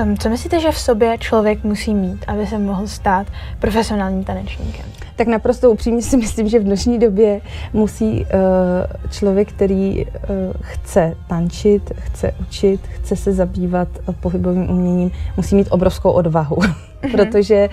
Um, 0.02 0.18
co 0.18 0.28
myslíte, 0.28 0.60
že 0.60 0.70
v 0.70 0.78
sobě 0.78 1.18
člověk 1.18 1.64
musí 1.64 1.94
mít, 1.94 2.24
aby 2.26 2.46
se 2.46 2.58
mohl 2.58 2.86
stát 2.86 3.26
profesionálním 3.58 4.24
tanečníkem? 4.24 4.95
Tak 5.16 5.26
naprosto 5.26 5.70
upřímně 5.70 6.02
si 6.02 6.16
myslím, 6.16 6.48
že 6.48 6.58
v 6.58 6.64
dnešní 6.64 6.98
době 6.98 7.40
musí 7.72 8.24
uh, 8.24 9.10
člověk, 9.10 9.52
který 9.52 10.06
uh, 10.06 10.10
chce 10.60 11.16
tančit, 11.28 11.92
chce 11.98 12.32
učit, 12.40 12.80
chce 12.88 13.16
se 13.16 13.32
zabývat 13.32 13.88
uh, 14.08 14.14
pohybovým 14.14 14.70
uměním, 14.70 15.10
musí 15.36 15.54
mít 15.54 15.68
obrovskou 15.70 16.10
odvahu, 16.10 16.56
mm-hmm. 16.56 17.12
protože 17.12 17.68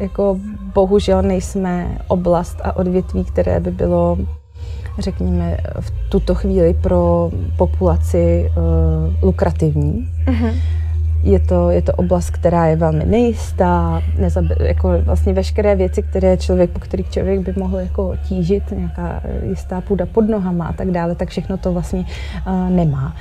jako 0.00 0.38
bohužel 0.74 1.22
nejsme 1.22 1.98
oblast 2.08 2.56
a 2.64 2.76
odvětví, 2.76 3.24
které 3.24 3.60
by 3.60 3.70
bylo 3.70 4.18
řekněme, 4.98 5.56
v 5.80 5.92
tuto 6.08 6.34
chvíli 6.34 6.74
pro 6.74 7.30
populaci 7.56 8.50
uh, 8.56 9.14
lukrativní. 9.22 10.08
Mm-hmm 10.26 10.83
je 11.24 11.40
to, 11.40 11.70
je 11.70 11.82
to 11.82 11.92
oblast, 11.92 12.30
která 12.30 12.66
je 12.66 12.76
velmi 12.76 13.04
nejistá, 13.04 14.02
nezabe, 14.18 14.56
jako 14.60 14.98
vlastně 15.00 15.32
veškeré 15.32 15.76
věci, 15.76 16.02
které 16.02 16.36
člověk, 16.36 16.70
po 16.70 16.78
kterých 16.78 17.10
člověk 17.10 17.40
by 17.40 17.54
mohl 17.56 17.78
jako 17.78 18.14
tížit, 18.28 18.70
nějaká 18.70 19.22
jistá 19.42 19.80
půda 19.80 20.06
pod 20.06 20.28
nohama 20.28 20.66
a 20.66 20.72
tak 20.72 20.90
dále, 20.90 21.14
tak 21.14 21.28
všechno 21.28 21.56
to 21.56 21.72
vlastně 21.72 22.04
uh, 22.46 22.70
nemá. 22.70 23.16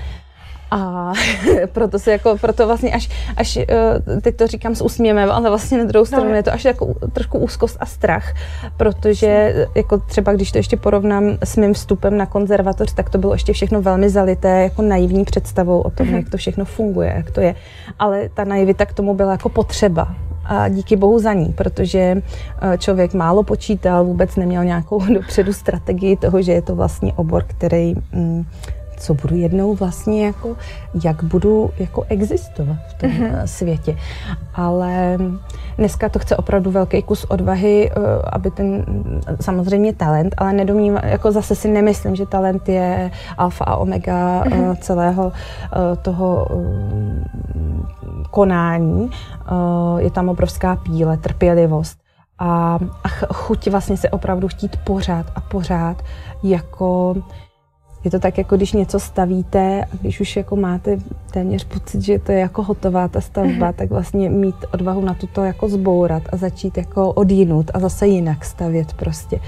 A 0.73 1.13
proto 1.71 1.99
se 1.99 2.11
jako, 2.11 2.37
proto 2.37 2.67
vlastně 2.67 2.91
až, 2.91 3.09
až 3.37 3.57
eh, 3.57 4.21
teď 4.21 4.35
to 4.35 4.47
říkám 4.47 4.75
s 4.75 4.81
úsměvem, 4.81 5.31
ale 5.31 5.49
vlastně 5.49 5.77
na 5.77 5.83
druhou 5.83 6.05
stranu 6.05 6.29
no. 6.29 6.35
je 6.35 6.43
to 6.43 6.53
až 6.53 6.65
jako 6.65 6.93
trošku 7.13 7.37
úzkost 7.37 7.77
a 7.79 7.85
strach, 7.85 8.33
protože 8.77 9.55
jako 9.75 9.97
třeba 9.97 10.33
když 10.33 10.51
to 10.51 10.57
ještě 10.57 10.77
porovnám 10.77 11.37
s 11.43 11.57
mým 11.57 11.73
vstupem 11.73 12.17
na 12.17 12.25
konzervatoř, 12.25 12.93
tak 12.93 13.09
to 13.09 13.17
bylo 13.17 13.33
ještě 13.33 13.53
všechno 13.53 13.81
velmi 13.81 14.09
zalité 14.09 14.61
jako 14.61 14.81
naivní 14.81 15.25
představou 15.25 15.81
o 15.81 15.89
tom, 15.89 16.07
mm-hmm. 16.07 16.15
jak 16.15 16.29
to 16.29 16.37
všechno 16.37 16.65
funguje, 16.65 17.13
jak 17.15 17.31
to 17.31 17.41
je. 17.41 17.55
Ale 17.99 18.29
ta 18.33 18.43
naivita 18.43 18.85
k 18.85 18.93
tomu 18.93 19.13
byla 19.13 19.31
jako 19.31 19.49
potřeba 19.49 20.15
a 20.45 20.69
díky 20.69 20.95
bohu 20.95 21.19
za 21.19 21.33
ní, 21.33 21.53
protože 21.57 22.21
eh, 22.61 22.77
člověk 22.77 23.13
málo 23.13 23.43
počítal, 23.43 24.05
vůbec 24.05 24.35
neměl 24.35 24.63
nějakou 24.63 25.05
dopředu 25.13 25.53
strategii 25.53 26.17
toho, 26.17 26.41
že 26.41 26.51
je 26.51 26.61
to 26.61 26.75
vlastně 26.75 27.13
obor, 27.13 27.43
který 27.47 27.95
mm, 28.11 28.45
co 29.03 29.13
budu 29.13 29.35
jednou 29.35 29.75
vlastně 29.75 30.25
jako, 30.25 30.55
jak 31.03 31.23
budu 31.23 31.69
jako 31.79 32.05
existovat 32.09 32.77
v 32.89 32.93
tom 32.93 33.09
mm-hmm. 33.09 33.43
světě. 33.45 33.97
Ale 34.53 35.17
dneska 35.77 36.09
to 36.09 36.19
chce 36.19 36.37
opravdu 36.37 36.71
velký 36.71 37.01
kus 37.01 37.23
odvahy, 37.23 37.91
eh, 37.91 37.93
aby 38.31 38.51
ten, 38.51 38.85
samozřejmě 39.41 39.93
talent, 39.93 40.35
ale 40.37 40.53
nedomnívám, 40.53 41.01
jako 41.03 41.31
zase 41.31 41.55
si 41.55 41.67
nemyslím, 41.67 42.15
že 42.15 42.25
talent 42.25 42.69
je 42.69 43.11
alfa 43.37 43.65
a 43.65 43.75
omega 43.75 44.43
mm-hmm. 44.43 44.75
celého 44.75 45.31
toho 46.01 46.47
konání. 48.31 49.09
Je 49.97 50.11
tam 50.11 50.29
obrovská 50.29 50.75
píle, 50.75 51.17
trpělivost 51.17 51.97
a, 52.39 52.79
a 53.03 53.07
chuť 53.33 53.67
vlastně 53.67 53.97
se 53.97 54.09
opravdu 54.09 54.47
chtít 54.47 54.77
pořád 54.83 55.25
a 55.35 55.41
pořád 55.41 55.97
jako 56.43 57.15
je 58.03 58.11
to 58.11 58.19
tak, 58.19 58.37
jako 58.37 58.55
když 58.55 58.73
něco 58.73 58.99
stavíte 58.99 59.83
a 59.83 59.95
když 60.01 60.19
už 60.19 60.35
jako 60.35 60.55
máte 60.55 60.97
téměř 61.31 61.63
pocit, 61.63 62.01
že 62.01 62.19
to 62.19 62.31
je 62.31 62.39
jako 62.39 62.63
hotová 62.63 63.07
ta 63.07 63.21
stavba, 63.21 63.71
mm-hmm. 63.71 63.73
tak 63.73 63.89
vlastně 63.89 64.29
mít 64.29 64.55
odvahu 64.73 65.01
na 65.01 65.15
to 65.33 65.43
jako 65.43 65.69
zbourat 65.69 66.23
a 66.33 66.37
začít 66.37 66.77
jako 66.77 67.13
odjinut 67.13 67.71
a 67.73 67.79
zase 67.79 68.07
jinak 68.07 68.45
stavět 68.45 68.93
prostě. 68.93 69.39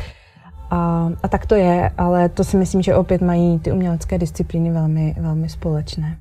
A, 0.72 1.10
a 1.24 1.28
tak 1.28 1.46
to 1.46 1.56
je, 1.56 1.92
ale 1.98 2.30
to 2.30 2.44
si 2.44 2.58
myslím, 2.58 2.82
že 2.82 2.96
opět 2.96 3.22
mají 3.22 3.60
ty 3.60 3.72
umělecké 3.72 4.18
disciplíny 4.18 4.72
velmi, 4.72 5.16
velmi 5.20 5.50
společné. 5.50 6.18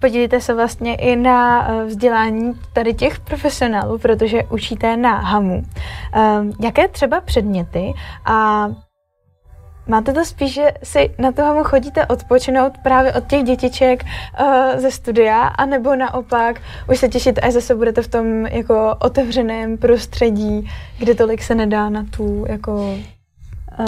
Podílíte 0.00 0.40
se 0.40 0.54
vlastně 0.54 0.94
i 0.94 1.16
na 1.16 1.68
eh, 1.68 1.84
vzdělání 1.84 2.52
tady 2.72 2.94
těch 2.94 3.20
profesionálů, 3.20 3.98
protože 3.98 4.44
učíte 4.44 4.96
na 4.96 5.18
HAMu. 5.18 5.62
Um, 5.62 6.52
jaké 6.60 6.88
třeba 6.88 7.20
předměty 7.20 7.92
a 8.24 8.66
máte 9.86 10.12
to 10.12 10.24
spíš, 10.24 10.54
že 10.54 10.72
si 10.82 11.10
na 11.18 11.32
toho 11.32 11.64
chodíte 11.64 12.06
odpočinout 12.06 12.72
právě 12.82 13.12
od 13.12 13.26
těch 13.26 13.42
dětiček 13.42 14.04
uh, 14.04 14.80
ze 14.80 14.90
studia, 14.90 15.42
anebo 15.42 15.96
naopak 15.96 16.60
už 16.90 16.98
se 16.98 17.08
těšíte, 17.08 17.40
až 17.40 17.52
zase 17.52 17.74
budete 17.74 18.02
v 18.02 18.08
tom 18.08 18.46
jako 18.46 18.96
otevřeném 19.00 19.78
prostředí, 19.78 20.70
kde 20.98 21.14
tolik 21.14 21.42
se 21.42 21.54
nedá 21.54 21.88
na 21.88 22.06
tu 22.16 22.44
jako 22.48 22.94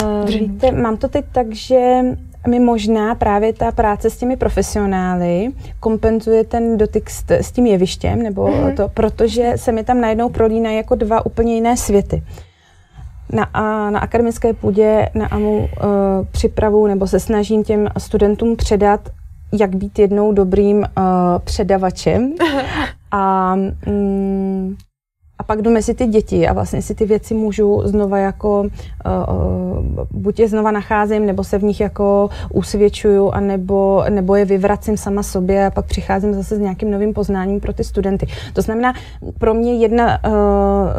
Uh, 0.03 0.25
víte, 0.25 0.71
mám 0.71 0.97
to 0.97 1.07
teď 1.07 1.25
tak, 1.31 1.53
že 1.53 2.01
mi 2.47 2.59
možná 2.59 3.15
právě 3.15 3.53
ta 3.53 3.71
práce 3.71 4.09
s 4.09 4.17
těmi 4.17 4.37
profesionály 4.37 5.51
kompenzuje 5.79 6.43
ten 6.43 6.77
dotyk 6.77 7.09
s, 7.09 7.23
s 7.29 7.51
tím 7.51 7.65
jevištěm, 7.65 8.23
nebo 8.23 8.47
mm-hmm. 8.47 8.75
to, 8.75 8.89
protože 8.89 9.53
se 9.55 9.71
mi 9.71 9.83
tam 9.83 10.01
najednou 10.01 10.29
prolínají 10.29 10.77
jako 10.77 10.95
dva 10.95 11.25
úplně 11.25 11.55
jiné 11.55 11.77
světy. 11.77 12.23
Na, 13.33 13.43
a, 13.43 13.89
na 13.89 13.99
akademické 13.99 14.53
půdě 14.53 15.09
na 15.15 15.27
AMU 15.27 15.57
uh, 15.57 15.67
připravu 16.31 16.87
nebo 16.87 17.07
se 17.07 17.19
snažím 17.19 17.63
těm 17.63 17.89
studentům 17.97 18.55
předat, 18.55 19.09
jak 19.59 19.75
být 19.75 19.99
jednou 19.99 20.33
dobrým 20.33 20.77
uh, 20.77 20.85
předavačem. 21.43 22.33
a 23.11 23.55
mm, 23.55 24.75
pak 25.49 25.61
jdu 25.61 25.71
mezi 25.71 25.93
ty 25.93 26.05
děti 26.05 26.47
a 26.47 26.53
vlastně 26.53 26.81
si 26.81 26.95
ty 26.95 27.05
věci 27.05 27.33
můžu 27.33 27.81
znova 27.83 28.17
jako, 28.17 28.61
uh, 28.61 30.05
buď 30.11 30.39
je 30.39 30.47
znova 30.47 30.71
nacházím, 30.71 31.25
nebo 31.25 31.43
se 31.43 31.57
v 31.57 31.63
nich 31.63 31.79
jako 31.81 32.29
usvědčuju, 32.53 33.29
anebo, 33.29 34.03
nebo 34.09 34.35
je 34.35 34.45
vyvracím 34.45 34.97
sama 34.97 35.23
sobě 35.23 35.65
a 35.65 35.71
pak 35.71 35.85
přicházím 35.85 36.33
zase 36.33 36.55
s 36.55 36.59
nějakým 36.59 36.91
novým 36.91 37.13
poznáním 37.13 37.59
pro 37.59 37.73
ty 37.73 37.83
studenty. 37.83 38.27
To 38.53 38.61
znamená, 38.61 38.93
pro 39.37 39.53
mě 39.53 39.73
jedna 39.75 40.05
uh, 40.05 40.33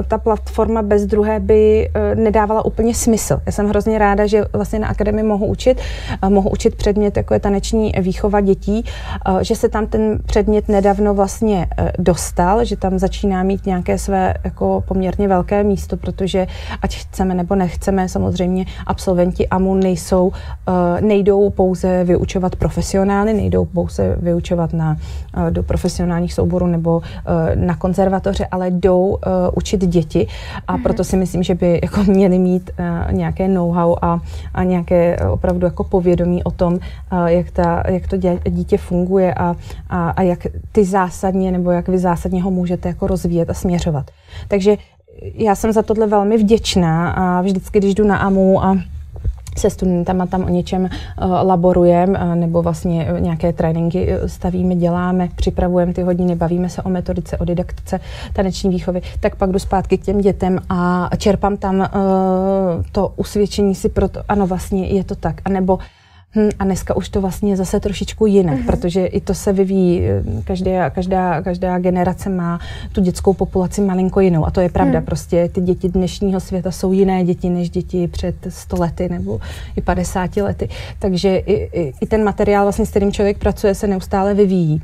ta 0.09 0.19
platforma 0.19 0.83
bez 0.83 1.07
druhé 1.07 1.41
by 1.41 1.89
uh, 1.89 2.21
nedávala 2.21 2.65
úplně 2.65 2.95
smysl. 2.95 3.41
Já 3.47 3.53
jsem 3.53 3.69
hrozně 3.69 3.99
ráda, 3.99 4.27
že 4.27 4.45
vlastně 4.53 4.79
na 4.79 4.89
akademii 4.89 5.25
mohu 5.25 5.47
učit, 5.47 5.81
uh, 6.23 6.31
mohu 6.31 6.51
učit 6.51 6.75
předmět, 6.75 7.17
jako 7.17 7.35
je 7.35 7.41
taneční 7.41 7.93
výchova 8.01 8.41
dětí, 8.41 8.85
uh, 9.29 9.41
že 9.41 9.57
se 9.57 9.69
tam 9.69 9.87
ten 9.87 10.19
předmět 10.27 10.69
nedávno 10.69 11.15
vlastně 11.15 11.67
uh, 11.81 11.89
dostal, 11.99 12.65
že 12.65 12.77
tam 12.77 12.99
začíná 12.99 13.43
mít 13.43 13.67
nějaké 13.67 13.99
své 13.99 14.35
jako 14.45 14.85
poměrně 14.89 15.29
velké 15.29 15.65
místo, 15.65 15.97
protože 15.97 16.47
ať 16.83 16.97
chceme 16.97 17.35
nebo 17.35 17.55
nechceme, 17.55 18.09
samozřejmě 18.09 18.67
absolventi 18.87 19.49
AMU 19.49 19.75
nejsou, 19.75 20.33
eh, 20.69 21.01
nejdou 21.01 21.51
pouze 21.51 22.05
vyučovat 22.05 22.57
profesionály, 22.57 23.33
nejdou 23.33 23.65
pouze 23.65 24.17
vyučovat 24.21 24.73
na, 24.73 24.97
eh, 25.37 25.51
do 25.51 25.63
profesionálních 25.63 26.35
souborů 26.35 26.67
nebo 26.67 27.03
eh, 27.03 27.57
na 27.57 27.77
konzervatoře, 27.77 28.47
ale 28.51 28.71
jdou 28.71 29.19
učit 29.57 29.87
děti 29.87 30.27
a 30.67 30.77
mm-hmm. 30.77 30.83
proto 30.83 31.05
si 31.05 31.17
myslím, 31.17 31.43
že 31.43 31.55
by 31.55 31.81
jako 31.83 32.05
měli 32.05 32.39
mít 32.39 32.71
nějaké 33.11 33.49
know-how 33.49 33.97
a, 34.03 34.21
a 34.55 34.65
nějaké 34.65 35.17
opravdu 35.17 35.67
jako 35.67 35.85
povědomí 35.85 36.45
o 36.45 36.51
tom, 36.51 36.79
jak, 37.27 37.51
ta, 37.51 37.83
jak 37.89 38.09
to 38.09 38.17
dítě 38.49 38.79
funguje 38.79 39.35
a, 39.35 39.57
a, 39.91 40.11
a 40.11 40.23
jak 40.23 40.47
ty 40.73 40.85
zásadně 40.85 41.53
nebo 41.53 41.71
jak 41.71 41.89
vy 41.89 41.99
zásadně 41.99 42.43
ho 42.43 42.51
můžete 42.51 42.89
jako 42.89 43.07
rozvíjet 43.07 43.51
a 43.51 43.55
směřovat. 43.55 44.11
Takže 44.49 44.77
já 45.35 45.55
jsem 45.55 45.73
za 45.73 45.83
tohle 45.83 46.07
velmi 46.07 46.39
vděčná 46.39 47.11
a 47.11 47.41
vždycky, 47.41 47.79
když 47.79 47.95
jdu 47.95 48.07
na 48.07 48.17
AMU 48.17 48.65
a 48.65 48.79
se 49.59 49.71
studentama 49.71 50.27
tam 50.27 50.45
o 50.45 50.49
něčem 50.49 50.83
uh, 50.83 50.89
laborujeme, 51.43 52.19
uh, 52.19 52.35
nebo 52.35 52.63
vlastně 52.63 53.09
nějaké 53.19 53.53
tréninky 53.53 54.09
stavíme, 54.27 54.75
děláme, 54.75 55.29
připravujeme 55.37 55.95
ty 55.95 56.03
hodiny, 56.03 56.35
bavíme 56.35 56.69
se 56.69 56.83
o 56.83 56.89
metodice, 56.89 57.39
o 57.39 57.45
didaktice 57.45 58.01
taneční 58.33 58.71
výchovy, 58.71 59.03
tak 59.21 59.37
pak 59.37 59.51
jdu 59.51 59.59
zpátky 59.59 59.99
k 59.99 60.05
těm 60.05 60.21
dětem 60.21 60.59
a 60.69 61.11
čerpám 61.19 61.57
tam 61.57 61.79
uh, 61.79 61.87
to 62.93 63.13
usvědčení 63.17 63.75
si 63.75 63.89
pro 63.89 64.09
to, 64.09 64.23
ano, 64.29 64.47
vlastně 64.47 64.87
je 64.87 65.05
to 65.05 65.15
tak, 65.15 65.41
a 65.45 65.49
nebo 65.49 65.79
Hm, 66.37 66.49
a 66.59 66.65
dneska 66.65 66.97
už 66.97 67.09
to 67.09 67.21
vlastně 67.21 67.53
je 67.53 67.57
zase 67.57 67.81
trošičku 67.81 68.27
jinak, 68.27 68.59
uh-huh. 68.59 68.67
protože 68.67 69.07
i 69.07 69.21
to 69.21 69.35
se 69.35 69.53
vyvíjí. 69.53 70.03
Každá, 70.45 70.91
každá, 70.91 71.43
každá 71.43 71.79
generace 71.79 72.31
má 72.31 72.61
tu 72.93 73.01
dětskou 73.01 73.35
populaci 73.35 73.81
malinko 73.81 74.21
jinou. 74.21 74.47
A 74.47 74.51
to 74.51 74.61
je 74.61 74.69
pravda. 74.69 75.01
Uh-huh. 75.01 75.05
Prostě 75.05 75.49
ty 75.53 75.61
děti 75.61 75.89
dnešního 75.89 76.41
světa 76.41 76.71
jsou 76.71 76.93
jiné 76.93 77.25
děti 77.25 77.49
než 77.49 77.71
děti 77.71 78.09
před 78.09 78.35
100 78.49 78.77
lety 78.77 79.09
nebo 79.09 79.41
i 79.77 79.81
50 79.81 80.37
lety. 80.37 80.69
Takže 80.99 81.37
i, 81.37 81.53
i, 81.53 81.93
i 82.01 82.07
ten 82.07 82.25
materiál, 82.25 82.65
vlastně, 82.65 82.87
s 82.87 82.91
kterým 82.91 83.13
člověk 83.13 83.39
pracuje, 83.39 83.75
se 83.75 83.87
neustále 83.87 84.35
vyvíjí. 84.35 84.83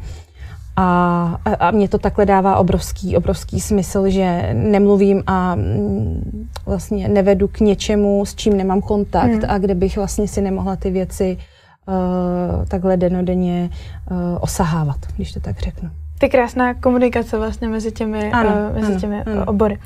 A, 0.77 1.39
a 1.61 1.71
mě 1.71 1.89
to 1.89 1.99
takhle 1.99 2.27
dává 2.27 2.57
obrovský, 2.57 3.17
obrovský 3.17 3.61
smysl, 3.61 4.09
že 4.09 4.51
nemluvím 4.53 5.23
a 5.27 5.55
mm, 5.55 6.49
vlastně 6.67 7.09
nevedu 7.09 7.49
k 7.49 7.61
něčemu, 7.61 8.25
s 8.27 8.35
čím 8.35 8.57
nemám 8.57 8.81
kontakt 8.81 9.31
hmm. 9.31 9.45
a 9.49 9.59
kde 9.59 9.75
bych 9.75 9.97
vlastně 9.97 10.29
si 10.29 10.41
nemohla 10.41 10.77
ty 10.77 10.91
věci 10.91 11.39
uh, 11.87 12.65
takhle 12.65 12.97
denodenně 12.97 13.71
uh, 14.11 14.17
osahávat, 14.41 14.97
když 15.17 15.33
to 15.33 15.41
tak 15.41 15.59
řeknu. 15.59 15.91
Ty 16.19 16.29
krásná 16.29 16.75
komunikace 16.75 17.39
vlastně 17.39 17.69
mezi 17.69 17.93
těmi, 17.93 18.33
ano, 18.33 18.51
uh, 18.51 18.77
mezi 18.77 18.93
ano, 18.93 19.01
těmi 19.01 19.23
ano. 19.23 19.45
obory. 19.47 19.79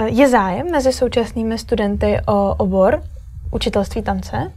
Uh, 0.00 0.06
je 0.06 0.28
zájem 0.28 0.70
mezi 0.70 0.92
současnými 0.92 1.58
studenty 1.58 2.18
o 2.26 2.54
obor 2.54 3.02
učitelství 3.52 4.02
tance? 4.02 4.52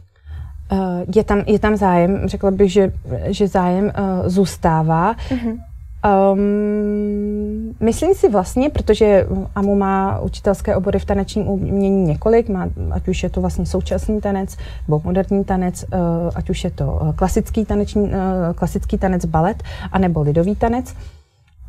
je, 1.14 1.24
tam, 1.24 1.42
je 1.46 1.58
tam 1.58 1.76
zájem, 1.76 2.28
řekla 2.28 2.50
bych, 2.50 2.72
že, 2.72 2.92
že 3.26 3.48
zájem 3.48 3.84
uh, 3.84 3.92
zůstává. 4.28 5.14
Uh-huh. 5.14 5.58
Um, 6.04 7.74
myslím 7.80 8.14
si 8.14 8.28
vlastně, 8.28 8.70
protože 8.70 9.26
AMU 9.54 9.74
má 9.74 10.20
učitelské 10.20 10.76
obory 10.76 10.98
v 10.98 11.04
tanečním 11.04 11.48
umění 11.48 12.04
několik, 12.04 12.48
má, 12.48 12.68
ať 12.90 13.08
už 13.08 13.22
je 13.22 13.30
to 13.30 13.40
vlastně 13.40 13.66
současný 13.66 14.20
tanec 14.20 14.56
nebo 14.88 15.00
moderní 15.04 15.44
tanec, 15.44 15.84
uh, 15.84 15.98
ať 16.34 16.50
už 16.50 16.64
je 16.64 16.70
to 16.70 17.00
eh, 17.02 17.12
klasický, 17.12 17.64
taneční, 17.64 18.02
uh, 18.02 18.10
klasický 18.54 18.98
tanec 18.98 19.24
balet, 19.24 19.62
anebo 19.92 20.22
lidový 20.22 20.56
tanec. 20.56 20.94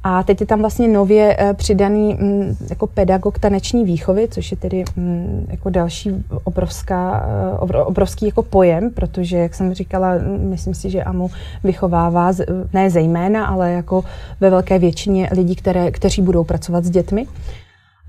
A 0.04 0.24
teď 0.24 0.42
je 0.42 0.48
tam 0.48 0.60
vlastně 0.60 0.88
nově 0.88 1.38
uh, 1.38 1.54
přidaný 1.54 2.16
um, 2.16 2.58
jako 2.70 2.88
pedagog 2.88 3.40
taneční 3.40 3.84
výchovy, 3.84 4.28
což 4.32 4.52
je 4.52 4.58
tedy 4.58 4.84
um, 4.98 5.46
jako 5.50 5.70
další 5.70 6.26
obrovská, 6.44 7.26
uh, 7.62 7.82
obrovský 7.86 8.26
jako 8.26 8.44
pojem, 8.44 8.90
protože, 8.90 9.38
jak 9.38 9.56
jsem 9.56 9.74
říkala, 9.74 10.14
myslím 10.38 10.74
si, 10.74 10.90
že 10.90 11.04
AMU 11.04 11.30
vychovává 11.64 12.32
ne 12.74 12.90
zejména, 12.90 13.46
ale 13.46 13.72
jako 13.72 14.04
ve 14.40 14.50
velké 14.50 14.80
většině 14.80 15.30
lidí, 15.32 15.56
které, 15.56 15.92
kteří 15.92 16.22
budou 16.22 16.44
pracovat 16.44 16.86
s 16.86 16.90
dětmi. 16.90 17.28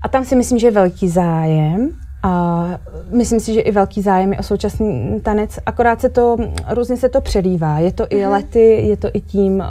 A 0.01 0.07
tam 0.07 0.25
si 0.25 0.35
myslím, 0.35 0.59
že 0.59 0.67
je 0.67 0.71
velký 0.71 1.09
zájem. 1.09 2.04
A 2.25 2.79
myslím 3.11 3.39
si, 3.39 3.53
že 3.53 3.61
i 3.61 3.71
velký 3.71 4.01
zájem 4.01 4.33
je 4.33 4.39
o 4.39 4.43
současný 4.43 5.19
tanec, 5.23 5.59
akorát 5.65 6.01
se 6.01 6.09
to, 6.09 6.37
různě 6.69 6.97
se 6.97 7.09
to 7.09 7.21
přelívá. 7.21 7.79
Je 7.79 7.91
to 7.91 8.03
mm-hmm. 8.03 8.17
i 8.17 8.21
mhm. 8.21 8.31
lety, 8.31 8.87
je 8.87 8.97
to 8.97 9.09
i 9.13 9.21
tím, 9.21 9.63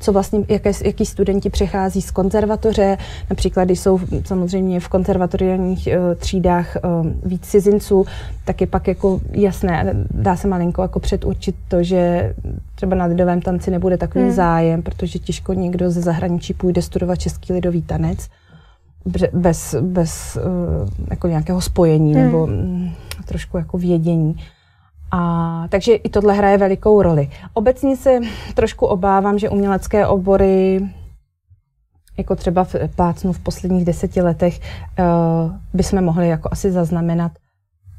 co 0.00 0.12
vlastně, 0.12 0.44
jaké, 0.48 0.72
jaký 0.84 1.06
studenti 1.06 1.50
přechází 1.50 2.02
z 2.02 2.10
konzervatoře, 2.10 2.98
například 3.30 3.64
když 3.64 3.80
jsou 3.80 4.00
samozřejmě 4.24 4.80
v 4.80 4.88
konzervatoriálních 4.88 5.86
e, 5.86 6.14
třídách 6.14 6.76
e, 6.76 6.80
víc 7.24 7.46
cizinců, 7.46 8.06
tak 8.44 8.60
je 8.60 8.66
pak 8.66 8.88
jako 8.88 9.20
jasné, 9.32 9.94
dá 10.10 10.36
se 10.36 10.48
malinko 10.48 10.82
jako 10.82 11.00
předurčit 11.00 11.56
to, 11.68 11.82
že 11.82 12.34
třeba 12.74 12.96
na 12.96 13.04
lidovém 13.04 13.40
tanci 13.40 13.70
nebude 13.70 13.96
takový 13.96 14.24
mm. 14.24 14.30
zájem, 14.30 14.82
protože 14.82 15.18
těžko 15.18 15.52
někdo 15.52 15.90
ze 15.90 16.00
zahraničí 16.00 16.54
půjde 16.54 16.82
studovat 16.82 17.16
český 17.16 17.52
lidový 17.52 17.82
tanec 17.82 18.28
bez, 19.32 19.74
bez 19.80 20.36
uh, 20.36 20.88
jako 21.10 21.28
nějakého 21.28 21.60
spojení 21.60 22.14
hmm. 22.14 22.24
nebo 22.24 22.44
um, 22.44 22.92
trošku 23.24 23.56
jako 23.56 23.78
vědění. 23.78 24.36
A, 25.10 25.66
takže 25.68 25.94
i 25.94 26.08
tohle 26.08 26.34
hraje 26.34 26.58
velikou 26.58 27.02
roli. 27.02 27.30
Obecně 27.54 27.96
se 27.96 28.18
trošku 28.54 28.86
obávám, 28.86 29.38
že 29.38 29.50
umělecké 29.50 30.06
obory, 30.06 30.88
jako 32.16 32.36
třeba 32.36 32.64
v 32.64 32.74
plácnu 32.96 33.32
v 33.32 33.38
posledních 33.38 33.84
deseti 33.84 34.22
letech, 34.22 34.60
uh, 34.60 35.52
bychom 35.72 36.04
mohli 36.04 36.28
jako 36.28 36.48
asi 36.52 36.72
zaznamenat 36.72 37.32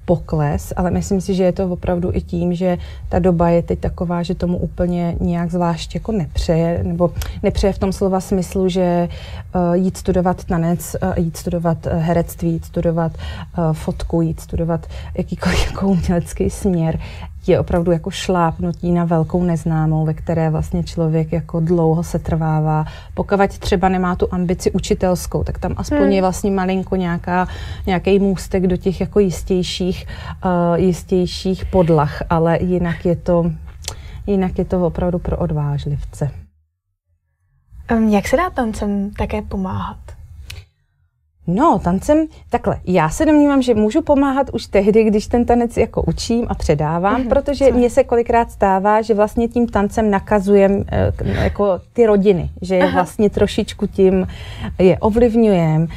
pokles, 0.06 0.74
ale 0.76 0.92
myslím 0.92 1.22
si, 1.22 1.34
že 1.34 1.44
je 1.44 1.52
to 1.52 1.70
opravdu 1.70 2.12
i 2.14 2.22
tím, 2.22 2.54
že 2.54 2.78
ta 3.10 3.20
doba 3.20 3.50
je 3.50 3.62
teď 3.62 3.80
taková, 3.80 4.24
že 4.24 4.36
tomu 4.36 4.58
úplně 4.58 5.16
nějak 5.20 5.52
zvlášť 5.52 5.96
jako 5.96 6.12
nepřeje, 6.12 6.84
nebo 6.84 7.12
nepřeje 7.44 7.74
v 7.74 7.80
tom 7.80 7.94
slova 7.94 8.20
smyslu, 8.20 8.70
že 8.70 9.10
uh, 9.56 9.74
jít 9.74 9.98
studovat 9.98 10.44
tanec, 10.44 10.96
uh, 11.04 11.14
jít 11.18 11.38
studovat 11.38 11.86
uh, 11.86 11.92
herectví, 11.94 12.52
jít 12.52 12.66
studovat 12.66 13.12
uh, 13.58 13.74
fotku, 13.74 14.22
jít 14.22 14.40
studovat 14.40 14.88
jakýkoliv 15.18 15.66
jako 15.72 15.88
umělecký 15.88 16.50
směr 16.50 17.00
je 17.48 17.60
opravdu 17.60 17.92
jako 17.92 18.12
šlápnutí 18.12 18.92
na 18.92 19.06
velkou 19.06 19.44
neznámou, 19.44 20.06
ve 20.06 20.14
které 20.14 20.50
vlastně 20.50 20.84
člověk 20.84 21.32
jako 21.32 21.60
dlouho 21.60 22.04
se 22.04 22.20
trvává. 22.20 22.86
Pokud 23.14 23.58
třeba 23.60 23.90
nemá 23.90 24.16
tu 24.16 24.28
ambici 24.32 24.72
učitelskou, 24.72 25.44
tak 25.44 25.60
tam 25.60 25.74
aspoň 25.78 25.98
hmm. 25.98 26.12
je 26.12 26.22
vlastně 26.22 26.52
malinko 26.52 26.96
nějaká, 26.96 27.48
nějaký 27.86 28.20
můstek 28.20 28.68
do 28.68 28.78
těch 28.78 29.02
jako 29.02 29.20
jistějších, 29.20 30.08
uh, 30.46 30.80
jistějších 30.80 31.66
podlah, 31.66 32.22
ale 32.30 32.58
jinak 32.62 33.06
je 33.06 33.16
to, 33.16 33.52
jinak 34.28 34.58
je 34.58 34.66
to 34.66 34.86
opravdu 34.86 35.20
pro 35.20 35.38
odvážlivce. 35.38 36.32
Um, 37.92 38.10
jak 38.10 38.28
se 38.28 38.38
dá 38.38 38.50
tancem 38.50 39.12
také 39.12 39.42
pomáhat? 39.42 40.15
No, 41.48 41.80
tancem, 41.84 42.28
takhle, 42.50 42.80
já 42.86 43.10
se 43.10 43.26
domnívám, 43.26 43.62
že 43.62 43.76
můžu 43.76 44.02
pomáhat 44.02 44.50
už 44.54 44.66
tehdy, 44.66 45.04
když 45.04 45.28
ten 45.28 45.46
tanec 45.46 45.78
jako 45.78 46.02
učím 46.02 46.46
a 46.50 46.56
předávám, 46.56 47.22
mm-hmm. 47.22 47.30
protože 47.30 47.72
mně 47.72 47.90
se 47.90 48.04
kolikrát 48.04 48.52
stává, 48.52 49.02
že 49.02 49.14
vlastně 49.14 49.48
tím 49.48 49.68
tancem 49.68 50.12
nakazujem 50.12 50.84
eh, 50.92 51.14
jako 51.44 51.80
ty 51.94 52.06
rodiny, 52.06 52.50
že 52.62 52.76
je 52.76 52.92
vlastně 52.92 53.30
trošičku 53.30 53.88
tím 53.88 54.28
je 54.80 54.98
ovlivňujem, 55.00 55.82
uh, 55.82 55.88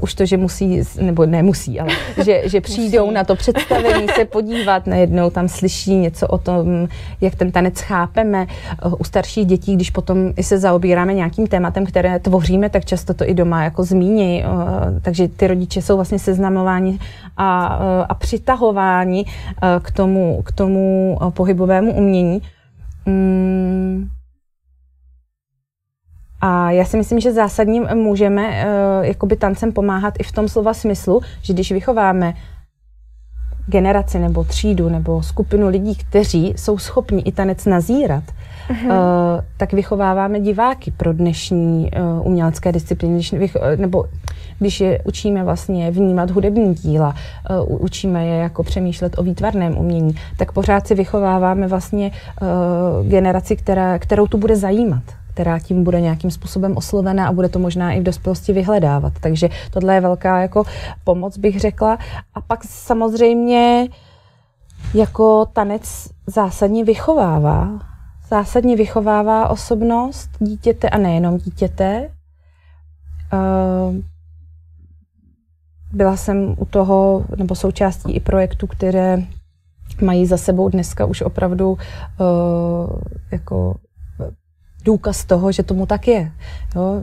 už 0.00 0.14
to, 0.14 0.26
že 0.26 0.36
musí, 0.36 0.82
nebo 1.00 1.26
nemusí, 1.26 1.80
ale 1.80 1.90
že, 2.24 2.42
že 2.44 2.60
přijdou 2.60 3.10
na 3.10 3.24
to 3.24 3.36
představení 3.36 4.06
se 4.14 4.24
podívat, 4.24 4.86
najednou 4.86 5.30
tam 5.30 5.48
slyší 5.48 5.94
něco 5.94 6.28
o 6.28 6.38
tom, 6.38 6.88
jak 7.20 7.34
ten 7.34 7.52
tanec 7.52 7.80
chápeme. 7.80 8.46
Uh, 8.84 8.94
u 8.98 9.04
starších 9.04 9.46
dětí, 9.46 9.76
když 9.76 9.90
potom 9.90 10.32
i 10.36 10.42
se 10.42 10.58
zaobíráme 10.58 11.14
nějakým 11.14 11.46
tématem, 11.46 11.86
které 11.86 12.18
tvoříme, 12.18 12.70
tak 12.70 12.84
často 12.84 13.14
to 13.14 13.28
i 13.28 13.34
doma 13.34 13.64
jako 13.64 13.84
zmíní. 13.84 14.44
Uh, 14.44 14.73
takže 15.02 15.28
ty 15.28 15.46
rodiče 15.46 15.82
jsou 15.82 15.96
vlastně 15.96 16.18
seznamováni 16.18 16.98
a, 17.36 17.66
a 18.08 18.14
přitahováni 18.14 19.24
k 19.82 19.90
tomu, 19.90 20.42
k 20.42 20.52
tomu 20.52 21.18
pohybovému 21.30 21.92
umění. 21.92 22.42
Mm. 23.06 24.08
A 26.40 26.70
já 26.70 26.84
si 26.84 26.96
myslím, 26.96 27.20
že 27.20 27.32
zásadně 27.32 27.80
můžeme 27.80 28.66
jakoby 29.02 29.36
tancem 29.36 29.72
pomáhat 29.72 30.14
i 30.18 30.22
v 30.22 30.32
tom 30.32 30.48
slova 30.48 30.74
smyslu, 30.74 31.20
že 31.42 31.52
když 31.52 31.72
vychováme 31.72 32.34
generaci 33.66 34.18
nebo 34.18 34.44
třídu 34.44 34.88
nebo 34.88 35.22
skupinu 35.22 35.68
lidí, 35.68 35.94
kteří 35.94 36.54
jsou 36.56 36.78
schopni 36.78 37.22
i 37.22 37.32
tanec 37.32 37.64
nazírat, 37.64 38.24
uh-huh. 38.68 38.86
uh, 38.86 38.92
tak 39.56 39.72
vychováváme 39.72 40.40
diváky 40.40 40.90
pro 40.90 41.12
dnešní 41.12 41.90
uh, 42.20 42.26
umělecké 42.26 42.72
disciplíny, 42.72 43.14
když 43.14 43.32
vycho- 43.32 43.78
nebo 43.78 44.04
když 44.58 44.80
je 44.80 45.00
učíme 45.04 45.44
vlastně 45.44 45.90
vnímat 45.90 46.30
hudební 46.30 46.74
díla, 46.74 47.14
uh, 47.68 47.82
učíme 47.82 48.26
je 48.26 48.36
jako 48.36 48.62
přemýšlet 48.62 49.18
o 49.18 49.22
výtvarném 49.22 49.78
umění, 49.78 50.14
tak 50.36 50.52
pořád 50.52 50.86
si 50.86 50.94
vychováváme 50.94 51.66
vlastně 51.66 52.10
uh, 52.42 53.08
generaci, 53.08 53.56
která, 53.56 53.98
kterou 53.98 54.26
tu 54.26 54.38
bude 54.38 54.56
zajímat 54.56 55.02
která 55.34 55.58
tím 55.58 55.84
bude 55.84 56.00
nějakým 56.00 56.30
způsobem 56.30 56.76
oslovena 56.76 57.28
a 57.28 57.32
bude 57.32 57.48
to 57.48 57.58
možná 57.58 57.92
i 57.92 58.00
v 58.00 58.02
dospělosti 58.02 58.52
vyhledávat. 58.52 59.12
Takže 59.20 59.48
tohle 59.70 59.94
je 59.94 60.00
velká 60.00 60.40
jako 60.40 60.64
pomoc, 61.04 61.38
bych 61.38 61.60
řekla. 61.60 61.98
A 62.34 62.40
pak 62.40 62.64
samozřejmě 62.64 63.88
jako 64.94 65.46
tanec 65.52 66.08
zásadně 66.26 66.84
vychovává. 66.84 67.68
Zásadně 68.28 68.76
vychovává 68.76 69.48
osobnost 69.48 70.30
dítěte 70.38 70.90
a 70.90 70.98
nejenom 70.98 71.38
dítěte. 71.38 72.10
Uh, 73.32 73.94
byla 75.92 76.16
jsem 76.16 76.54
u 76.58 76.64
toho, 76.64 77.24
nebo 77.36 77.54
součástí 77.54 78.12
i 78.12 78.20
projektu, 78.20 78.66
které 78.66 79.22
mají 80.02 80.26
za 80.26 80.36
sebou 80.36 80.68
dneska 80.68 81.04
už 81.06 81.22
opravdu 81.22 81.70
uh, 81.70 81.78
jako 83.30 83.74
důkaz 84.84 85.24
toho, 85.24 85.52
že 85.52 85.62
tomu 85.62 85.86
tak 85.86 86.08
je. 86.08 86.32
Jo? 86.76 87.02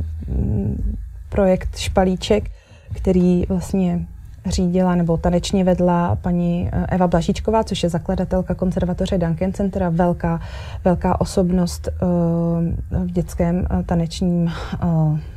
Projekt 1.30 1.78
Špalíček, 1.78 2.50
který 2.94 3.46
vlastně 3.50 4.06
řídila 4.46 4.96
nebo 4.96 5.18
tanečně 5.18 5.64
vedla 5.64 6.16
paní 6.16 6.70
eh, 6.72 6.86
Eva 6.90 7.08
Blažičková, 7.08 7.64
což 7.64 7.84
je 7.84 7.90
zakladatelka 7.90 8.56
konzervatoře 8.56 9.18
Duncan 9.18 9.54
Centera, 9.54 9.90
velká, 9.90 10.42
velká 10.86 11.22
osobnost 11.22 11.90
uh, 12.02 13.06
v 13.06 13.12
dětském 13.12 13.56
uh, 13.56 13.84
tanečním, 13.84 14.52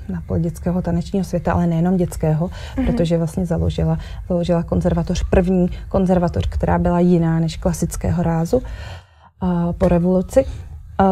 na 0.08 0.38
dětského 0.38 0.82
tanečního 0.82 1.24
světa, 1.24 1.52
ale 1.52 1.66
nejenom 1.66 1.96
dětského, 1.96 2.48
mm-hmm. 2.48 2.86
protože 2.86 3.18
vlastně 3.18 3.46
založila, 3.46 3.98
založila 4.28 4.62
konzervatoř, 4.62 5.24
první 5.30 5.68
konzervatoř, 5.88 6.46
která 6.48 6.78
byla 6.78 7.00
jiná 7.00 7.40
než 7.40 7.56
klasického 7.56 8.22
rázu 8.22 8.62
po 9.78 9.88
revoluci. 9.88 10.44
Uh, 11.00 11.06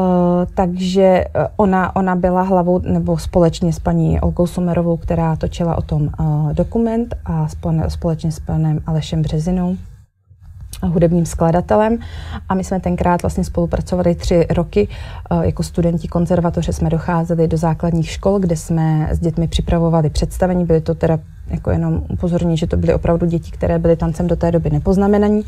takže 0.55 1.25
ona, 1.57 1.97
ona 1.97 2.17
byla 2.17 2.43
hlavou, 2.43 2.79
nebo 2.79 3.19
společně 3.19 3.73
s 3.73 3.79
paní 3.79 4.21
Olkou 4.21 4.47
Sumerovou, 4.47 4.97
která 4.97 5.37
točila 5.37 5.79
o 5.79 5.83
tom 5.83 6.03
uh, 6.03 6.53
dokument 6.53 7.15
a 7.25 7.49
společně 7.89 8.33
s 8.33 8.41
panem 8.41 8.81
Alešem 8.87 9.23
Březinou, 9.23 9.77
hudebním 10.83 11.27
skladatelem 11.27 11.99
a 12.49 12.55
my 12.55 12.65
jsme 12.65 12.81
tenkrát 12.81 13.23
vlastně 13.23 13.45
spolupracovali 13.45 14.15
tři 14.15 14.47
roky. 14.51 14.89
Jako 15.43 15.63
studenti 15.63 16.09
konzervatoře 16.09 16.73
jsme 16.73 16.91
docházeli 16.91 17.49
do 17.49 17.57
základních 17.57 18.11
škol, 18.11 18.39
kde 18.39 18.57
jsme 18.57 19.09
s 19.11 19.19
dětmi 19.19 19.49
připravovali 19.49 20.11
představení. 20.11 20.65
Byly 20.65 20.81
to 20.81 20.95
teda 20.95 21.19
jako 21.53 21.71
jenom 21.71 22.03
upozorní, 22.09 22.57
že 22.57 22.67
to 22.67 22.77
byly 22.77 22.95
opravdu 22.95 23.27
děti, 23.27 23.51
které 23.51 23.79
byly 23.79 23.97
tancem 23.97 24.27
do 24.27 24.37
té 24.37 24.53
doby 24.53 24.71
nepoznamenaní. 24.71 25.43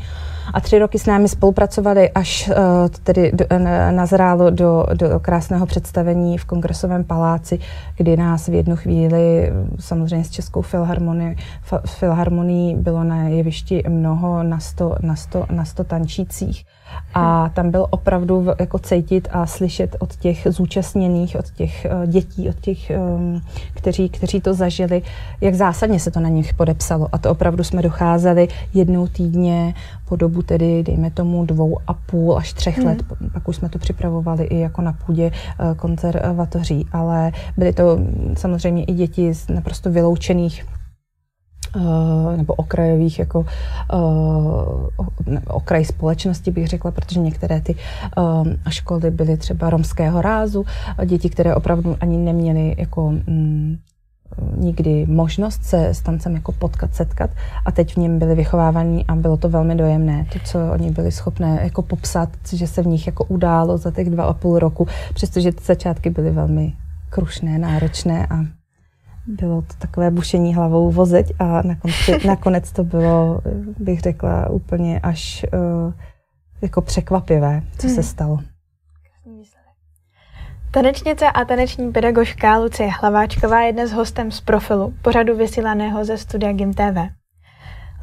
A 0.53 0.61
tři 0.61 0.79
roky 0.79 0.99
s 0.99 1.05
námi 1.05 1.29
spolupracovali, 1.29 2.09
až 2.09 2.49
uh, 2.49 2.55
tedy 3.03 3.31
do, 3.33 3.45
uh, 3.51 3.59
nazrálo 3.91 4.49
do, 4.49 4.85
do 4.93 5.19
krásného 5.19 5.65
představení 5.65 6.37
v 6.37 6.45
Kongresovém 6.45 7.03
paláci, 7.03 7.59
kdy 7.97 8.17
nás 8.17 8.47
v 8.47 8.53
jednu 8.53 8.75
chvíli, 8.75 9.53
samozřejmě 9.79 10.25
s 10.25 10.29
Českou 10.29 10.61
filharmonií, 10.61 11.35
filharmonií 11.85 12.75
bylo 12.75 13.03
na 13.03 13.23
jevišti 13.23 13.83
mnoho 13.89 14.43
na 14.43 14.59
sto, 14.59 14.95
na 15.01 15.15
sto, 15.15 15.45
na 15.51 15.65
sto 15.65 15.83
tančících. 15.83 16.65
A 17.13 17.49
tam 17.49 17.71
byl 17.71 17.87
opravdu 17.89 18.47
jako 18.59 18.79
cítit 18.79 19.27
a 19.31 19.45
slyšet 19.45 19.95
od 19.99 20.15
těch 20.15 20.47
zúčastněných, 20.49 21.35
od 21.39 21.49
těch 21.49 21.87
uh, 21.91 22.05
dětí, 22.05 22.49
od 22.49 22.59
těch, 22.59 22.91
um, 23.17 23.41
kteří, 23.73 24.09
kteří 24.09 24.41
to 24.41 24.53
zažili, 24.53 25.01
jak 25.41 25.55
zásadně 25.55 25.99
se 25.99 26.11
to 26.11 26.19
na 26.19 26.29
nich 26.29 26.53
podepsalo. 26.53 27.07
A 27.11 27.17
to 27.17 27.31
opravdu 27.31 27.63
jsme 27.63 27.81
docházeli 27.81 28.47
jednou 28.73 29.07
týdně 29.07 29.73
po 30.09 30.15
dobu 30.15 30.41
tedy, 30.41 30.83
dejme 30.83 31.11
tomu, 31.11 31.45
dvou 31.45 31.77
a 31.87 31.93
půl 31.93 32.37
až 32.37 32.53
třech 32.53 32.77
hmm. 32.77 32.87
let. 32.87 33.03
Pak 33.33 33.47
už 33.47 33.55
jsme 33.55 33.69
to 33.69 33.79
připravovali 33.79 34.43
i 34.43 34.59
jako 34.59 34.81
na 34.81 34.93
půdě 34.93 35.31
uh, 35.31 35.73
konzervatoří, 35.75 36.87
ale 36.91 37.31
byly 37.57 37.73
to 37.73 37.99
samozřejmě 38.37 38.83
i 38.83 38.93
děti 38.93 39.33
z 39.33 39.47
naprosto 39.47 39.91
vyloučených 39.91 40.65
Eh, 40.65 40.84
nebo 42.37 42.53
okrajových 42.53 43.19
jako 43.19 43.45
uh, 43.93 44.89
okraj 45.47 45.85
společnosti 45.85 46.51
bych 46.51 46.67
řekla, 46.67 46.91
protože 46.91 47.19
některé 47.19 47.61
ty 47.61 47.75
uh, 48.17 48.47
školy 48.69 49.11
byly 49.11 49.37
třeba 49.37 49.69
romského 49.69 50.21
rázu, 50.21 50.65
děti, 51.05 51.29
které 51.29 51.55
opravdu 51.55 51.97
ani 51.99 52.17
neměly 52.17 52.75
jako 52.77 53.05
um, 53.05 53.77
nikdy 54.57 55.05
možnost 55.05 55.63
se 55.63 55.87
s 55.87 56.01
tancem 56.01 56.33
jako 56.33 56.51
potkat, 56.51 56.95
setkat 56.95 57.29
a 57.65 57.71
teď 57.71 57.93
v 57.93 57.97
něm 57.97 58.19
byli 58.19 58.35
vychovávaní 58.35 59.05
a 59.05 59.15
bylo 59.15 59.37
to 59.37 59.49
velmi 59.49 59.75
dojemné, 59.75 60.25
to, 60.33 60.39
co 60.45 60.59
oni 60.71 60.91
byli 60.91 61.11
schopné 61.11 61.59
jako 61.63 61.81
popsat, 61.81 62.29
že 62.53 62.67
se 62.67 62.81
v 62.83 62.87
nich 62.87 63.07
jako 63.07 63.23
událo 63.23 63.77
za 63.77 63.91
těch 63.91 64.09
dva 64.09 64.23
a 64.23 64.33
půl 64.33 64.59
roku, 64.59 64.87
přestože 65.13 65.51
ty 65.51 65.63
začátky 65.63 66.09
byly 66.09 66.31
velmi 66.31 66.73
krušné, 67.09 67.59
náročné 67.59 68.27
a 68.29 68.45
bylo 69.27 69.61
to 69.61 69.73
takové 69.79 70.11
bušení 70.11 70.55
hlavou 70.55 70.91
vozeť 70.91 71.33
a 71.39 71.61
nakonec, 71.61 71.95
nakonec 72.25 72.71
to 72.71 72.83
bylo, 72.83 73.41
bych 73.79 73.99
řekla, 73.99 74.49
úplně 74.49 74.99
až 74.99 75.45
uh, 75.53 75.93
jako 76.61 76.81
překvapivé, 76.81 77.61
co 77.77 77.87
hmm. 77.87 77.95
se 77.95 78.03
stalo. 78.03 78.39
Tanečnice 80.71 81.25
a 81.25 81.45
taneční 81.45 81.91
pedagožka 81.91 82.57
Lucie 82.57 82.89
Hlaváčková 82.89 83.61
je 83.61 83.73
dnes 83.73 83.91
hostem 83.91 84.31
z 84.31 84.41
profilu 84.41 84.93
pořadu 85.01 85.37
vysílaného 85.37 86.05
ze 86.05 86.17
studia 86.17 86.53
GIM 86.53 86.73
TV. 86.73 86.97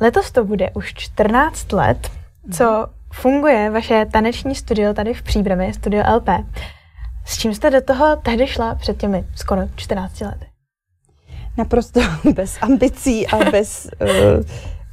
Letos 0.01 0.31
to 0.31 0.45
bude 0.45 0.71
už 0.71 0.95
14 0.95 1.73
let, 1.73 2.11
co 2.53 2.87
funguje 3.13 3.71
vaše 3.71 4.07
taneční 4.13 4.55
studio 4.55 4.95
tady 4.95 5.15
v 5.15 5.23
Příbrami, 5.23 5.73
studio 5.73 6.05
LP. 6.17 6.29
S 7.25 7.38
čím 7.38 7.55
jste 7.55 7.71
do 7.71 7.81
toho 7.81 8.17
tehdy 8.17 8.46
šla 8.46 8.75
před 8.75 8.96
těmi 8.96 9.25
skoro 9.35 9.63
14 9.77 10.21
lety? 10.21 10.52
Naprosto 11.57 12.00
bez 12.35 12.59
ambicí 12.61 13.27
a 13.27 13.50
bez, 13.50 13.90
uh, 14.00 14.44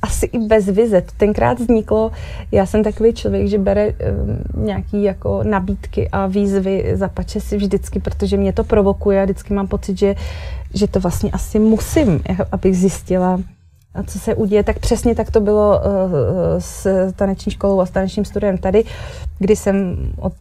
asi 0.02 0.26
i 0.26 0.40
bez 0.40 0.66
vize. 0.66 1.02
To 1.02 1.12
tenkrát 1.18 1.60
vzniklo, 1.60 2.12
já 2.52 2.66
jsem 2.66 2.84
takový 2.84 3.14
člověk, 3.14 3.48
že 3.48 3.58
bere 3.58 3.88
uh, 3.88 4.64
nějaký 4.64 5.04
jako 5.04 5.44
nabídky 5.44 6.10
a 6.12 6.28
výzvy 6.28 6.92
za 6.94 7.08
pače 7.08 7.42
si 7.42 7.58
vždycky, 7.58 8.00
protože 8.00 8.38
mě 8.38 8.54
to 8.54 8.64
provokuje 8.64 9.22
a 9.22 9.24
vždycky 9.24 9.54
mám 9.54 9.68
pocit, 9.68 9.98
že, 9.98 10.16
že 10.74 10.88
to 10.88 11.00
vlastně 11.00 11.32
asi 11.32 11.60
musím, 11.60 12.22
abych 12.52 12.78
zjistila, 12.78 13.40
co 14.06 14.20
se 14.20 14.36
uděje, 14.36 14.64
tak 14.64 14.80
přesně 14.80 15.16
tak 15.16 15.32
to 15.32 15.40
bylo 15.40 15.78
uh, 15.78 15.84
s 16.60 16.88
taneční 17.16 17.52
školou 17.52 17.80
a 17.80 17.86
s 17.86 17.92
tanečním 17.92 18.26
studiem 18.26 18.58
tady, 18.58 18.84
kdy 19.40 19.56
jsem 19.56 19.98
od 20.18 20.34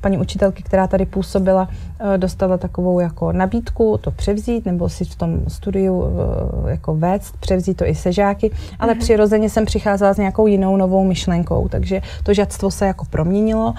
paní 0.00 0.18
učitelky, 0.18 0.62
která 0.62 0.86
tady 0.86 1.06
působila, 1.06 1.68
eh, 2.14 2.18
dostala 2.18 2.58
takovou 2.58 3.00
jako 3.00 3.32
nabídku 3.32 3.98
to 4.00 4.10
převzít 4.10 4.66
nebo 4.66 4.88
si 4.88 5.04
v 5.04 5.16
tom 5.16 5.40
studiu 5.48 6.04
eh, 6.04 6.70
jako 6.70 6.94
vést, 6.94 7.36
převzít 7.36 7.76
to 7.76 7.86
i 7.86 7.94
sežáky, 7.94 8.50
ale 8.78 8.94
mm-hmm. 8.94 8.98
přirozeně 8.98 9.50
jsem 9.50 9.66
přicházela 9.66 10.14
s 10.14 10.18
nějakou 10.18 10.46
jinou 10.46 10.76
novou 10.76 11.04
myšlenkou, 11.04 11.68
takže 11.68 12.02
to 12.22 12.34
žadstvo 12.34 12.70
se 12.70 12.86
jako 12.86 13.04
proměnilo. 13.04 13.74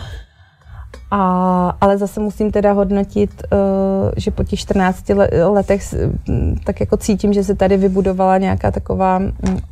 A, 1.11 1.77
ale 1.81 1.97
zase 1.97 2.19
musím 2.19 2.51
teda 2.51 2.71
hodnotit, 2.71 3.43
uh, 3.51 3.59
že 4.17 4.31
po 4.31 4.43
těch 4.43 4.59
14 4.59 5.05
letech 5.45 5.95
tak 6.63 6.79
jako 6.79 6.97
cítím, 6.97 7.33
že 7.33 7.43
se 7.43 7.55
tady 7.55 7.77
vybudovala 7.77 8.37
nějaká 8.37 8.71
taková 8.71 9.21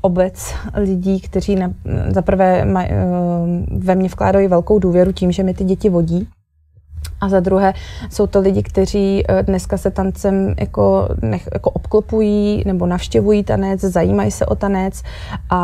obec 0.01 0.53
lidí, 0.73 1.19
kteří 1.19 1.55
na, 1.55 1.71
za 2.09 2.21
prvé 2.21 2.65
maj, 2.65 2.89
uh, 2.89 3.83
ve 3.83 3.95
mně 3.95 4.09
vkládají 4.09 4.47
velkou 4.47 4.79
důvěru 4.79 5.11
tím, 5.11 5.31
že 5.31 5.43
mi 5.43 5.53
ty 5.53 5.63
děti 5.63 5.89
vodí. 5.89 6.27
A 7.21 7.29
za 7.29 7.39
druhé 7.39 7.73
jsou 8.09 8.27
to 8.27 8.39
lidi, 8.39 8.63
kteří 8.63 9.23
dneska 9.41 9.77
se 9.77 9.91
tancem 9.91 10.55
jako, 10.59 11.09
nech, 11.21 11.49
jako 11.53 11.69
obklopují 11.69 12.63
nebo 12.65 12.85
navštěvují 12.85 13.43
tanec, 13.43 13.81
zajímají 13.81 14.31
se 14.31 14.45
o 14.45 14.55
tanec 14.55 15.01
a, 15.49 15.57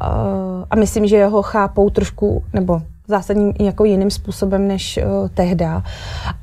a, 0.00 0.64
a 0.70 0.76
myslím, 0.76 1.06
že 1.06 1.26
ho 1.26 1.42
chápou 1.42 1.90
trošku, 1.90 2.44
nebo 2.52 2.82
zásadním 3.08 3.52
jako 3.60 3.84
jiným 3.84 4.10
způsobem 4.10 4.68
než 4.68 4.98
uh, 4.98 5.28
tehda. 5.28 5.82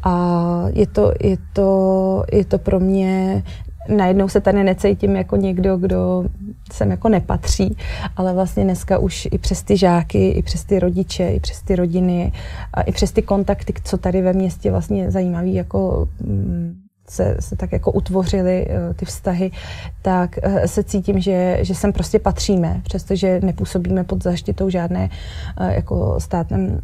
A 0.03 0.65
je 0.73 0.87
to, 0.87 1.11
je, 1.23 1.37
to, 1.53 2.23
je 2.31 2.45
to 2.45 2.57
pro 2.57 2.79
mě 2.79 3.43
najednou 3.89 4.29
se 4.29 4.41
tady 4.41 4.63
necítím 4.63 5.15
jako 5.15 5.35
někdo, 5.35 5.77
kdo 5.77 6.25
sem 6.71 6.91
jako 6.91 7.09
nepatří, 7.09 7.77
ale 8.17 8.33
vlastně 8.33 8.63
dneska 8.63 8.97
už 8.97 9.27
i 9.31 9.37
přes 9.37 9.63
ty 9.63 9.77
žáky, 9.77 10.29
i 10.29 10.43
přes 10.43 10.63
ty 10.63 10.79
rodiče, 10.79 11.29
i 11.29 11.39
přes 11.39 11.61
ty 11.61 11.75
rodiny, 11.75 12.31
a 12.73 12.81
i 12.81 12.91
přes 12.91 13.11
ty 13.11 13.21
kontakty, 13.21 13.73
co 13.83 13.97
tady 13.97 14.21
ve 14.21 14.33
městě 14.33 14.71
vlastně 14.71 15.11
zajímavý 15.11 15.53
jako 15.53 16.07
mm, 16.19 16.80
se, 17.11 17.35
se 17.39 17.55
tak 17.55 17.71
jako 17.71 17.91
utvořily 17.91 18.67
uh, 18.67 18.93
ty 18.93 19.05
vztahy, 19.05 19.51
tak 20.01 20.39
uh, 20.45 20.59
se 20.65 20.83
cítím, 20.83 21.19
že, 21.19 21.57
že 21.61 21.75
sem 21.75 21.93
prostě 21.93 22.19
patříme, 22.19 22.81
přestože 22.83 23.39
nepůsobíme 23.43 24.03
pod 24.03 24.23
zaštitou 24.23 24.69
žádné 24.69 25.09
uh, 25.59 25.67
jako 25.67 26.19
státem 26.19 26.81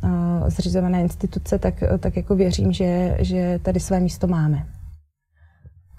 zřizované 0.47 1.01
instituce, 1.01 1.59
tak, 1.59 1.73
tak 1.99 2.17
jako 2.17 2.35
věřím, 2.35 2.71
že, 2.73 3.17
že 3.19 3.59
tady 3.63 3.79
své 3.79 3.99
místo 3.99 4.27
máme. 4.27 4.65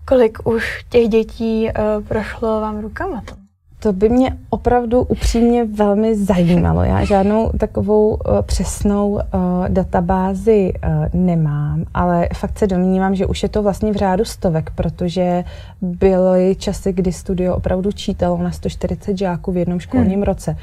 Kolik 0.04 0.38
už 0.46 0.84
těch 0.88 1.08
dětí 1.08 1.68
prošlo 2.08 2.60
vám 2.60 2.80
rukama? 2.80 3.22
To? 3.24 3.47
To 3.80 3.92
by 3.92 4.08
mě 4.08 4.38
opravdu 4.50 5.02
upřímně 5.02 5.64
velmi 5.64 6.16
zajímalo. 6.16 6.82
Já 6.82 7.04
žádnou 7.04 7.50
takovou 7.58 8.08
uh, 8.08 8.42
přesnou 8.42 9.10
uh, 9.10 9.20
databázi 9.68 10.72
uh, 10.72 11.20
nemám, 11.20 11.84
ale 11.94 12.28
fakt 12.34 12.58
se 12.58 12.66
domnívám, 12.66 13.14
že 13.14 13.26
už 13.26 13.42
je 13.42 13.48
to 13.48 13.62
vlastně 13.62 13.92
v 13.92 13.96
řádu 13.96 14.24
stovek, 14.24 14.70
protože 14.74 15.44
byly 15.80 16.56
časy, 16.58 16.92
kdy 16.92 17.12
studio 17.12 17.56
opravdu 17.56 17.92
čítalo 17.92 18.38
na 18.38 18.50
140 18.50 19.18
žáků 19.18 19.52
v 19.52 19.56
jednom 19.56 19.80
školním 19.80 20.12
hmm. 20.12 20.22
roce. 20.22 20.56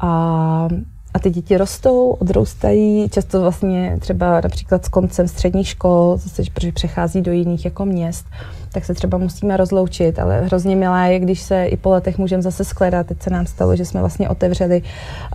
A 0.00 0.68
a 1.16 1.18
ty 1.18 1.30
děti 1.30 1.56
rostou, 1.56 2.10
odrůstají, 2.10 3.08
často 3.08 3.40
vlastně 3.40 3.96
třeba 4.00 4.40
například 4.40 4.84
s 4.84 4.88
koncem 4.88 5.28
středních 5.28 5.68
škol, 5.68 6.16
zase, 6.16 6.42
protože 6.54 6.72
přechází 6.72 7.22
do 7.22 7.32
jiných 7.32 7.64
jako 7.64 7.84
měst, 7.84 8.26
tak 8.72 8.84
se 8.84 8.94
třeba 8.94 9.18
musíme 9.18 9.56
rozloučit, 9.56 10.18
ale 10.18 10.40
hrozně 10.40 10.76
milé 10.76 11.12
je, 11.12 11.18
když 11.18 11.42
se 11.42 11.64
i 11.64 11.76
po 11.76 11.90
letech 11.90 12.18
můžeme 12.18 12.42
zase 12.42 12.64
skledat. 12.64 13.06
Teď 13.06 13.22
se 13.22 13.30
nám 13.30 13.46
stalo, 13.46 13.76
že 13.76 13.84
jsme 13.84 14.00
vlastně 14.00 14.28
otevřeli 14.28 14.82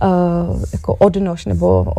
uh, 0.02 0.62
jako 0.72 0.94
odnož 0.94 1.46
nebo 1.46 1.92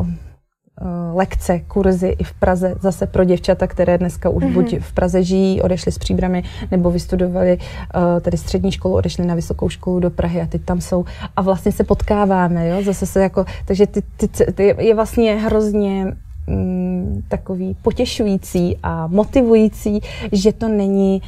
lekce, 1.14 1.60
kurzy 1.60 2.08
i 2.08 2.24
v 2.24 2.34
Praze 2.34 2.76
zase 2.82 3.08
pro 3.08 3.24
děvčata, 3.24 3.68
které 3.68 3.98
dneska 3.98 4.30
už 4.30 4.44
mm-hmm. 4.44 4.54
buď 4.54 4.80
v 4.80 4.94
Praze 4.94 5.24
žijí, 5.24 5.62
odešly 5.62 5.92
z 5.92 5.98
příbramy, 5.98 6.44
nebo 6.72 6.92
vystudovali 6.92 7.58
uh, 7.58 8.20
tady 8.22 8.38
střední 8.38 8.72
školu, 8.72 8.96
odešli 8.96 9.26
na 9.26 9.36
vysokou 9.36 9.70
školu 9.70 10.00
do 10.00 10.10
Prahy 10.10 10.42
a 10.42 10.46
teď 10.46 10.62
tam 10.62 10.82
jsou 10.82 11.06
a 11.36 11.42
vlastně 11.42 11.72
se 11.72 11.84
potkáváme, 11.84 12.68
jo, 12.68 12.84
zase 12.84 13.06
se 13.06 13.22
jako, 13.22 13.46
takže 13.66 13.88
ty, 13.88 14.02
ty, 14.18 14.28
ty 14.28 14.76
je 14.80 14.96
vlastně 14.96 15.36
hrozně 15.36 16.14
mm, 16.48 17.24
takový 17.28 17.76
potěšující 17.82 18.78
a 18.84 19.08
motivující, 19.08 20.00
že 20.32 20.54
to 20.54 20.68
není, 20.68 21.22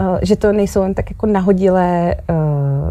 uh, 0.00 0.18
že 0.22 0.36
to 0.36 0.52
nejsou 0.52 0.82
jen 0.82 0.94
tak 0.94 1.10
jako 1.10 1.26
nahodilé 1.26 2.16
uh, 2.30 2.90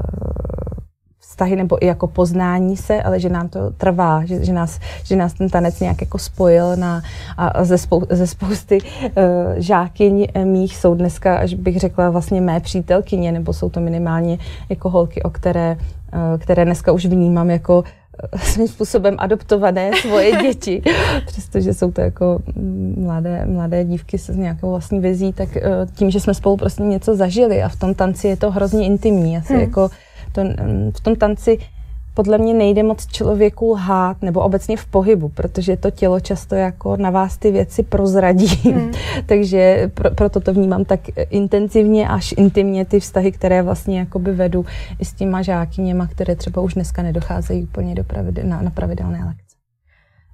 vztahy 1.40 1.56
nebo 1.56 1.84
i 1.84 1.88
jako 1.88 2.08
poznání 2.08 2.78
se, 2.78 3.04
ale 3.04 3.20
že 3.20 3.30
nám 3.30 3.50
to 3.50 3.72
trvá, 3.78 4.26
že, 4.26 4.46
že, 4.46 4.54
nás, 4.54 4.80
že 5.04 5.16
nás 5.16 5.34
ten 5.34 5.50
tanec 5.50 5.80
nějak 5.80 6.02
jako 6.02 6.18
spojil 6.18 6.76
na, 6.76 7.02
a 7.38 7.64
ze, 7.64 7.78
spou, 7.78 8.04
ze 8.10 8.28
spousty 8.28 8.78
uh, 8.82 9.24
žákyň 9.56 10.28
mých 10.44 10.78
jsou 10.78 10.96
dneska, 10.96 11.38
až 11.38 11.54
bych 11.54 11.80
řekla, 11.80 12.10
vlastně 12.10 12.42
mé 12.42 12.60
přítelkyně, 12.60 13.32
nebo 13.32 13.54
jsou 13.54 13.70
to 13.70 13.80
minimálně 13.80 14.38
jako 14.70 14.90
holky, 14.90 15.24
o 15.24 15.30
které, 15.30 15.78
uh, 16.14 16.40
které 16.40 16.66
dneska 16.66 16.92
už 16.92 17.06
vnímám 17.06 17.50
jako 17.50 17.84
svým 18.38 18.68
způsobem 18.68 19.16
adoptované 19.18 19.92
svoje 20.02 20.32
děti, 20.42 20.82
přestože 21.26 21.74
jsou 21.74 21.92
to 21.92 22.02
jako 22.02 22.40
mladé, 22.98 23.46
mladé 23.46 23.84
dívky 23.84 24.18
s 24.18 24.30
nějakou 24.36 24.70
vlastní 24.70 25.00
vizí, 25.00 25.34
tak 25.34 25.58
eh, 25.58 25.62
tím, 25.96 26.12
že 26.12 26.20
jsme 26.20 26.34
spolu 26.34 26.58
prostě 26.58 26.84
něco 26.84 27.16
zažili 27.16 27.64
a 27.64 27.70
v 27.70 27.76
tom 27.76 27.94
tanci 27.94 28.28
je 28.28 28.38
to 28.38 28.52
hrozně 28.52 28.86
intimní. 28.86 29.38
Asi 29.38 29.54
hmm. 29.54 29.62
jako 29.62 29.90
to, 30.32 30.42
v 30.98 31.02
tom 31.02 31.16
tanci 31.16 31.58
podle 32.20 32.38
mě 32.38 32.54
nejde 32.54 32.84
moc 32.84 33.08
člověku 33.08 33.72
lhát, 33.72 34.22
nebo 34.22 34.42
obecně 34.42 34.78
v 34.78 34.86
pohybu, 34.86 35.30
protože 35.30 35.78
to 35.78 35.92
tělo 35.92 36.20
často 36.20 36.56
jako 36.56 36.98
na 36.98 37.10
vás 37.10 37.38
ty 37.38 37.52
věci 37.52 37.84
prozradí. 37.84 38.48
Hmm. 38.48 38.92
Takže 39.26 39.92
pro, 39.94 40.12
proto 40.12 40.40
to 40.40 40.54
vnímám 40.54 40.86
tak 40.86 41.00
intenzivně 41.30 42.08
až 42.08 42.34
intimně 42.38 42.86
ty 42.86 43.00
vztahy, 43.00 43.32
které 43.32 43.62
vlastně 43.62 44.00
jakoby 44.00 44.32
vedu 44.32 44.66
i 45.00 45.06
s 45.06 45.14
těma 45.14 45.42
žákyněma, 45.42 46.08
které 46.08 46.36
třeba 46.36 46.62
už 46.62 46.74
dneska 46.74 47.02
nedocházejí 47.02 47.64
úplně 47.64 47.96
do 47.96 48.04
pravidel, 48.04 48.44
na, 48.48 48.62
na 48.62 48.70
pravidelné 48.70 49.18
lekce. 49.18 49.56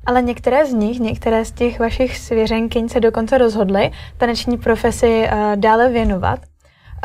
Ale 0.05 0.21
některé 0.21 0.65
z 0.65 0.73
nich, 0.73 0.99
některé 0.99 1.45
z 1.45 1.51
těch 1.51 1.79
vašich 1.79 2.17
svěřenkyň 2.17 2.89
se 2.89 2.99
dokonce 2.99 3.37
rozhodly 3.37 3.91
taneční 4.17 4.57
profesi 4.57 5.27
uh, 5.31 5.55
dále 5.55 5.89
věnovat. 5.89 6.39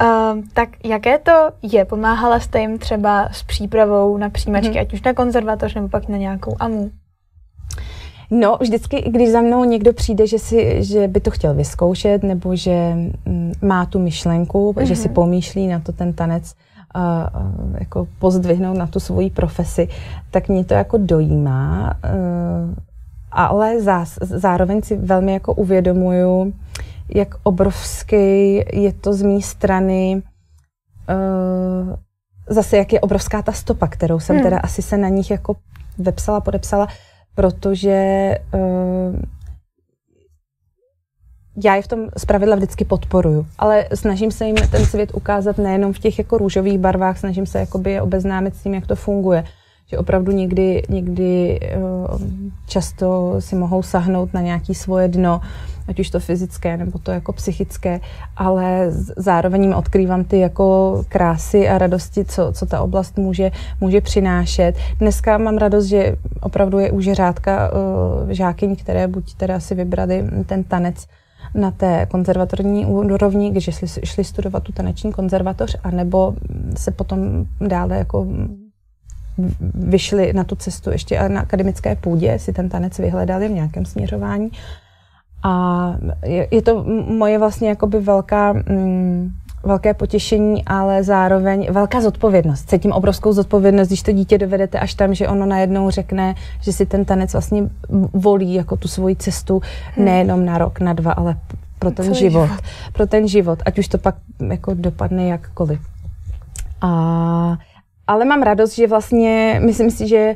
Uh, 0.03 0.43
tak 0.53 0.69
jaké 0.85 1.19
to 1.19 1.51
je? 1.63 1.85
Pomáhala 1.85 2.41
jste 2.41 2.61
jim 2.61 2.79
třeba 2.79 3.29
s 3.33 3.43
přípravou 3.43 4.17
na 4.17 4.31
přijímačky, 4.31 4.69
hmm. 4.69 4.81
ať 4.81 4.93
už 4.93 5.03
na 5.03 5.15
konzervatoř 5.15 5.75
nebo 5.75 5.89
pak 5.89 6.09
na 6.09 6.17
nějakou 6.17 6.57
AMU? 6.61 6.91
No, 8.31 8.59
vždycky, 8.61 9.11
když 9.11 9.31
za 9.31 9.41
mnou 9.41 9.65
někdo 9.65 9.93
přijde, 9.93 10.27
že, 10.27 10.39
si, 10.39 10.85
že 10.85 11.09
by 11.09 11.21
to 11.21 11.31
chtěl 11.31 11.55
vyzkoušet, 11.55 12.23
nebo 12.23 12.57
že 12.57 12.95
mm, 13.27 13.53
má 13.63 13.87
tu 13.87 13.99
myšlenku, 13.99 14.73
mm-hmm. 14.73 14.83
že 14.83 14.97
si 14.97 15.09
mhm. 15.09 15.15
pomýšlí 15.15 15.67
na 15.67 15.81
to 15.81 15.93
ten 15.93 16.13
tanec, 16.13 16.55
uh, 16.97 17.03
uh, 17.03 17.77
jako 17.79 18.09
pozdvihnout 18.19 18.79
na 18.79 18.87
tu 18.87 19.01
svoji 19.01 19.31
profesi, 19.31 19.89
tak 20.31 20.49
mě 20.49 20.65
to 20.65 20.75
jako 20.75 20.99
dojímá. 20.99 21.95
Uh, 22.05 22.75
ale 23.33 23.81
zás, 23.81 24.19
zároveň 24.21 24.83
si 24.83 24.97
velmi 24.97 25.33
jako 25.33 25.55
uvědomuju, 25.55 26.53
jak 27.15 27.29
obrovský 27.43 28.57
je 28.73 28.93
to 29.01 29.13
z 29.13 29.23
mé 29.23 29.41
strany, 29.41 30.23
uh, 31.11 31.95
zase 32.49 32.77
jak 32.77 32.93
je 32.93 33.01
obrovská 33.01 33.43
ta 33.43 33.53
stopa, 33.53 33.87
kterou 33.87 34.21
jsem 34.21 34.37
hmm. 34.37 34.45
teda 34.45 34.59
asi 34.59 34.83
se 34.83 34.97
na 34.97 35.09
nich 35.09 35.31
jako 35.31 35.57
vepsala, 35.99 36.41
podepsala, 36.41 36.89
protože 37.35 38.31
uh, 38.55 39.17
já 41.65 41.75
je 41.75 41.83
v 41.83 41.89
tom 41.89 42.09
zpravidla 42.19 42.57
vždycky 42.57 42.85
podporuju, 42.85 43.47
ale 43.59 43.85
snažím 43.95 44.31
se 44.31 44.47
jim 44.47 44.57
ten 44.71 44.87
svět 44.87 45.11
ukázat 45.15 45.59
nejenom 45.59 45.93
v 45.93 45.99
těch 45.99 46.19
jako 46.19 46.39
růžových 46.39 46.79
barvách, 46.79 47.19
snažím 47.19 47.47
se 47.47 47.59
jakoby 47.59 47.91
je 47.91 48.03
obeznámit 48.03 48.57
s 48.57 48.63
tím, 48.63 48.75
jak 48.75 48.87
to 48.87 48.97
funguje 48.97 49.45
že 49.91 49.99
opravdu 49.99 50.33
někdy, 50.33 50.83
někdy 50.89 51.61
eh, 51.63 51.79
často 52.67 53.37
si 53.39 53.57
mohou 53.57 53.83
sahnout 53.83 54.35
na 54.35 54.41
nějaké 54.41 54.75
svoje 54.75 55.09
dno, 55.09 55.41
ať 55.89 56.01
už 56.01 56.11
to 56.11 56.21
fyzické 56.21 56.77
nebo 56.77 56.99
to 56.99 57.11
jako 57.11 57.33
psychické, 57.33 58.01
ale 58.37 58.87
zároveň 59.17 59.63
jim 59.63 59.75
odkrývám 59.75 60.25
ty 60.25 60.39
jako 60.39 61.01
krásy 61.09 61.69
a 61.69 61.79
radosti, 61.79 62.25
co, 62.25 62.53
co 62.53 62.67
ta 62.67 62.81
oblast 62.81 63.19
může, 63.19 63.51
může 63.81 64.01
přinášet. 64.01 64.75
Dneska 64.99 65.39
mám 65.39 65.59
radost, 65.59 65.85
že 65.85 66.17
opravdu 66.41 66.79
je 66.79 66.91
už 66.91 67.13
řádka 67.13 67.71
uh, 67.73 68.31
žákyň, 68.31 68.77
které 68.77 69.09
buď 69.09 69.35
teda 69.35 69.61
si 69.61 69.75
vybrali 69.75 70.25
ten 70.47 70.65
tanec 70.65 71.07
na 71.55 71.71
té 71.71 72.07
konzervatorní 72.11 72.87
úrovni, 72.87 73.51
když 73.51 73.71
šli, 73.71 73.89
šli 74.05 74.25
studovat 74.25 74.63
tu 74.63 74.73
taneční 74.73 75.13
konzervatoř, 75.13 75.77
anebo 75.83 76.35
se 76.77 76.91
potom 76.91 77.47
dále 77.61 77.97
jako 77.97 78.27
vyšli 79.75 80.33
na 80.33 80.45
tu 80.45 80.57
cestu 80.57 80.91
ještě 80.91 81.29
na 81.29 81.41
akademické 81.41 81.97
půdě, 81.97 82.39
si 82.39 82.53
ten 82.53 82.69
tanec 82.69 82.99
vyhledali 82.99 83.49
v 83.49 83.53
nějakém 83.53 83.85
směřování. 83.85 84.51
A 85.43 85.95
je, 86.25 86.49
je 86.51 86.63
to 86.63 86.85
moje 87.09 87.39
vlastně 87.39 87.69
jakoby 87.69 88.01
velká, 88.01 88.53
mm, 88.53 89.31
velké 89.65 89.95
potěšení, 89.95 90.65
ale 90.65 91.03
zároveň 91.03 91.69
velká 91.71 92.01
zodpovědnost. 92.01 92.71
Cítím 92.71 92.93
obrovskou 92.93 93.33
zodpovědnost, 93.33 93.89
když 93.89 94.03
to 94.03 94.13
dítě 94.13 94.39
dovedete 94.39 94.79
až 94.79 94.95
tam, 94.95 95.15
že 95.15 95.29
ono 95.29 95.47
najednou 95.47 95.91
řekne, 95.91 96.35
že 96.61 96.73
si 96.73 96.87
ten 96.87 97.05
tanec 97.05 97.33
vlastně 97.33 97.63
volí 98.13 98.55
jako 98.55 98.77
tu 98.77 98.89
svoji 98.89 99.17
cestu 99.17 99.63
hmm. 99.97 100.05
nejenom 100.05 100.45
na 100.45 100.59
rok, 100.59 100.81
na 100.81 100.93
dva, 100.93 101.13
ale 101.13 101.37
pro 101.79 101.91
ten 101.91 102.15
život, 102.15 102.47
život. 102.47 102.61
Pro 102.93 103.07
ten 103.07 103.29
život, 103.29 103.59
ať 103.67 103.79
už 103.79 103.89
to 103.89 103.99
pak 103.99 104.15
jako 104.49 104.75
dopadne 104.75 105.29
jakkoliv. 105.29 105.81
A 106.81 107.59
ale 108.11 108.25
mám 108.25 108.43
radost, 108.43 108.75
že 108.75 108.87
vlastně, 108.87 109.61
myslím 109.65 109.91
si, 109.91 110.09
že 110.09 110.35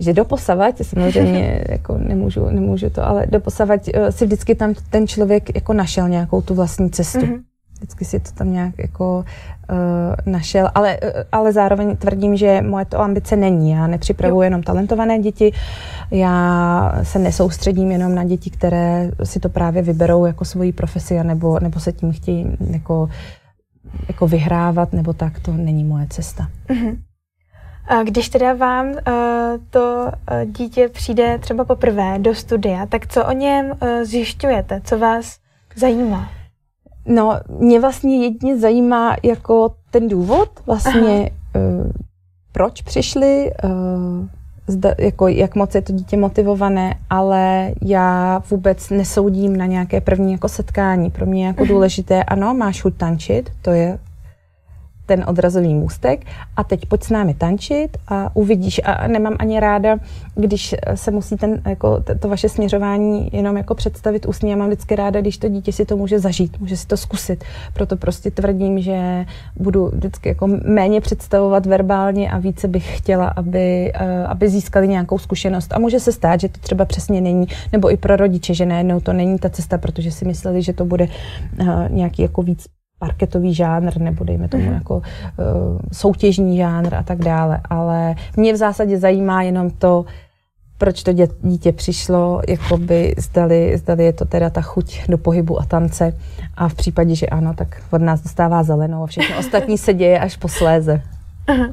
že 0.00 0.12
doposavať, 0.12 0.86
samozřejmě 0.86 1.64
jako 1.68 1.98
nemůžu, 1.98 2.50
nemůžu 2.50 2.90
to, 2.90 3.06
ale 3.06 3.26
doposavať 3.26 3.88
uh, 3.88 4.08
si 4.08 4.26
vždycky 4.26 4.54
tam 4.54 4.74
ten 4.90 5.06
člověk 5.06 5.54
jako 5.54 5.72
našel 5.72 6.08
nějakou 6.08 6.42
tu 6.42 6.54
vlastní 6.54 6.90
cestu. 6.90 7.18
Mm-hmm. 7.18 7.40
Vždycky 7.76 8.04
si 8.04 8.20
to 8.20 8.30
tam 8.34 8.52
nějak 8.52 8.78
jako 8.78 9.24
uh, 9.70 10.32
našel, 10.32 10.68
ale, 10.74 10.98
uh, 11.00 11.10
ale 11.32 11.52
zároveň 11.52 11.96
tvrdím, 11.96 12.36
že 12.36 12.62
moje 12.62 12.84
to 12.84 13.00
ambice 13.00 13.36
není. 13.36 13.70
Já 13.70 13.86
nepřipravuji 13.86 14.42
jenom 14.42 14.62
talentované 14.62 15.18
děti, 15.18 15.52
já 16.10 16.92
se 17.02 17.18
nesoustředím 17.18 17.90
jenom 17.90 18.14
na 18.14 18.24
děti, 18.24 18.50
které 18.50 19.10
si 19.24 19.40
to 19.40 19.48
právě 19.48 19.82
vyberou 19.82 20.26
jako 20.26 20.44
svoji 20.44 20.72
profesi, 20.72 21.24
nebo, 21.24 21.60
nebo 21.60 21.80
se 21.80 21.92
tím 21.92 22.12
chtějí 22.12 22.56
jako, 22.70 23.08
jako 24.08 24.26
vyhrávat, 24.26 24.92
nebo 24.92 25.12
tak, 25.12 25.40
to 25.40 25.52
není 25.52 25.84
moje 25.84 26.06
cesta. 26.10 26.48
Mm-hmm. 26.68 26.96
A 27.90 28.02
když 28.02 28.28
teda 28.28 28.52
vám 28.52 28.86
uh, 28.86 28.94
to 29.70 30.06
uh, 30.30 30.44
dítě 30.44 30.88
přijde 30.88 31.38
třeba 31.38 31.64
poprvé 31.64 32.18
do 32.18 32.34
studia, 32.34 32.86
tak 32.86 33.06
co 33.06 33.24
o 33.24 33.32
něm 33.32 33.66
uh, 33.66 33.88
zjišťujete? 34.02 34.80
Co 34.84 34.98
vás 34.98 35.38
zajímá? 35.76 36.30
No, 37.06 37.40
mě 37.48 37.80
vlastně 37.80 38.22
jedině 38.22 38.58
zajímá 38.58 39.16
jako 39.22 39.74
ten 39.90 40.08
důvod, 40.08 40.48
vlastně 40.66 41.30
uh, 41.56 41.90
proč 42.52 42.82
přišli, 42.82 43.52
zda, 44.66 44.94
jako 44.98 45.28
jak 45.28 45.54
moc 45.54 45.74
je 45.74 45.82
to 45.82 45.92
dítě 45.92 46.16
motivované, 46.16 46.94
ale 47.10 47.72
já 47.82 48.42
vůbec 48.50 48.90
nesoudím 48.90 49.56
na 49.56 49.66
nějaké 49.66 50.00
první 50.00 50.32
jako 50.32 50.48
setkání. 50.48 51.10
Pro 51.10 51.26
mě 51.26 51.42
je 51.42 51.46
jako 51.46 51.64
mhm. 51.64 51.72
důležité, 51.72 52.24
ano, 52.24 52.54
máš 52.54 52.82
chuť 52.82 52.94
tančit, 52.96 53.50
to 53.62 53.70
je 53.70 53.98
ten 55.10 55.24
odrazový 55.26 55.74
můstek 55.74 56.26
a 56.56 56.64
teď 56.64 56.86
pojď 56.86 57.02
s 57.02 57.10
námi 57.10 57.34
tančit 57.34 57.96
a 58.08 58.36
uvidíš. 58.36 58.80
A 58.84 59.08
nemám 59.08 59.36
ani 59.38 59.60
ráda, 59.60 59.96
když 60.34 60.74
se 60.94 61.10
musí 61.10 61.36
ten, 61.36 61.62
jako, 61.66 62.04
to 62.20 62.28
vaše 62.28 62.48
směřování 62.48 63.30
jenom 63.32 63.56
jako 63.56 63.74
představit 63.74 64.26
ústně. 64.26 64.50
Já 64.50 64.56
mám 64.56 64.68
vždycky 64.68 64.96
ráda, 64.96 65.20
když 65.20 65.38
to 65.38 65.48
dítě 65.48 65.72
si 65.72 65.84
to 65.84 65.96
může 65.96 66.18
zažít, 66.18 66.60
může 66.60 66.76
si 66.76 66.86
to 66.86 66.96
zkusit. 66.96 67.44
Proto 67.74 67.96
prostě 67.96 68.30
tvrdím, 68.30 68.80
že 68.80 69.26
budu 69.56 69.86
vždycky 69.86 70.28
jako 70.28 70.46
méně 70.64 71.00
představovat 71.00 71.66
verbálně 71.66 72.30
a 72.30 72.38
více 72.38 72.68
bych 72.68 72.98
chtěla, 72.98 73.28
aby, 73.28 73.92
eh, 73.94 74.24
aby 74.26 74.48
získali 74.48 74.88
nějakou 74.88 75.18
zkušenost. 75.18 75.72
A 75.72 75.78
může 75.78 76.00
se 76.00 76.12
stát, 76.12 76.40
že 76.40 76.48
to 76.48 76.60
třeba 76.60 76.84
přesně 76.84 77.20
není, 77.20 77.46
nebo 77.72 77.90
i 77.92 77.96
pro 77.96 78.16
rodiče, 78.16 78.54
že 78.54 78.66
najednou 78.66 79.00
to 79.00 79.12
není 79.12 79.38
ta 79.38 79.50
cesta, 79.50 79.78
protože 79.78 80.10
si 80.10 80.24
mysleli, 80.24 80.62
že 80.62 80.72
to 80.72 80.84
bude 80.84 81.08
eh, 81.58 81.88
nějaký 81.90 82.22
jako 82.22 82.42
víc 82.42 82.66
parketový 83.00 83.54
žánr, 83.54 84.00
nebo 84.00 84.24
dejme 84.24 84.48
tomu 84.48 84.64
mm-hmm. 84.64 84.74
jako 84.74 84.96
uh, 84.96 85.02
soutěžní 85.92 86.56
žánr 86.56 86.94
a 86.94 87.02
tak 87.02 87.18
dále. 87.18 87.60
Ale 87.70 88.14
mě 88.36 88.52
v 88.52 88.56
zásadě 88.56 88.98
zajímá 88.98 89.42
jenom 89.42 89.70
to, 89.70 90.04
proč 90.78 91.02
to 91.02 91.12
dítě 91.42 91.72
přišlo, 91.72 92.40
jakoby 92.48 93.14
zdali, 93.18 93.78
zdali 93.78 94.04
je 94.04 94.12
to 94.12 94.24
teda 94.24 94.50
ta 94.50 94.60
chuť 94.60 95.08
do 95.08 95.18
pohybu 95.18 95.60
a 95.60 95.64
tance 95.64 96.12
a 96.56 96.68
v 96.68 96.74
případě, 96.74 97.14
že 97.14 97.26
ano, 97.26 97.54
tak 97.54 97.82
od 97.90 98.02
nás 98.02 98.22
dostává 98.22 98.62
zelenou 98.62 99.02
a 99.02 99.06
všechno 99.06 99.38
ostatní 99.38 99.78
se 99.78 99.94
děje 99.94 100.20
až 100.20 100.36
posléze. 100.36 101.02
Uh-huh 101.48 101.72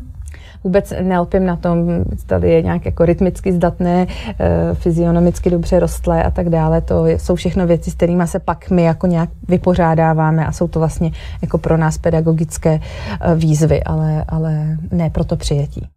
vůbec 0.64 0.93
nelpím 1.01 1.45
na 1.45 1.55
tom, 1.55 1.78
tady 2.26 2.51
je 2.51 2.62
nějak 2.62 2.86
jako 2.86 3.05
rytmicky 3.05 3.53
zdatné, 3.53 4.08
eh, 4.39 4.74
fyzionomicky 4.74 5.49
dobře 5.49 5.80
rostlé 5.80 6.24
a 6.24 6.32
tak 6.32 6.49
dále. 6.49 6.82
To 6.82 7.05
jsou 7.05 7.36
všechno 7.36 7.68
věci, 7.68 7.91
s 7.91 7.93
kterými 7.93 8.28
se 8.28 8.39
pak 8.39 8.70
my 8.70 8.84
jako 8.84 9.08
nějak 9.08 9.30
vypořádáváme 9.47 10.45
a 10.45 10.51
jsou 10.51 10.68
to 10.68 10.80
vlastně 10.80 11.12
jako 11.41 11.58
pro 11.58 11.78
nás 11.78 11.97
pedagogické 11.97 12.80
eh, 12.80 13.36
výzvy, 13.36 13.84
ale, 13.84 14.26
ale 14.28 14.78
ne 14.91 15.10
pro 15.10 15.24
to 15.24 15.36
přijetí. 15.36 15.88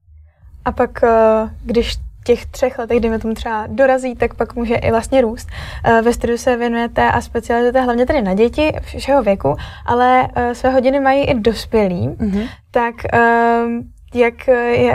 A 0.64 0.72
pak, 0.72 1.04
eh, 1.04 1.48
když 1.64 1.96
těch 2.24 2.46
třech 2.46 2.78
letech, 2.78 3.00
dejme 3.00 3.18
tomu 3.18 3.34
třeba 3.34 3.66
dorazí, 3.66 4.14
tak 4.14 4.34
pak 4.34 4.56
může 4.56 4.74
i 4.74 4.90
vlastně 4.90 5.20
růst. 5.20 5.48
Ve 6.04 6.12
studiu 6.12 6.38
se 6.38 6.56
věnujete 6.56 7.10
a 7.10 7.20
specializujete 7.20 7.80
hlavně 7.80 8.06
tedy 8.06 8.22
na 8.22 8.34
děti 8.34 8.72
všeho 8.82 9.22
věku, 9.22 9.56
ale 9.86 10.28
své 10.52 10.70
hodiny 10.70 11.00
mají 11.00 11.24
i 11.24 11.34
dospělí. 11.34 12.08
Mm-hmm. 12.08 12.48
Tak 12.70 12.94
jak, 14.14 14.48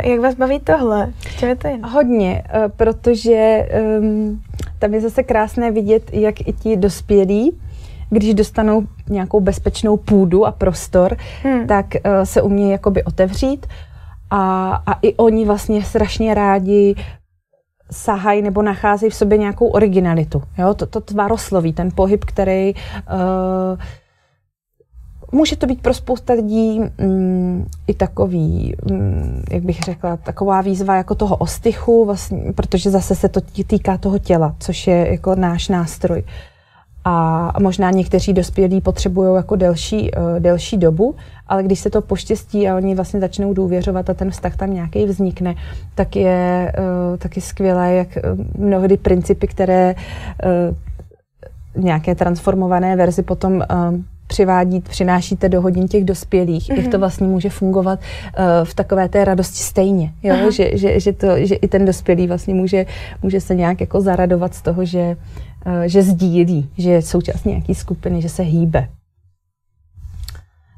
jak 0.03 0.19
vás 0.19 0.35
baví 0.35 0.59
tohle? 0.59 1.13
Čem 1.37 1.49
je 1.49 1.55
to 1.55 1.67
jen? 1.67 1.85
Hodně, 1.85 2.43
eh, 2.49 2.69
protože 2.69 3.69
um, 3.99 4.41
tam 4.79 4.93
je 4.93 5.01
zase 5.01 5.23
krásné 5.23 5.71
vidět, 5.71 6.13
jak 6.13 6.47
i 6.47 6.53
ti 6.53 6.77
dospělí, 6.77 7.57
když 8.09 8.33
dostanou 8.33 8.83
nějakou 9.09 9.39
bezpečnou 9.39 9.97
půdu 9.97 10.45
a 10.45 10.51
prostor, 10.51 11.17
hmm. 11.43 11.67
tak 11.67 11.85
uh, 11.85 12.11
se 12.23 12.41
umějí 12.41 12.71
jakoby 12.71 13.03
otevřít 13.03 13.67
a, 14.29 14.73
a 14.85 14.93
i 15.01 15.13
oni 15.13 15.45
vlastně 15.45 15.83
strašně 15.83 16.33
rádi 16.33 16.95
sahají 17.91 18.41
nebo 18.41 18.61
nacházejí 18.61 19.09
v 19.09 19.15
sobě 19.15 19.37
nějakou 19.37 19.67
originalitu. 19.67 20.41
Jo? 20.57 20.73
To, 20.73 20.85
to 20.85 21.01
tvarosloví, 21.01 21.73
ten 21.73 21.89
pohyb, 21.95 22.25
který 22.25 22.73
uh, 22.73 23.79
Může 25.35 25.55
to 25.55 25.67
být 25.67 25.81
pro 25.81 25.93
spousta 25.93 26.33
lidí 26.33 26.79
mm, 26.79 27.65
i 27.87 27.93
takový, 27.93 28.75
mm, 28.91 29.43
jak 29.51 29.63
bych 29.63 29.79
řekla, 29.79 30.17
taková 30.17 30.61
výzva 30.61 30.95
jako 30.95 31.15
toho 31.15 31.35
ostychu, 31.35 32.05
vlastně, 32.05 32.53
protože 32.55 32.89
zase 32.89 33.15
se 33.15 33.29
to 33.29 33.41
týká 33.67 33.97
toho 33.97 34.19
těla, 34.19 34.55
což 34.59 34.87
je 34.87 35.11
jako 35.11 35.35
náš 35.35 35.67
nástroj. 35.67 36.23
A 37.05 37.53
možná 37.59 37.91
někteří 37.91 38.33
dospělí 38.33 38.81
potřebují 38.81 39.35
jako 39.35 39.55
delší, 39.55 40.11
uh, 40.11 40.39
delší 40.39 40.77
dobu, 40.77 41.15
ale 41.47 41.63
když 41.63 41.79
se 41.79 41.89
to 41.89 42.01
poštěstí 42.01 42.69
a 42.69 42.75
oni 42.75 42.95
vlastně 42.95 43.19
začnou 43.19 43.53
důvěřovat 43.53 44.09
a 44.09 44.13
ten 44.13 44.31
vztah 44.31 44.55
tam 44.55 44.73
nějaký 44.73 45.05
vznikne, 45.05 45.55
tak 45.95 46.15
je 46.15 46.73
uh, 46.77 47.17
taky 47.17 47.41
skvělé, 47.41 47.93
jak 47.93 48.07
uh, 48.07 48.45
mnohdy 48.65 48.97
principy, 48.97 49.47
které 49.47 49.95
uh, 49.95 51.83
nějaké 51.83 52.15
transformované 52.15 52.95
verzi 52.95 53.23
potom 53.23 53.53
uh, 53.53 53.95
přivádí, 54.27 54.79
přinášíte 54.79 55.49
do 55.49 55.61
hodin 55.61 55.87
těch 55.87 56.03
dospělých, 56.03 56.69
mm-hmm. 56.69 56.75
jak 56.75 56.85
to 56.85 56.91
mhm. 56.91 56.99
vlastně 56.99 57.27
může 57.27 57.49
fungovat 57.49 57.99
uh, 57.99 58.45
v 58.63 58.73
takové 58.73 59.09
té 59.09 59.25
radosti 59.25 59.63
stejně, 59.63 60.13
jo? 60.23 60.51
Že, 60.51 60.77
že, 60.77 60.99
že, 60.99 61.13
to, 61.13 61.27
že 61.45 61.55
i 61.55 61.67
ten 61.67 61.85
dospělý 61.85 62.27
vlastně 62.27 62.53
může, 62.53 62.85
může 63.23 63.41
se 63.41 63.55
nějak 63.55 63.81
jako 63.81 64.01
zaradovat 64.01 64.53
z 64.53 64.61
toho, 64.61 64.85
že, 64.85 65.17
uh, 65.65 65.83
že 65.85 66.03
sdílí, 66.03 66.69
že 66.77 66.91
je 66.91 67.01
součást 67.01 67.45
nějaký 67.45 67.75
skupiny, 67.75 68.21
že 68.21 68.29
se 68.29 68.43
hýbe. 68.43 68.87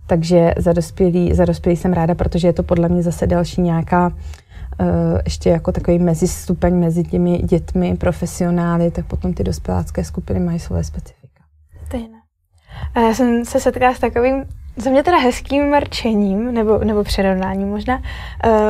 Takže 0.07 0.53
za 0.57 0.73
dospělý, 0.73 1.33
za 1.33 1.45
dospělý 1.45 1.75
jsem 1.75 1.93
ráda, 1.93 2.15
protože 2.15 2.47
je 2.47 2.53
to 2.53 2.63
podle 2.63 2.89
mě 2.89 3.03
zase 3.03 3.27
další 3.27 3.61
nějaká 3.61 4.07
uh, 4.07 4.85
ještě 5.25 5.49
jako 5.49 5.71
takový 5.71 5.99
mezistupeň 5.99 6.75
mezi 6.75 7.03
těmi 7.03 7.37
dětmi, 7.37 7.95
profesionály, 7.95 8.91
tak 8.91 9.05
potom 9.05 9.33
ty 9.33 9.43
dospělácké 9.43 10.03
skupiny 10.03 10.39
mají 10.39 10.59
svoje 10.59 10.83
specifika. 10.83 11.43
Stejné. 11.85 12.16
A 12.95 12.99
já 12.99 13.13
jsem 13.13 13.45
se 13.45 13.59
setkala 13.59 13.93
s 13.93 13.99
takovým 13.99 14.45
za 14.77 14.89
mě 14.89 15.03
teda 15.03 15.17
hezkým 15.17 15.69
mrčením, 15.69 16.53
nebo, 16.53 16.77
nebo 16.77 17.03
přirovnáním 17.03 17.67
možná, 17.67 18.01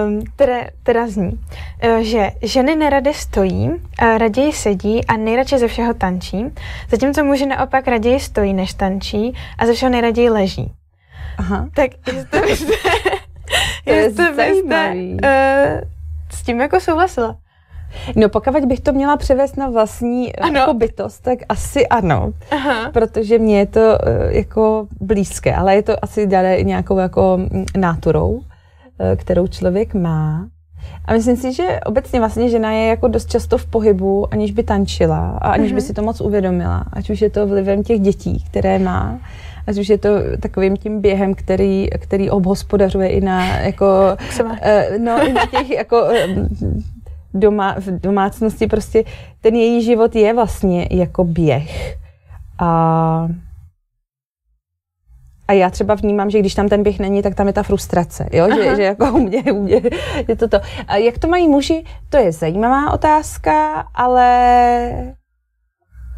um, 0.05 0.21
které 0.35 0.69
teda 0.83 1.07
zní, 1.07 1.31
uh, 1.31 1.97
že 1.99 2.29
ženy 2.41 2.75
nerady 2.75 3.13
stojí, 3.13 3.69
uh, 3.69 4.17
raději 4.17 4.53
sedí 4.53 5.05
a 5.05 5.17
nejradši 5.17 5.57
ze 5.57 5.67
všeho 5.67 5.93
tančí, 5.93 6.45
zatímco 6.89 7.23
muži 7.23 7.45
naopak 7.45 7.87
raději 7.87 8.19
stojí, 8.19 8.53
než 8.53 8.73
tančí 8.73 9.33
a 9.57 9.65
ze 9.65 9.73
všeho 9.73 9.91
nejraději 9.91 10.29
leží. 10.29 10.71
Aha. 11.37 11.67
Tak 11.75 11.91
jestli 12.07 12.41
byste, 12.47 12.73
jestli 13.85 14.25
byste 14.33 14.93
uh, 14.93 15.81
s 16.31 16.43
tím 16.43 16.61
jako 16.61 16.79
souhlasila. 16.79 17.35
No 18.15 18.29
pokud 18.29 18.65
bych 18.65 18.79
to 18.79 18.93
měla 18.93 19.17
převést 19.17 19.57
na 19.57 19.69
vlastní 19.69 20.37
eh, 20.37 20.41
ano. 20.41 20.59
jako 20.59 20.73
bytost, 20.73 21.23
tak 21.23 21.39
asi 21.49 21.87
ano. 21.87 22.33
Aha. 22.51 22.91
Protože 22.91 23.39
mně 23.39 23.59
je 23.59 23.65
to 23.65 23.79
uh, 23.79 24.31
jako 24.35 24.87
blízké, 25.01 25.55
ale 25.55 25.75
je 25.75 25.81
to 25.81 26.03
asi 26.03 26.27
dále 26.27 26.63
nějakou 26.63 26.97
jako 26.97 27.37
mm, 27.37 27.65
náturou, 27.77 28.29
uh, 28.29 28.41
kterou 29.15 29.47
člověk 29.47 29.93
má. 29.93 30.47
A 31.05 31.13
myslím 31.13 31.35
si, 31.35 31.53
že 31.53 31.79
obecně 31.85 32.19
vlastně 32.19 32.49
žena 32.49 32.71
je 32.71 32.87
jako 32.87 33.07
dost 33.07 33.29
často 33.29 33.57
v 33.57 33.65
pohybu, 33.65 34.33
aniž 34.33 34.51
by 34.51 34.63
tančila 34.63 35.37
a 35.41 35.51
aniž 35.51 35.71
mm-hmm. 35.71 35.75
by 35.75 35.81
mhm. 35.81 35.87
si 35.87 35.93
to 35.93 36.01
moc 36.01 36.21
uvědomila. 36.21 36.85
Ať 36.93 37.09
už 37.09 37.21
je 37.21 37.29
to 37.29 37.47
vlivem 37.47 37.83
těch 37.83 37.99
dětí, 37.99 38.43
které 38.49 38.79
má, 38.79 39.19
ať 39.67 39.77
už 39.77 39.89
je 39.89 39.97
to 39.97 40.09
takovým 40.39 40.77
tím 40.77 41.01
během, 41.01 41.35
který, 41.35 41.87
který 41.99 42.29
obhospodařuje 42.29 43.09
i 43.09 43.21
na 43.21 43.45
jako, 43.45 44.17
uh, 44.39 44.47
no, 44.97 45.27
i 45.27 45.33
na 45.33 45.45
těch 45.45 45.69
jako 45.69 46.03
doma, 47.33 47.75
v 47.79 47.87
domácnosti 47.87 48.67
prostě 48.67 49.03
ten 49.41 49.55
její 49.55 49.83
život 49.83 50.15
je 50.15 50.33
vlastně 50.33 50.87
jako 50.91 51.23
běh. 51.23 51.97
A, 52.59 53.27
a 55.47 55.53
já 55.53 55.69
třeba 55.69 55.95
vnímám, 55.95 56.29
že 56.29 56.39
když 56.39 56.55
tam 56.55 56.69
ten 56.69 56.83
běh 56.83 56.99
není, 56.99 57.21
tak 57.21 57.35
tam 57.35 57.47
je 57.47 57.53
ta 57.53 57.63
frustrace, 57.63 58.29
jo? 58.31 58.47
Že, 58.55 58.75
že 58.75 58.83
jako 58.83 59.11
u 59.11 59.17
mě, 59.17 59.43
u 59.43 59.61
mě 59.63 59.81
je 60.27 60.35
to 60.35 60.47
to. 60.47 60.59
A 60.87 60.95
jak 60.95 61.17
to 61.17 61.27
mají 61.27 61.47
muži, 61.47 61.83
to 62.09 62.17
je 62.17 62.31
zajímavá 62.31 62.93
otázka, 62.93 63.87
ale 63.95 65.13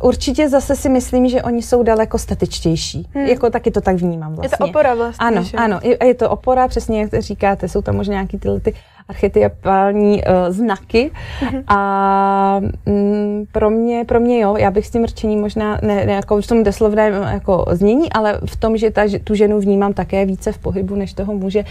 Určitě 0.01 0.49
zase 0.49 0.75
si 0.75 0.89
myslím, 0.89 1.29
že 1.29 1.43
oni 1.43 1.61
jsou 1.61 1.83
daleko 1.83 2.17
statičtější. 2.17 3.09
Hmm. 3.13 3.25
Jako 3.25 3.49
taky 3.49 3.71
to 3.71 3.81
tak 3.81 3.95
vnímám 3.95 4.35
vlastně. 4.35 4.45
Je 4.45 4.49
to 4.49 4.55
vlastně. 4.59 4.71
opora 4.71 4.93
vlastně. 4.95 5.27
Ano, 5.27 5.43
že? 5.43 5.57
ano. 5.57 5.79
Je, 5.83 5.97
je 6.05 6.13
to 6.13 6.29
opora, 6.29 6.67
přesně 6.67 7.01
jak 7.01 7.23
říkáte, 7.23 7.67
jsou 7.67 7.81
tam 7.81 7.95
možná 7.95 8.13
nějaký 8.13 8.37
tyhle 8.37 8.59
ty 8.59 8.73
archetypální 9.09 10.23
uh, 10.23 10.53
znaky 10.53 11.11
mm-hmm. 11.39 11.63
a 11.67 12.61
mm, 12.85 13.45
pro 13.51 13.69
mě, 13.69 14.05
pro 14.05 14.19
mě 14.19 14.39
jo, 14.39 14.57
já 14.57 14.71
bych 14.71 14.87
s 14.87 14.89
tím 14.89 15.03
rčením 15.03 15.41
možná, 15.41 15.79
ne, 15.81 16.05
ne 16.05 16.13
jako 16.13 16.41
v 16.41 16.47
tom 16.47 16.63
deslovném 16.63 17.13
jako 17.13 17.65
znění, 17.71 18.11
ale 18.11 18.39
v 18.45 18.55
tom, 18.55 18.77
že 18.77 18.91
ta, 18.91 19.01
tu 19.23 19.35
ženu 19.35 19.59
vnímám 19.59 19.93
také 19.93 20.25
více 20.25 20.51
v 20.51 20.57
pohybu 20.57 20.95
než 20.95 21.13
toho 21.13 21.33
muže 21.33 21.59
uh, 21.59 21.65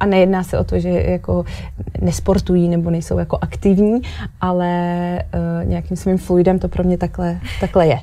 a 0.00 0.06
nejedná 0.06 0.42
se 0.42 0.58
o 0.58 0.64
to, 0.64 0.78
že 0.78 0.88
jako 0.88 1.44
nesportují 2.00 2.68
nebo 2.68 2.90
nejsou 2.90 3.18
jako 3.18 3.38
aktivní, 3.40 4.00
ale 4.40 4.68
uh, 5.34 5.68
nějakým 5.68 5.96
svým 5.96 6.18
fluidem 6.18 6.58
to 6.58 6.68
pro 6.68 6.84
mě 6.84 6.98
takhle, 6.98 7.38
takhle 7.60 7.86
je. 7.86 7.98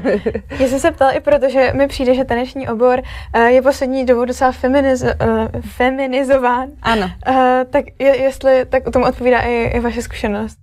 Já 0.60 0.68
jsem 0.68 0.80
se 0.80 0.90
ptala 0.90 1.10
i 1.10 1.20
proto, 1.20 1.48
že 1.48 1.72
mi 1.76 1.88
přijde, 1.88 2.14
že 2.14 2.24
taneční 2.24 2.68
obor 2.68 3.02
uh, 3.36 3.42
je 3.42 3.62
poslední 3.62 4.04
dobou 4.06 4.24
docela 4.24 4.52
feminiz- 4.52 5.16
uh, 5.26 5.60
feminizován. 5.60 6.68
Ano. 6.82 7.10
Uh, 7.28 7.34
tak 7.76 7.84
je, 7.98 8.22
jestli 8.22 8.64
tak 8.68 8.86
o 8.86 8.90
tom 8.90 9.02
odpovídá 9.02 9.40
i, 9.40 9.54
i 9.54 9.80
vaše 9.80 10.02
zkušenost. 10.02 10.58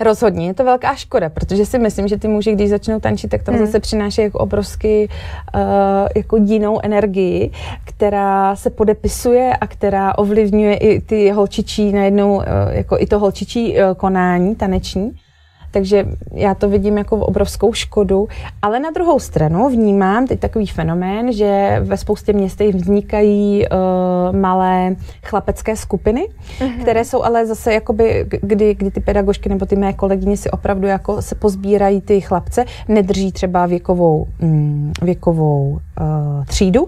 Rozhodně, 0.00 0.46
je 0.46 0.54
to 0.54 0.64
velká 0.64 0.94
škoda, 0.94 1.28
protože 1.28 1.66
si 1.66 1.78
myslím, 1.78 2.08
že 2.08 2.18
ty 2.18 2.28
muži, 2.28 2.52
když 2.52 2.70
začnou 2.70 3.00
tančit, 3.00 3.30
tak 3.30 3.42
tam 3.42 3.54
hmm. 3.54 3.66
zase 3.66 3.80
přináší 3.80 4.20
jako 4.20 4.38
obrovsky 4.38 5.08
uh, 5.54 5.60
jako 6.16 6.36
jinou 6.36 6.80
energii, 6.82 7.50
která 7.84 8.56
se 8.56 8.70
podepisuje 8.70 9.56
a 9.60 9.66
která 9.66 10.18
ovlivňuje 10.18 10.76
i 10.76 11.00
ty 11.00 11.30
holčičí 11.30 11.92
najednou, 11.92 12.36
uh, 12.36 12.42
jako 12.70 12.96
i 12.98 13.06
to 13.06 13.18
holčičí 13.18 13.74
uh, 13.74 13.94
konání 13.96 14.54
taneční 14.54 15.12
takže 15.74 16.06
já 16.32 16.54
to 16.54 16.68
vidím 16.68 16.98
jako 16.98 17.16
obrovskou 17.16 17.72
škodu. 17.72 18.28
Ale 18.62 18.80
na 18.80 18.90
druhou 18.90 19.18
stranu 19.18 19.68
vnímám 19.68 20.26
teď 20.26 20.40
takový 20.40 20.66
fenomén, 20.66 21.32
že 21.32 21.80
ve 21.80 21.96
spoustě 21.96 22.32
městech 22.32 22.74
vznikají 22.74 23.64
uh, 23.66 24.36
malé 24.36 24.96
chlapecké 25.24 25.76
skupiny, 25.76 26.28
uh-huh. 26.58 26.80
které 26.80 27.04
jsou 27.04 27.22
ale 27.22 27.46
zase 27.46 27.74
jakoby, 27.74 28.26
kdy, 28.42 28.74
kdy 28.74 28.90
ty 28.90 29.00
pedagožky 29.00 29.48
nebo 29.48 29.66
ty 29.66 29.76
mé 29.76 29.92
kolegyně 29.92 30.36
si 30.36 30.50
opravdu 30.50 30.86
jako 30.86 31.22
se 31.22 31.34
pozbírají 31.34 32.00
ty 32.00 32.20
chlapce, 32.20 32.64
nedrží 32.88 33.32
třeba 33.32 33.66
věkovou, 33.66 34.26
mm, 34.40 34.92
věkovou 35.02 35.70
uh, 35.70 36.44
třídu, 36.44 36.86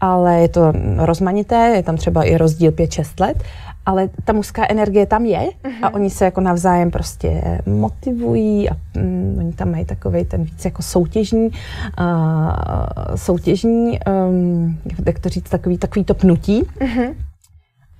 ale 0.00 0.40
je 0.40 0.48
to 0.48 0.72
rozmanité, 0.96 1.72
je 1.76 1.82
tam 1.82 1.96
třeba 1.96 2.22
i 2.22 2.36
rozdíl 2.36 2.70
5-6 2.70 3.04
let 3.20 3.42
ale 3.88 4.08
ta 4.24 4.32
mužská 4.32 4.66
energie 4.68 5.06
tam 5.06 5.24
je 5.24 5.40
uh-huh. 5.40 5.72
a 5.82 5.88
mhm. 5.88 5.94
oni 5.94 6.10
se 6.10 6.24
jako 6.24 6.40
navzájem 6.40 6.90
prostě 6.90 7.60
motivují 7.66 8.70
a 8.70 8.76
mm, 8.96 9.36
oni 9.38 9.52
tam 9.52 9.70
mají 9.70 9.84
takový 9.84 10.24
ten 10.24 10.44
víc 10.44 10.64
jako 10.64 10.82
soutěžní, 10.82 11.48
uh, 11.48 11.54
soutěžní, 13.14 13.98
um, 14.28 14.78
jak 15.06 15.18
to 15.18 15.28
říct, 15.28 15.50
takový, 15.50 15.78
takový 15.78 16.04
to 16.04 16.14
pnutí. 16.14 16.62
Uh-huh. 16.62 17.14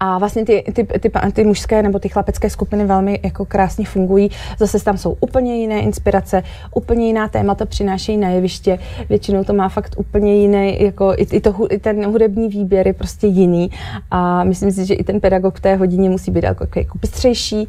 A 0.00 0.18
vlastně 0.18 0.44
ty, 0.44 0.64
ty, 0.72 0.84
ty, 0.84 1.10
ty 1.32 1.44
mužské 1.44 1.82
nebo 1.82 1.98
ty 1.98 2.08
chlapecké 2.08 2.50
skupiny 2.50 2.84
velmi 2.84 3.20
jako 3.22 3.44
krásně 3.44 3.86
fungují. 3.86 4.30
Zase 4.58 4.84
tam 4.84 4.98
jsou 4.98 5.16
úplně 5.20 5.56
jiné 5.56 5.80
inspirace, 5.80 6.42
úplně 6.74 7.06
jiná 7.06 7.28
témata 7.28 7.66
přinášejí 7.66 8.18
na 8.18 8.28
jeviště. 8.28 8.78
Většinou 9.08 9.44
to 9.44 9.52
má 9.52 9.68
fakt 9.68 9.94
úplně 9.98 10.36
jiný, 10.36 10.82
jako 10.82 11.14
i, 11.16 11.26
i, 11.32 11.40
to, 11.40 11.66
i 11.70 11.78
ten 11.78 12.06
hudební 12.06 12.48
výběr 12.48 12.86
je 12.86 12.92
prostě 12.92 13.26
jiný. 13.26 13.70
A 14.10 14.44
myslím 14.44 14.72
si, 14.72 14.86
že 14.86 14.94
i 14.94 15.04
ten 15.04 15.20
pedagog 15.20 15.58
v 15.58 15.60
té 15.60 15.76
hodině 15.76 16.10
musí 16.10 16.30
být 16.30 16.44
jako, 16.44 16.66
jako 16.76 16.98
pystřejší. 16.98 17.68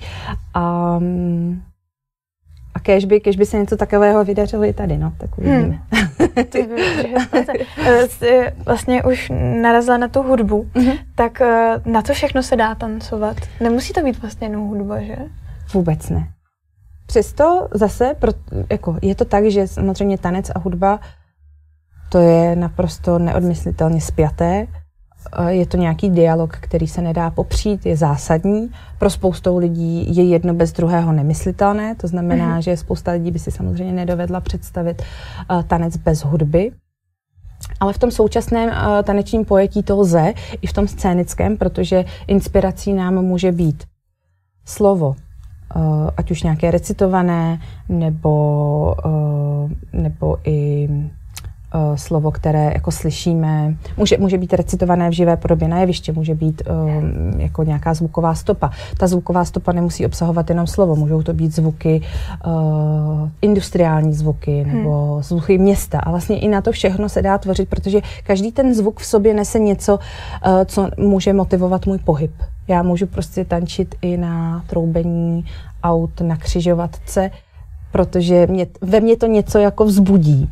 A, 0.54 1.00
a 2.80 2.82
kež 2.82 3.06
by, 3.06 3.20
kež 3.20 3.36
by 3.36 3.46
se 3.46 3.58
něco 3.58 3.78
takového 3.78 4.24
vydařilo 4.24 4.64
i 4.64 4.74
tady, 4.74 4.98
no, 4.98 5.14
tak 5.18 5.38
uvidíme. 5.38 5.80
Hmm. 5.92 6.08
vlastně 8.66 9.04
už 9.04 9.32
narazila 9.62 9.98
na 9.98 10.08
tu 10.08 10.24
hudbu, 10.24 10.64
mm-hmm. 10.76 11.00
tak 11.16 11.42
eh, 11.42 11.82
na 11.86 12.02
to 12.02 12.14
všechno 12.14 12.44
se 12.44 12.56
dá 12.56 12.76
tancovat. 12.76 13.38
Nemusí 13.60 13.94
to 13.94 14.02
být 14.02 14.22
vlastně 14.22 14.48
jenom 14.48 14.68
hudba, 14.68 15.02
že? 15.02 15.16
Vůbec 15.74 16.10
ne. 16.10 16.28
Přesto 17.06 17.68
zase, 17.74 18.16
pro, 18.20 18.32
jako, 18.70 18.98
je 19.02 19.16
to 19.16 19.26
tak, 19.26 19.46
že 19.46 19.68
samozřejmě 19.68 20.18
tanec 20.18 20.52
a 20.56 20.60
hudba 20.60 21.00
to 22.10 22.18
je 22.18 22.56
naprosto 22.56 23.20
neodmyslitelně 23.20 24.02
spjaté 24.02 24.68
je 25.48 25.66
to 25.66 25.78
nějaký 25.78 26.10
dialog, 26.10 26.58
který 26.58 26.88
se 26.88 27.02
nedá 27.02 27.30
popřít, 27.30 27.86
je 27.86 27.98
zásadní. 27.98 28.72
Pro 28.98 29.10
spoustou 29.10 29.58
lidí 29.58 30.16
je 30.16 30.24
jedno 30.24 30.54
bez 30.54 30.72
druhého 30.72 31.12
nemyslitelné, 31.12 31.96
to 31.96 32.08
znamená, 32.08 32.58
mm-hmm. 32.58 32.62
že 32.62 32.78
spousta 32.78 33.12
lidí 33.12 33.32
by 33.32 33.40
si 33.40 33.52
samozřejmě 33.52 33.94
nedovedla 33.94 34.40
představit 34.40 35.02
uh, 35.52 35.64
tanec 35.64 35.98
bez 35.98 36.24
hudby. 36.24 36.72
Ale 37.80 37.94
v 37.94 37.98
tom 37.98 38.12
současném 38.12 38.70
uh, 38.70 38.76
tanečním 39.04 39.46
pojetí 39.46 39.84
to 39.84 39.98
lze, 39.98 40.34
i 40.62 40.68
v 40.68 40.74
tom 40.74 40.88
scénickém, 40.88 41.58
protože 41.58 42.06
inspirací 42.28 42.94
nám 42.94 43.16
může 43.16 43.52
být 43.52 43.84
slovo, 44.66 45.08
uh, 45.08 46.10
ať 46.18 46.32
už 46.32 46.44
nějaké 46.44 46.72
recitované, 46.72 47.60
nebo, 47.90 48.96
uh, 49.06 49.72
nebo 49.94 50.38
i 50.44 50.90
uh, 51.76 51.96
slovo, 51.96 52.32
které 52.32 52.72
jako 52.74 52.92
slyšíme. 52.92 53.76
Může, 53.98 54.18
může 54.18 54.38
být 54.38 54.54
recitované 54.54 55.10
v 55.10 55.14
živé 55.14 55.38
podobě 55.38 55.68
na 55.68 55.80
jeviště, 55.80 56.12
může 56.12 56.36
být 56.36 56.62
uh, 56.70 57.42
jako 57.42 57.64
nějaká 57.64 57.94
zvuková 57.94 58.36
stopa. 58.36 58.72
Ta 58.98 59.08
zvuková 59.08 59.46
stopa 59.46 59.72
nemusí 59.72 60.06
obsahovat 60.06 60.50
jenom 60.50 60.68
slovo, 60.68 60.96
můžou 60.96 61.24
to 61.24 61.34
být 61.34 61.56
zvuky, 61.56 62.02
uh, 62.46 63.30
industriální 63.42 64.14
zvuky 64.14 64.64
hmm. 64.64 64.78
nebo 64.78 65.14
hmm. 65.14 65.24
zvuky 65.24 65.58
města. 65.58 66.00
A 66.00 66.12
vlastně 66.12 66.40
i 66.40 66.48
na 66.48 66.62
to 66.62 66.72
všechno 66.72 67.10
se 67.10 67.22
dá 67.22 67.38
tvořit, 67.38 67.70
protože 67.70 68.02
každý 68.24 68.52
ten 68.52 68.76
zvuk 68.76 69.00
v 69.00 69.06
sobě 69.06 69.34
nese 69.34 69.60
něco, 69.60 70.00
uh, 70.46 70.64
co 70.66 70.90
může 70.98 71.34
motivovat 71.34 71.86
můj 71.86 71.98
pohyb. 71.98 72.32
Já 72.68 72.84
můžu 72.84 73.08
prostě 73.08 73.46
tančit 73.46 73.96
i 74.02 74.18
na 74.18 74.64
troubení 74.68 75.46
aut, 75.84 76.22
na 76.22 76.38
křižovatce, 76.38 77.32
protože 77.92 78.48
mě, 78.48 78.68
ve 78.82 79.00
mně 79.00 79.18
to 79.18 79.26
něco 79.26 79.60
jako 79.60 79.86
vzbudí. 79.86 80.50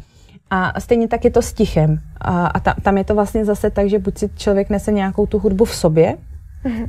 A 0.49 0.79
stejně 0.79 1.07
tak 1.07 1.25
je 1.25 1.31
to 1.31 1.41
s 1.41 1.53
tichem. 1.53 1.99
A, 2.21 2.47
a 2.47 2.59
ta, 2.59 2.75
tam 2.83 2.97
je 2.97 3.03
to 3.03 3.15
vlastně 3.15 3.45
zase 3.45 3.69
tak, 3.69 3.89
že 3.89 3.99
buď 3.99 4.17
si 4.17 4.29
člověk 4.35 4.69
nese 4.69 4.91
nějakou 4.91 5.25
tu 5.25 5.39
hudbu 5.39 5.65
v 5.65 5.75
sobě, 5.75 6.17
mm-hmm. 6.65 6.87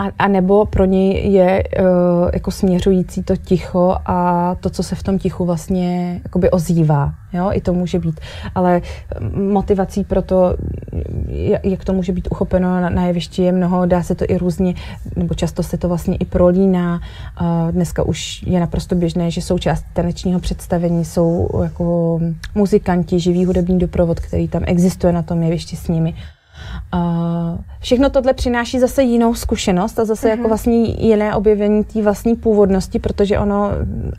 A, 0.00 0.10
a 0.18 0.28
nebo 0.28 0.66
pro 0.66 0.84
něj 0.84 1.32
je 1.32 1.62
uh, 1.80 1.86
jako 2.32 2.50
směřující 2.50 3.22
to 3.22 3.36
ticho 3.36 3.96
a 4.06 4.54
to, 4.60 4.70
co 4.70 4.82
se 4.82 4.94
v 4.94 5.02
tom 5.02 5.18
tichu 5.18 5.44
vlastně 5.44 6.20
jakoby 6.24 6.50
ozývá. 6.50 7.14
Jo, 7.32 7.50
i 7.52 7.60
to 7.60 7.72
může 7.72 7.98
být. 7.98 8.20
Ale 8.54 8.82
motivací 9.34 10.04
pro 10.04 10.22
to, 10.22 10.56
jak 11.62 11.84
to 11.84 11.92
může 11.92 12.12
být 12.12 12.28
uchopeno 12.30 12.80
na, 12.80 12.90
na 12.90 13.06
jevišti, 13.06 13.42
je 13.42 13.52
mnoho, 13.52 13.86
dá 13.86 14.02
se 14.02 14.14
to 14.14 14.24
i 14.28 14.38
různě, 14.38 14.74
nebo 15.16 15.34
často 15.34 15.62
se 15.62 15.78
to 15.78 15.88
vlastně 15.88 16.16
i 16.16 16.24
prolíná. 16.24 17.00
Dneska 17.70 18.02
už 18.02 18.42
je 18.42 18.60
naprosto 18.60 18.94
běžné, 18.94 19.30
že 19.30 19.42
součást 19.42 19.84
tanečního 19.92 20.40
představení 20.40 21.04
jsou 21.04 21.48
jako 21.62 22.20
muzikanti, 22.54 23.20
živý 23.20 23.44
hudební 23.44 23.78
doprovod, 23.78 24.20
který 24.20 24.48
tam 24.48 24.62
existuje 24.66 25.12
na 25.12 25.22
tom 25.22 25.42
jevišti 25.42 25.76
s 25.76 25.88
nimi. 25.88 26.14
Uh, 26.94 27.58
všechno 27.80 28.10
tohle 28.10 28.32
přináší 28.32 28.80
zase 28.80 29.02
jinou 29.02 29.34
zkušenost 29.34 29.98
a 29.98 30.04
zase 30.04 30.26
uh-huh. 30.26 30.30
jako 30.30 30.48
vlastní 30.48 31.06
jiné 31.06 31.34
objevení 31.34 31.84
té 31.84 32.02
vlastní 32.02 32.36
původnosti, 32.36 32.98
protože 32.98 33.38
ono, 33.38 33.70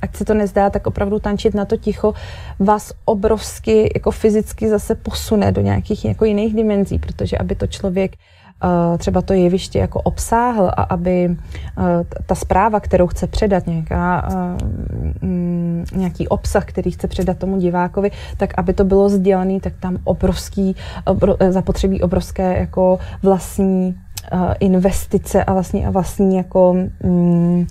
ať 0.02 0.16
se 0.16 0.26
to 0.26 0.34
nezdá, 0.34 0.70
tak 0.70 0.88
opravdu 0.88 1.20
tančit 1.20 1.54
na 1.54 1.66
to 1.66 1.78
ticho 1.78 2.14
vás 2.60 2.94
obrovsky 3.06 3.92
jako 3.96 4.12
fyzicky 4.12 4.70
zase 4.70 4.96
posune 4.96 5.52
do 5.52 5.62
nějakých 5.62 6.06
jako 6.06 6.26
jiných 6.26 6.56
dimenzí, 6.56 7.00
protože 7.00 7.38
aby 7.38 7.56
to 7.56 7.68
člověk 7.68 8.12
Eh, 8.41 8.41
třeba 8.98 9.22
to 9.22 9.34
jeviště 9.34 9.80
jako 9.80 10.02
obsáhl 10.02 10.72
a 10.78 10.84
aby 10.84 11.30
eh, 11.30 11.84
ta 12.26 12.36
zpráva, 12.36 12.80
kterou 12.80 13.08
chce 13.08 13.28
předat, 13.28 13.68
nějaká, 13.68 14.30
eh, 14.32 15.26
mm, 15.26 15.86
nějaký 15.96 16.28
obsah, 16.28 16.66
který 16.66 16.92
chce 16.92 17.08
předat 17.08 17.38
tomu 17.38 17.58
divákovi, 17.58 18.12
tak 18.38 18.54
aby 18.58 18.74
to 18.74 18.84
bylo 18.84 19.10
sdělený, 19.10 19.60
tak 19.60 19.74
tam 19.80 19.98
obrovský, 20.04 20.76
zapotřebí 21.50 22.02
obrovské 22.02 22.60
jako 22.60 23.00
vlastní 23.24 23.96
investice 24.60 25.44
a 25.44 25.54
vlastní, 25.54 25.86
a 25.86 25.90
vlastní 25.90 26.38
jako 26.38 26.76
mm, 27.04 27.68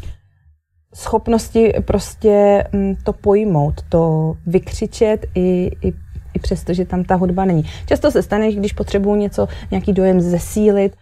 schopnosti 0.95 1.74
prostě 1.84 2.64
mm, 2.72 2.97
to 3.05 3.12
pojmout, 3.12 3.74
to 3.88 4.34
vykřičet 4.47 5.26
i 5.34 5.70
i 5.82 5.93
přesto, 6.41 6.74
že 6.74 6.84
tam 6.84 7.05
ta 7.05 7.14
hudba 7.14 7.45
není. 7.45 7.64
Často 7.86 8.11
se 8.11 8.22
stane, 8.22 8.53
že 8.53 8.59
když 8.59 8.72
potřebuju 8.72 9.16
něco, 9.16 9.49
nějaký 9.70 9.93
dojem 9.93 10.20
zesílit, 10.20 10.93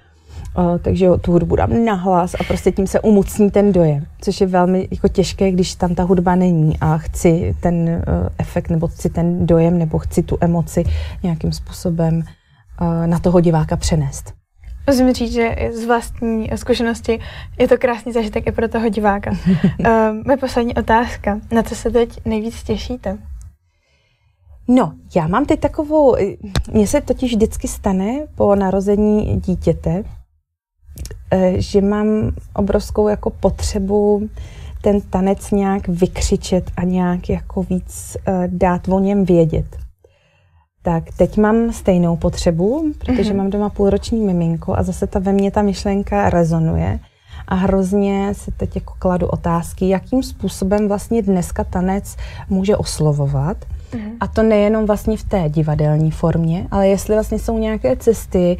Uh, 0.58 0.78
takže 0.78 1.08
tu 1.20 1.32
hudbu 1.32 1.56
dám 1.56 1.84
nahlas 1.84 2.34
a 2.34 2.44
prostě 2.44 2.72
tím 2.72 2.86
se 2.86 3.00
umocní 3.00 3.50
ten 3.50 3.72
dojem, 3.72 4.06
což 4.20 4.40
je 4.40 4.46
velmi 4.46 4.88
jako 4.90 5.08
těžké, 5.08 5.52
když 5.52 5.74
tam 5.74 5.94
ta 5.94 6.02
hudba 6.02 6.34
není 6.34 6.78
a 6.80 6.98
chci 6.98 7.56
ten 7.60 7.74
uh, 7.88 8.28
efekt 8.38 8.70
nebo 8.70 8.88
chci 8.88 9.10
ten 9.10 9.46
dojem 9.46 9.78
nebo 9.78 9.98
chci 9.98 10.22
tu 10.22 10.38
emoci 10.40 10.84
nějakým 11.22 11.52
způsobem 11.52 12.22
uh, 12.80 13.06
na 13.06 13.18
toho 13.18 13.40
diváka 13.40 13.76
přenést. 13.76 14.34
Musím 14.86 15.12
říct, 15.12 15.32
že 15.32 15.56
z 15.74 15.84
vlastní 15.84 16.50
zkušenosti 16.54 17.20
je 17.58 17.68
to 17.68 17.78
krásný 17.78 18.12
zažitek 18.12 18.46
i 18.46 18.52
pro 18.52 18.68
toho 18.68 18.88
diváka. 18.88 19.30
uh, 19.30 19.86
moje 20.26 20.36
poslední 20.36 20.74
otázka. 20.74 21.40
Na 21.52 21.62
co 21.62 21.74
se 21.74 21.90
teď 21.90 22.20
nejvíc 22.24 22.62
těšíte? 22.62 23.18
No, 24.68 24.92
já 25.16 25.28
mám 25.28 25.46
teď 25.46 25.60
takovou, 25.60 26.16
mně 26.72 26.86
se 26.86 27.00
totiž 27.00 27.34
vždycky 27.34 27.68
stane 27.68 28.26
po 28.34 28.54
narození 28.54 29.40
dítěte, 29.40 30.04
eh, 31.30 31.52
že 31.56 31.80
mám 31.80 32.06
obrovskou 32.54 33.08
jako 33.08 33.30
potřebu 33.30 34.28
ten 34.82 35.00
tanec 35.00 35.50
nějak 35.50 35.88
vykřičet 35.88 36.70
a 36.76 36.84
nějak 36.84 37.28
jako 37.28 37.62
víc 37.62 38.16
eh, 38.26 38.48
dát 38.52 38.88
o 38.88 38.98
něm 38.98 39.24
vědět. 39.24 39.76
Tak 40.82 41.04
teď 41.16 41.36
mám 41.36 41.72
stejnou 41.72 42.16
potřebu, 42.16 42.92
protože 42.98 43.32
mm-hmm. 43.32 43.36
mám 43.36 43.50
doma 43.50 43.68
půlroční 43.68 44.20
miminko 44.20 44.74
a 44.76 44.82
zase 44.82 45.06
ta 45.06 45.18
ve 45.18 45.32
mně 45.32 45.50
ta 45.50 45.62
myšlenka 45.62 46.30
rezonuje 46.30 46.98
a 47.48 47.54
hrozně 47.54 48.34
se 48.34 48.50
teď 48.50 48.74
jako 48.74 48.94
kladu 48.98 49.26
otázky, 49.26 49.88
jakým 49.88 50.22
způsobem 50.22 50.88
vlastně 50.88 51.22
dneska 51.22 51.64
tanec 51.64 52.16
může 52.48 52.76
oslovovat. 52.76 53.56
A 54.20 54.26
to 54.28 54.42
nejenom 54.42 54.86
vlastně 54.86 55.16
v 55.16 55.24
té 55.24 55.48
divadelní 55.48 56.10
formě, 56.10 56.68
ale 56.70 56.88
jestli 56.88 57.14
vlastně 57.14 57.38
jsou 57.38 57.58
nějaké 57.58 57.96
cesty, 57.96 58.56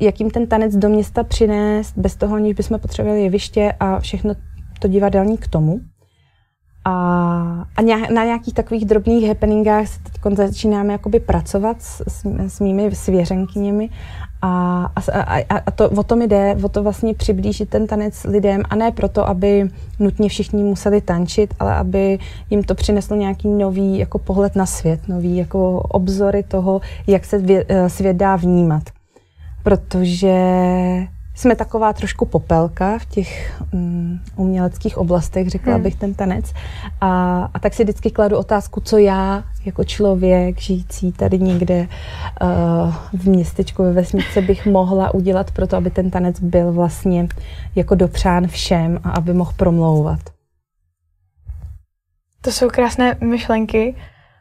jakým 0.00 0.30
ten 0.30 0.46
tanec 0.46 0.76
do 0.76 0.88
města 0.88 1.24
přinést, 1.24 1.98
bez 1.98 2.16
toho, 2.16 2.36
aniž 2.36 2.54
bychom 2.54 2.78
potřebovali 2.78 3.22
jeviště 3.22 3.72
a 3.80 4.00
všechno 4.00 4.34
to 4.80 4.88
divadelní 4.88 5.38
k 5.38 5.48
tomu. 5.48 5.80
A, 6.84 6.92
a 7.76 7.82
na 8.14 8.24
nějakých 8.24 8.54
takových 8.54 8.84
drobných 8.84 9.28
happeningách 9.28 9.88
se 9.88 10.00
teď 10.02 10.36
začínáme 10.36 10.92
jakoby 10.92 11.20
pracovat 11.20 11.82
s, 11.82 12.02
s, 12.08 12.24
s 12.48 12.60
mými 12.60 12.94
svěřenkyněmi 12.94 13.90
a, 14.42 14.84
a, 15.12 15.22
a, 15.22 15.58
a 15.66 15.70
to, 15.70 15.90
o 15.90 16.02
tom 16.02 16.22
jde, 16.22 16.56
o 16.62 16.68
to 16.68 16.82
vlastně 16.82 17.14
přiblížit 17.14 17.68
ten 17.68 17.86
tanec 17.86 18.24
lidem 18.24 18.62
a 18.70 18.76
ne 18.76 18.92
proto, 18.92 19.28
aby 19.28 19.68
nutně 19.98 20.28
všichni 20.28 20.62
museli 20.62 21.00
tančit, 21.00 21.54
ale 21.60 21.74
aby 21.74 22.18
jim 22.50 22.62
to 22.62 22.74
přineslo 22.74 23.16
nějaký 23.16 23.48
nový 23.48 23.98
jako 23.98 24.18
pohled 24.18 24.56
na 24.56 24.66
svět, 24.66 25.08
nový 25.08 25.36
jako 25.36 25.80
obzory 25.80 26.42
toho, 26.42 26.80
jak 27.06 27.24
se 27.24 27.42
eh, 27.48 27.88
svět 27.90 28.16
dá 28.16 28.36
vnímat. 28.36 28.82
Protože 29.62 30.34
jsme 31.38 31.56
taková 31.56 31.92
trošku 31.92 32.26
popelka 32.26 32.98
v 32.98 33.04
těch 33.04 33.62
um, 33.72 34.20
uměleckých 34.36 34.98
oblastech, 34.98 35.50
řekla 35.50 35.74
hmm. 35.74 35.82
bych 35.82 35.96
ten 35.96 36.14
tanec. 36.14 36.52
A, 37.00 37.42
a 37.54 37.58
tak 37.58 37.74
si 37.74 37.82
vždycky 37.84 38.10
kladu 38.10 38.36
otázku, 38.36 38.80
co 38.80 38.98
já 38.98 39.44
jako 39.64 39.84
člověk 39.84 40.60
žijící 40.60 41.12
tady 41.12 41.38
někde 41.38 41.88
uh, 42.42 42.94
v 43.12 43.28
městečku 43.28 43.82
ve 43.82 43.92
vesnici 43.92 44.42
bych 44.42 44.66
mohla 44.66 45.14
udělat 45.14 45.50
pro 45.50 45.66
to, 45.66 45.76
aby 45.76 45.90
ten 45.90 46.10
tanec 46.10 46.40
byl 46.40 46.72
vlastně 46.72 47.28
jako 47.74 47.94
dopřán 47.94 48.46
všem 48.46 49.00
a 49.04 49.10
aby 49.10 49.32
mohl 49.32 49.52
promlouvat. 49.56 50.20
To 52.40 52.52
jsou 52.52 52.68
krásné 52.68 53.16
myšlenky. 53.20 53.94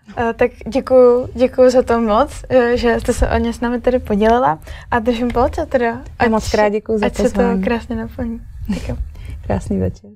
Uh, 0.08 0.34
tak 0.34 0.52
děkuji, 0.68 1.28
děkuji 1.36 1.70
za 1.70 1.84
to 1.84 2.02
moc, 2.02 2.44
uh, 2.52 2.62
že 2.76 3.00
jste 3.00 3.14
se 3.14 3.30
o 3.30 3.38
ně 3.38 3.54
s 3.54 3.60
námi 3.62 3.82
tady 3.82 4.00
podělila 4.00 4.60
a 4.92 5.00
držím 5.00 5.28
palce 5.28 5.66
teda. 5.66 6.02
Ať, 6.20 6.28
a 6.28 6.30
moc 6.30 6.52
krát 6.52 6.70
děkuji 6.70 6.98
za 6.98 7.06
ať 7.06 7.18
pozvání. 7.18 7.50
Ať 7.50 7.56
se 7.56 7.60
to 7.60 7.66
krásně 7.66 7.96
naplní. 7.96 8.42
Krásný 9.48 9.80
večer. 9.80 10.10